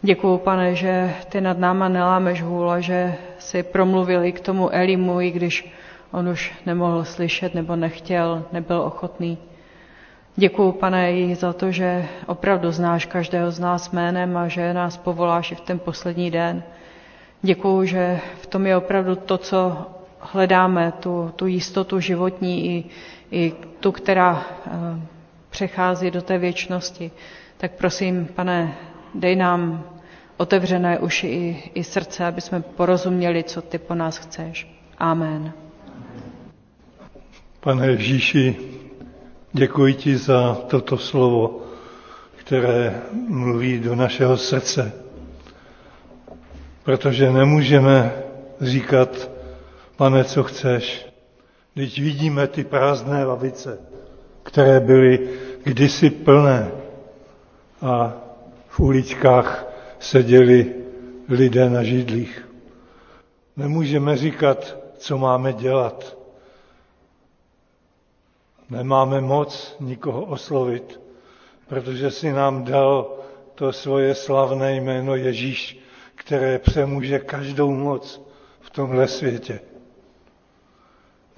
Děkuju, 0.03 0.39
pane, 0.39 0.75
že 0.75 1.15
ty 1.29 1.41
nad 1.41 1.59
náma 1.59 1.89
nelámeš 1.89 2.43
hůl 2.43 2.71
a 2.71 2.81
že 2.81 3.15
si 3.39 3.63
promluvili 3.63 4.33
k 4.33 4.41
tomu 4.41 4.71
Elimu, 4.75 5.21
i 5.21 5.31
když 5.31 5.73
on 6.13 6.29
už 6.29 6.53
nemohl 6.67 7.05
slyšet 7.05 7.55
nebo 7.55 7.77
nechtěl, 7.77 8.45
nebyl 8.53 8.81
ochotný. 8.81 9.39
Děkuju, 10.37 10.73
pane, 10.73 11.13
i 11.13 11.35
za 11.35 11.53
to, 11.53 11.71
že 11.71 12.05
opravdu 12.27 12.73
znáš 12.73 13.07
každého 13.07 13.51
z 13.51 13.61
nás 13.61 13.91
jménem 13.93 14.37
a 14.37 14.49
že 14.49 14.75
nás 14.75 14.97
povoláš 14.97 15.53
i 15.53 15.55
v 15.55 15.61
ten 15.61 15.79
poslední 15.79 16.31
den. 16.31 16.63
Děkuju, 17.43 17.85
že 17.85 18.21
v 18.41 18.47
tom 18.47 18.67
je 18.67 18.77
opravdu 18.77 19.17
to, 19.17 19.39
co 19.39 19.87
hledáme, 20.33 20.93
tu, 20.93 21.33
tu 21.37 21.47
jistotu 21.47 22.01
životní 22.01 22.67
i, 22.77 22.85
i 23.31 23.53
tu, 23.81 23.93
která 23.93 24.33
uh, 24.67 24.73
přechází 25.51 26.11
do 26.11 26.23
té 26.23 26.39
věčnosti. 26.39 27.11
Tak 27.57 27.73
prosím, 27.73 28.27
pane, 28.35 28.75
dej 29.15 29.37
nám 29.37 29.85
otevřené 30.37 30.99
uši 30.99 31.27
i, 31.27 31.71
i 31.75 31.85
srdce, 31.85 32.27
aby 32.27 32.41
jsme 32.41 32.61
porozuměli, 32.61 33.45
co 33.45 33.63
ty 33.63 33.79
po 33.79 33.95
nás 33.95 34.17
chceš. 34.19 34.69
Amen. 34.99 35.53
Pane 37.61 37.87
Ježíši, 37.87 38.57
děkuji 39.53 39.95
ti 39.95 40.17
za 40.17 40.55
toto 40.55 40.99
slovo, 40.99 41.61
které 42.37 43.03
mluví 43.29 43.79
do 43.79 43.95
našeho 43.95 44.37
srdce. 44.37 44.93
Protože 46.83 47.31
nemůžeme 47.33 48.13
říkat, 48.61 49.31
pane, 49.99 50.25
co 50.25 50.43
chceš. 50.45 51.07
Když 51.75 52.01
vidíme 52.01 52.47
ty 52.47 52.65
prázdné 52.65 53.25
lavice, 53.25 53.79
které 54.43 54.81
byly 54.81 55.29
kdysi 55.63 56.11
plné 56.11 56.71
a 57.83 58.13
v 58.69 58.81
uličkách 58.81 59.67
seděli 59.99 60.75
lidé 61.29 61.71
na 61.71 61.83
židlích. 61.83 62.49
Nemůžeme 63.57 64.17
říkat, 64.17 64.77
co 64.99 65.19
máme 65.19 65.53
dělat. 65.53 66.17
Nemáme 68.71 69.21
moc 69.21 69.77
nikoho 69.81 70.25
oslovit, 70.25 71.01
protože 71.69 72.11
si 72.11 72.33
nám 72.33 72.65
dal 72.65 73.17
to 73.55 73.73
svoje 73.73 74.15
slavné 74.15 74.75
jméno 74.77 75.15
Ježíš, 75.17 75.79
které 76.15 76.59
přemůže 76.59 77.19
každou 77.19 77.71
moc 77.75 78.23
v 78.61 78.71
tomhle 78.71 79.09
světě. 79.09 79.61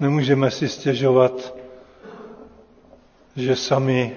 Nemůžeme 0.01 0.51
si 0.51 0.69
stěžovat, 0.69 1.53
že 3.35 3.55
sami 3.55 4.15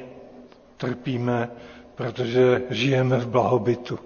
trpíme, 0.77 1.51
protože 1.95 2.63
žijeme 2.71 3.19
v 3.19 3.29
blahobytu. 3.29 3.99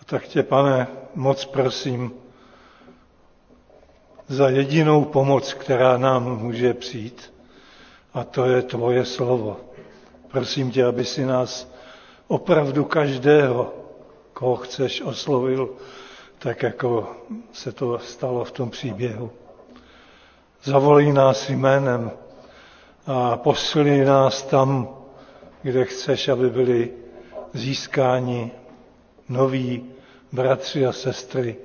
A 0.00 0.04
tak 0.04 0.24
tě, 0.26 0.42
pane, 0.42 0.86
moc 1.14 1.44
prosím 1.44 2.12
za 4.28 4.48
jedinou 4.48 5.04
pomoc, 5.04 5.54
která 5.54 5.96
nám 5.98 6.38
může 6.38 6.74
přijít, 6.74 7.34
a 8.14 8.24
to 8.24 8.44
je 8.44 8.62
tvoje 8.62 9.04
slovo. 9.04 9.56
Prosím 10.30 10.70
tě, 10.70 10.84
aby 10.84 11.04
si 11.04 11.26
nás 11.26 11.72
opravdu 12.28 12.84
každého, 12.84 13.74
koho 14.32 14.56
chceš, 14.56 15.02
oslovil, 15.02 15.70
tak 16.38 16.62
jako 16.62 17.16
se 17.52 17.72
to 17.72 17.98
stalo 17.98 18.44
v 18.44 18.52
tom 18.52 18.70
příběhu. 18.70 19.30
Zavolí 20.64 21.12
nás 21.12 21.50
jménem 21.50 22.10
a 23.06 23.36
posili 23.36 24.04
nás 24.04 24.42
tam, 24.42 24.88
kde 25.62 25.84
chceš, 25.84 26.28
aby 26.28 26.50
byli 26.50 26.90
získáni 27.52 28.50
noví 29.28 29.90
bratři 30.32 30.86
a 30.86 30.92
sestry 30.92 31.56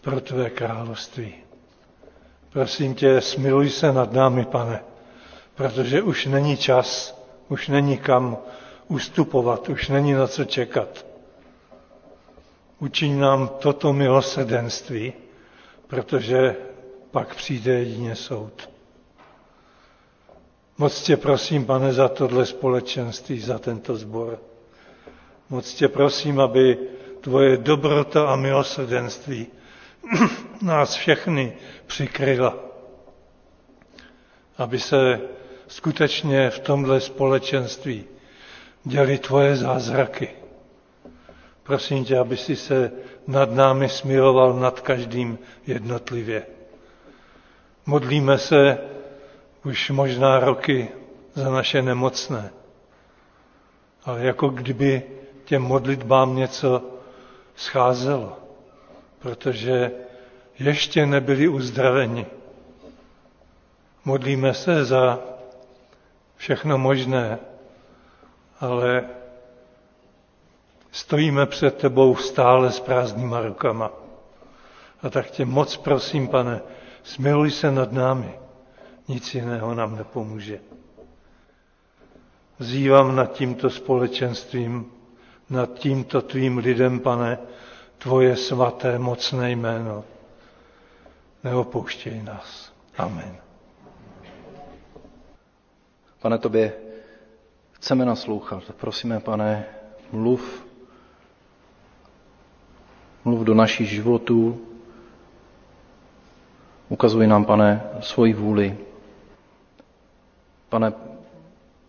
pro 0.00 0.20
tvé 0.20 0.50
království. 0.50 1.34
Prosím 2.52 2.94
tě, 2.94 3.20
smiluj 3.20 3.70
se 3.70 3.92
nad 3.92 4.12
námi, 4.12 4.44
pane, 4.44 4.80
protože 5.54 6.02
už 6.02 6.26
není 6.26 6.56
čas, 6.56 7.18
už 7.48 7.68
není 7.68 7.98
kam 7.98 8.36
ustupovat, 8.88 9.68
už 9.68 9.88
není 9.88 10.12
na 10.12 10.26
co 10.26 10.44
čekat. 10.44 11.06
Učiň 12.80 13.18
nám 13.20 13.48
toto 13.48 13.92
milosrdenství, 13.92 15.12
protože 15.86 16.56
pak 17.16 17.34
přijde 17.34 17.72
jedině 17.72 18.14
soud. 18.16 18.70
Moc 20.78 21.02
tě 21.02 21.16
prosím, 21.16 21.66
pane, 21.66 21.92
za 21.92 22.08
tohle 22.08 22.46
společenství, 22.46 23.40
za 23.40 23.58
tento 23.58 23.96
sbor. 23.96 24.38
Moc 25.50 25.74
tě 25.74 25.88
prosím, 25.88 26.40
aby 26.40 26.78
tvoje 27.20 27.56
dobrota 27.56 28.28
a 28.28 28.36
milosrdenství 28.36 29.46
nás 30.62 30.94
všechny 30.94 31.56
přikryla. 31.86 32.56
Aby 34.58 34.78
se 34.78 35.20
skutečně 35.68 36.50
v 36.50 36.58
tomhle 36.58 37.00
společenství 37.00 38.04
děli 38.84 39.18
tvoje 39.18 39.56
zázraky. 39.56 40.28
Prosím 41.62 42.04
tě, 42.04 42.18
aby 42.18 42.36
si 42.36 42.56
se 42.56 42.92
nad 43.26 43.50
námi 43.52 43.88
smiloval 43.88 44.54
nad 44.60 44.80
každým 44.80 45.38
jednotlivě. 45.66 46.55
Modlíme 47.86 48.38
se 48.38 48.78
už 49.64 49.90
možná 49.90 50.38
roky 50.40 50.88
za 51.34 51.50
naše 51.50 51.82
nemocné. 51.82 52.50
Ale 54.04 54.24
jako 54.24 54.48
kdyby 54.48 55.02
těm 55.44 55.62
modlitbám 55.62 56.36
něco 56.36 56.82
scházelo, 57.56 58.36
protože 59.18 59.90
ještě 60.58 61.06
nebyli 61.06 61.48
uzdraveni. 61.48 62.26
Modlíme 64.04 64.54
se 64.54 64.84
za 64.84 65.18
všechno 66.36 66.78
možné, 66.78 67.38
ale 68.60 69.04
stojíme 70.90 71.46
před 71.46 71.76
tebou 71.78 72.16
stále 72.16 72.72
s 72.72 72.80
prázdnýma 72.80 73.40
rukama. 73.40 73.90
A 75.02 75.10
tak 75.10 75.30
tě 75.30 75.44
moc 75.44 75.76
prosím, 75.76 76.28
pane, 76.28 76.60
smiluj 77.06 77.50
se 77.50 77.70
nad 77.70 77.92
námi 77.92 78.46
nic 79.08 79.34
jiného 79.34 79.74
nám 79.74 79.96
nepomůže. 79.96 80.60
Vzývám 82.58 83.16
nad 83.16 83.32
tímto 83.32 83.70
společenstvím, 83.70 84.92
nad 85.50 85.74
tímto 85.74 86.22
tvým 86.22 86.58
lidem, 86.58 87.00
pane, 87.00 87.38
tvoje 87.98 88.36
svaté, 88.36 88.98
mocné 88.98 89.50
jméno. 89.50 90.04
Neopouštěj 91.44 92.22
nás. 92.22 92.72
Amen. 92.98 93.36
Pane, 96.22 96.38
tobě 96.38 96.72
chceme 97.72 98.04
naslouchat. 98.04 98.62
Prosíme, 98.76 99.20
pane, 99.20 99.64
mluv, 100.12 100.66
mluv 103.24 103.40
do 103.40 103.54
našich 103.54 103.88
životů, 103.90 104.66
ukazuj 106.88 107.26
nám, 107.26 107.44
pane, 107.44 107.82
svoji 108.00 108.32
vůli, 108.32 108.76
Pane, 110.68 110.92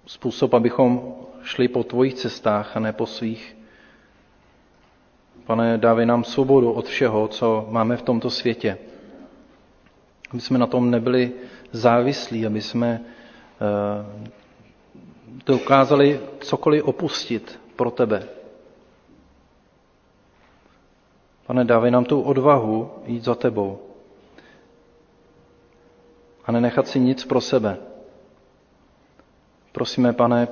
způsob, 0.05 0.53
abychom 0.53 1.13
šli 1.43 1.67
po 1.67 1.83
tvojich 1.83 2.13
cestách 2.13 2.77
a 2.77 2.79
ne 2.79 2.93
po 2.93 3.05
svých. 3.05 3.57
Pane, 5.45 5.77
dávej 5.77 6.05
nám 6.05 6.23
svobodu 6.23 6.71
od 6.71 6.85
všeho, 6.87 7.27
co 7.27 7.65
máme 7.69 7.97
v 7.97 8.01
tomto 8.01 8.29
světě. 8.29 8.77
Aby 10.31 10.41
jsme 10.41 10.57
na 10.57 10.67
tom 10.67 10.91
nebyli 10.91 11.31
závislí, 11.71 12.45
aby 12.45 12.61
jsme 12.61 13.01
eh, 13.01 14.25
dokázali 15.45 16.19
cokoliv 16.39 16.83
opustit 16.83 17.59
pro 17.75 17.91
tebe. 17.91 18.23
Pane, 21.47 21.65
dávej 21.65 21.91
nám 21.91 22.05
tu 22.05 22.21
odvahu 22.21 22.91
jít 23.05 23.23
za 23.23 23.35
tebou. 23.35 23.86
A 26.47 26.51
nenechat 26.51 26.87
si 26.87 26.99
nic 26.99 27.25
pro 27.25 27.41
sebe. 27.41 27.77
Prosíme, 29.71 30.13
pane, 30.13 30.47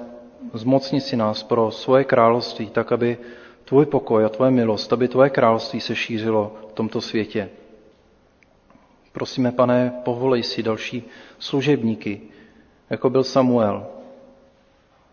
zmocni 0.53 1.01
si 1.01 1.15
nás 1.17 1.43
pro 1.43 1.71
svoje 1.71 2.03
království, 2.03 2.69
tak 2.69 2.91
aby 2.91 3.17
tvůj 3.65 3.85
pokoj 3.85 4.25
a 4.25 4.29
tvoje 4.29 4.51
milost, 4.51 4.93
aby 4.93 5.07
tvoje 5.07 5.29
království 5.29 5.81
se 5.81 5.95
šířilo 5.95 6.55
v 6.69 6.73
tomto 6.73 7.01
světě. 7.01 7.49
Prosíme, 9.11 9.51
pane, 9.51 9.93
povolej 10.03 10.43
si 10.43 10.63
další 10.63 11.03
služebníky, 11.39 12.21
jako 12.89 13.09
byl 13.09 13.23
Samuel, 13.23 13.87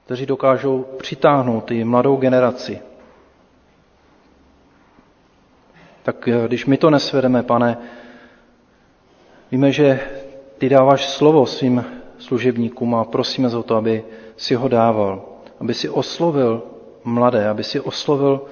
kteří 0.05 0.27
dokážou 0.27 0.85
přitáhnout 0.99 1.71
i 1.71 1.85
mladou 1.85 2.17
generaci. 2.17 2.81
Tak 6.03 6.29
eh, 6.29 6.49
když 6.49 6.67
my 6.67 6.77
to 6.77 6.91
nesvedeme, 6.91 7.43
pane, 7.43 7.79
víme, 9.51 9.73
že 9.73 10.01
ty 10.63 10.69
dáváš 10.69 11.09
slovo 11.09 11.47
svým 11.47 11.85
služebníkům 12.19 12.95
a 12.95 13.05
prosíme 13.05 13.49
za 13.49 13.63
to, 13.63 13.77
aby 13.77 14.05
si 14.37 14.55
ho 14.55 14.69
dával, 14.69 15.23
aby 15.61 15.75
si 15.75 15.89
oslovil 15.89 16.63
mladé, 17.05 17.49
aby 17.49 17.65
si 17.65 17.81
oslovil 17.81 18.47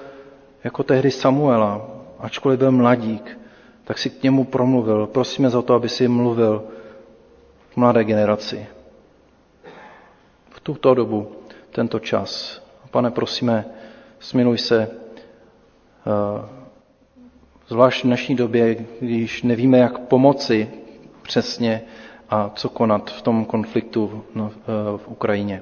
jako 0.63 0.83
tehdy 0.83 1.11
Samuela, 1.11 1.87
ačkoliv 2.19 2.59
byl 2.59 2.71
mladík, 2.71 3.39
tak 3.83 3.97
si 3.97 4.09
k 4.09 4.23
němu 4.23 4.43
promluvil. 4.43 5.07
Prosíme 5.07 5.49
za 5.49 5.61
to, 5.61 5.73
aby 5.73 5.89
si 5.89 6.07
mluvil 6.07 6.63
k 7.73 7.77
mladé 7.77 8.03
generaci. 8.03 8.67
V 10.49 10.59
tuto 10.59 10.93
dobu, 10.93 11.31
tento 11.71 11.99
čas. 11.99 12.61
Pane, 12.91 13.11
prosíme, 13.11 13.65
smiluj 14.19 14.57
se, 14.57 14.77
eh, 14.83 16.45
zvlášť 17.67 18.03
v 18.03 18.07
dnešní 18.07 18.35
době, 18.35 18.85
když 18.99 19.43
nevíme, 19.43 19.77
jak 19.77 19.99
pomoci 19.99 20.80
přesně 21.21 21.81
a 22.29 22.51
co 22.55 22.69
konat 22.69 23.11
v 23.11 23.21
tom 23.21 23.45
konfliktu 23.45 24.23
eh, 24.35 24.41
v 24.97 25.07
Ukrajině. 25.07 25.61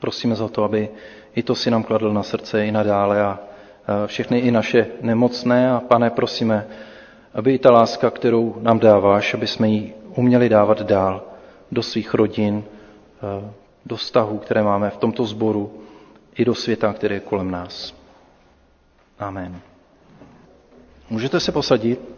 Prosíme 0.00 0.34
za 0.34 0.48
to, 0.48 0.64
aby 0.64 0.88
i 1.34 1.42
to 1.42 1.54
si 1.54 1.70
nám 1.70 1.82
kladl 1.82 2.12
na 2.12 2.22
srdce 2.22 2.66
i 2.66 2.72
nadále 2.72 3.22
a 3.22 3.38
všechny 4.06 4.38
i 4.38 4.50
naše 4.50 4.86
nemocné 5.00 5.70
a 5.70 5.80
pane, 5.80 6.10
prosíme, 6.10 6.66
aby 7.34 7.54
i 7.54 7.58
ta 7.58 7.70
láska, 7.70 8.10
kterou 8.10 8.56
nám 8.60 8.78
dáváš, 8.78 9.34
aby 9.34 9.46
jsme 9.46 9.68
ji 9.68 9.94
uměli 10.16 10.48
dávat 10.48 10.82
dál 10.82 11.22
do 11.72 11.82
svých 11.82 12.14
rodin, 12.14 12.64
do 13.86 13.96
vztahů, 13.96 14.38
které 14.38 14.62
máme 14.62 14.90
v 14.90 14.96
tomto 14.96 15.24
sboru, 15.24 15.72
i 16.36 16.44
do 16.44 16.54
světa, 16.54 16.92
který 16.92 17.14
je 17.14 17.20
kolem 17.20 17.50
nás. 17.50 17.94
Amen. 19.18 19.60
Můžete 21.10 21.40
se 21.40 21.52
posadit? 21.52 22.15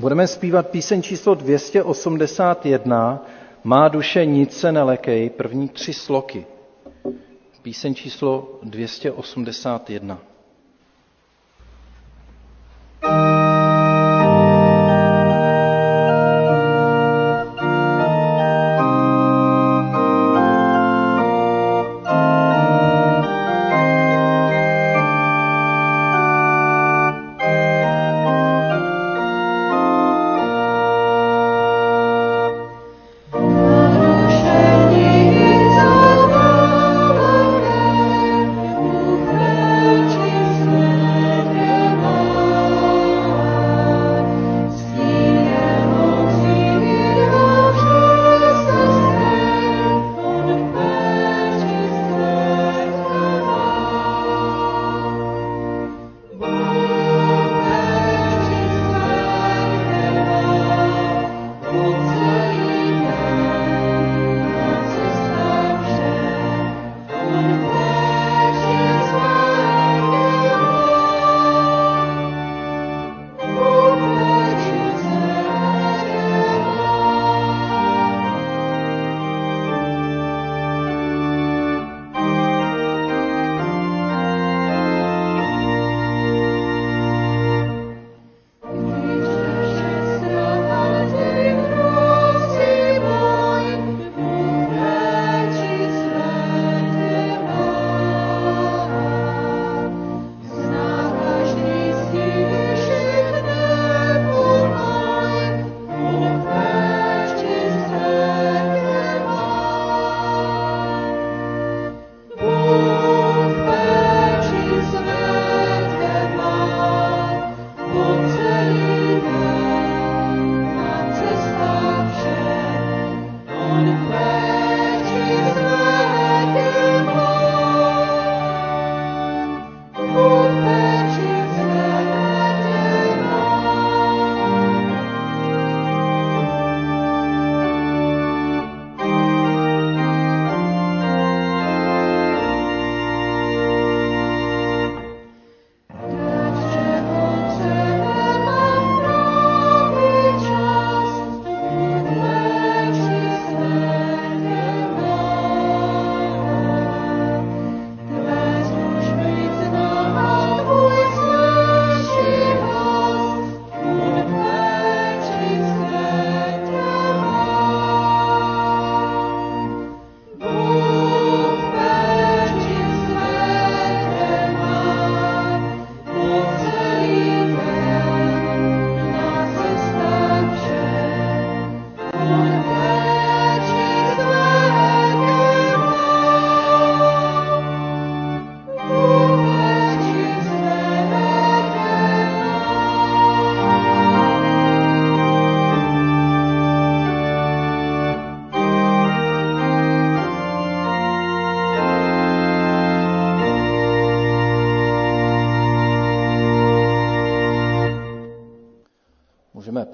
Budeme 0.00 0.26
zpívat 0.26 0.68
píseň 0.68 1.02
číslo 1.02 1.34
281, 1.34 3.26
Má 3.64 3.88
duše 3.88 4.24
nic 4.24 4.56
se 4.56 4.72
nelekej, 4.72 5.30
první 5.30 5.68
tři 5.68 5.92
sloky. 5.92 6.46
Píseň 7.62 7.94
číslo 7.94 8.58
281. 8.62 10.18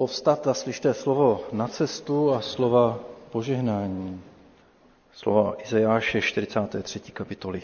povstat 0.07 0.47
a 0.47 0.55
slyšte 0.55 0.87
slovo 0.95 1.43
na 1.51 1.67
cestu 1.67 2.31
a 2.31 2.39
slova 2.39 2.95
požehnání. 3.31 4.23
Slova 5.11 5.59
Izajáše 5.59 6.21
43. 6.21 7.11
kapitoly. 7.11 7.61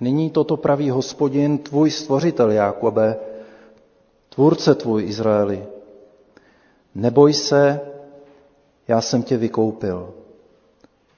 Nyní 0.00 0.30
toto 0.30 0.56
praví 0.56 0.90
hospodin, 0.90 1.58
tvůj 1.58 1.90
stvořitel 1.90 2.50
Jákobe, 2.50 3.16
tvůrce 4.34 4.74
tvůj 4.74 5.04
Izraeli. 5.04 5.62
Neboj 6.94 7.32
se, 7.32 7.80
já 8.88 9.00
jsem 9.00 9.22
tě 9.22 9.36
vykoupil. 9.36 10.14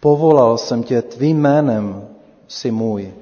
Povolal 0.00 0.58
jsem 0.58 0.82
tě 0.82 1.02
tvým 1.02 1.40
jménem, 1.40 2.08
si 2.48 2.70
můj. 2.70 3.12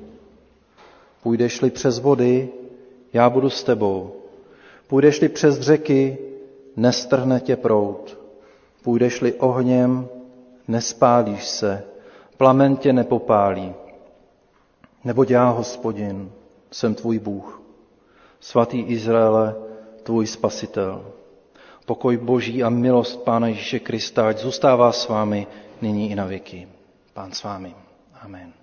Půjdeš-li 1.22 1.70
přes 1.70 1.98
vody, 1.98 2.48
já 3.12 3.30
budu 3.30 3.50
s 3.50 3.62
tebou. 3.62 4.12
Půjdeš-li 4.86 5.28
přes 5.28 5.60
řeky, 5.60 6.31
nestrhne 6.76 7.40
tě 7.40 7.56
prout. 7.56 8.18
Půjdeš-li 8.82 9.32
ohněm, 9.32 10.08
nespálíš 10.68 11.44
se, 11.44 11.84
plamen 12.36 12.76
tě 12.76 12.92
nepopálí. 12.92 13.74
Neboť 15.04 15.30
já, 15.30 15.48
hospodin, 15.48 16.32
jsem 16.70 16.94
tvůj 16.94 17.18
Bůh, 17.18 17.62
svatý 18.40 18.80
Izraele, 18.80 19.54
tvůj 20.02 20.26
spasitel. 20.26 21.12
Pokoj 21.86 22.16
Boží 22.16 22.62
a 22.62 22.68
milost 22.68 23.24
Pána 23.24 23.46
Ježíše 23.46 23.78
Krista, 23.78 24.28
ať 24.28 24.38
zůstává 24.38 24.92
s 24.92 25.08
vámi 25.08 25.46
nyní 25.82 26.10
i 26.10 26.14
na 26.14 26.24
věky. 26.24 26.68
Pán 27.14 27.32
s 27.32 27.42
vámi. 27.42 27.74
Amen. 28.22 28.61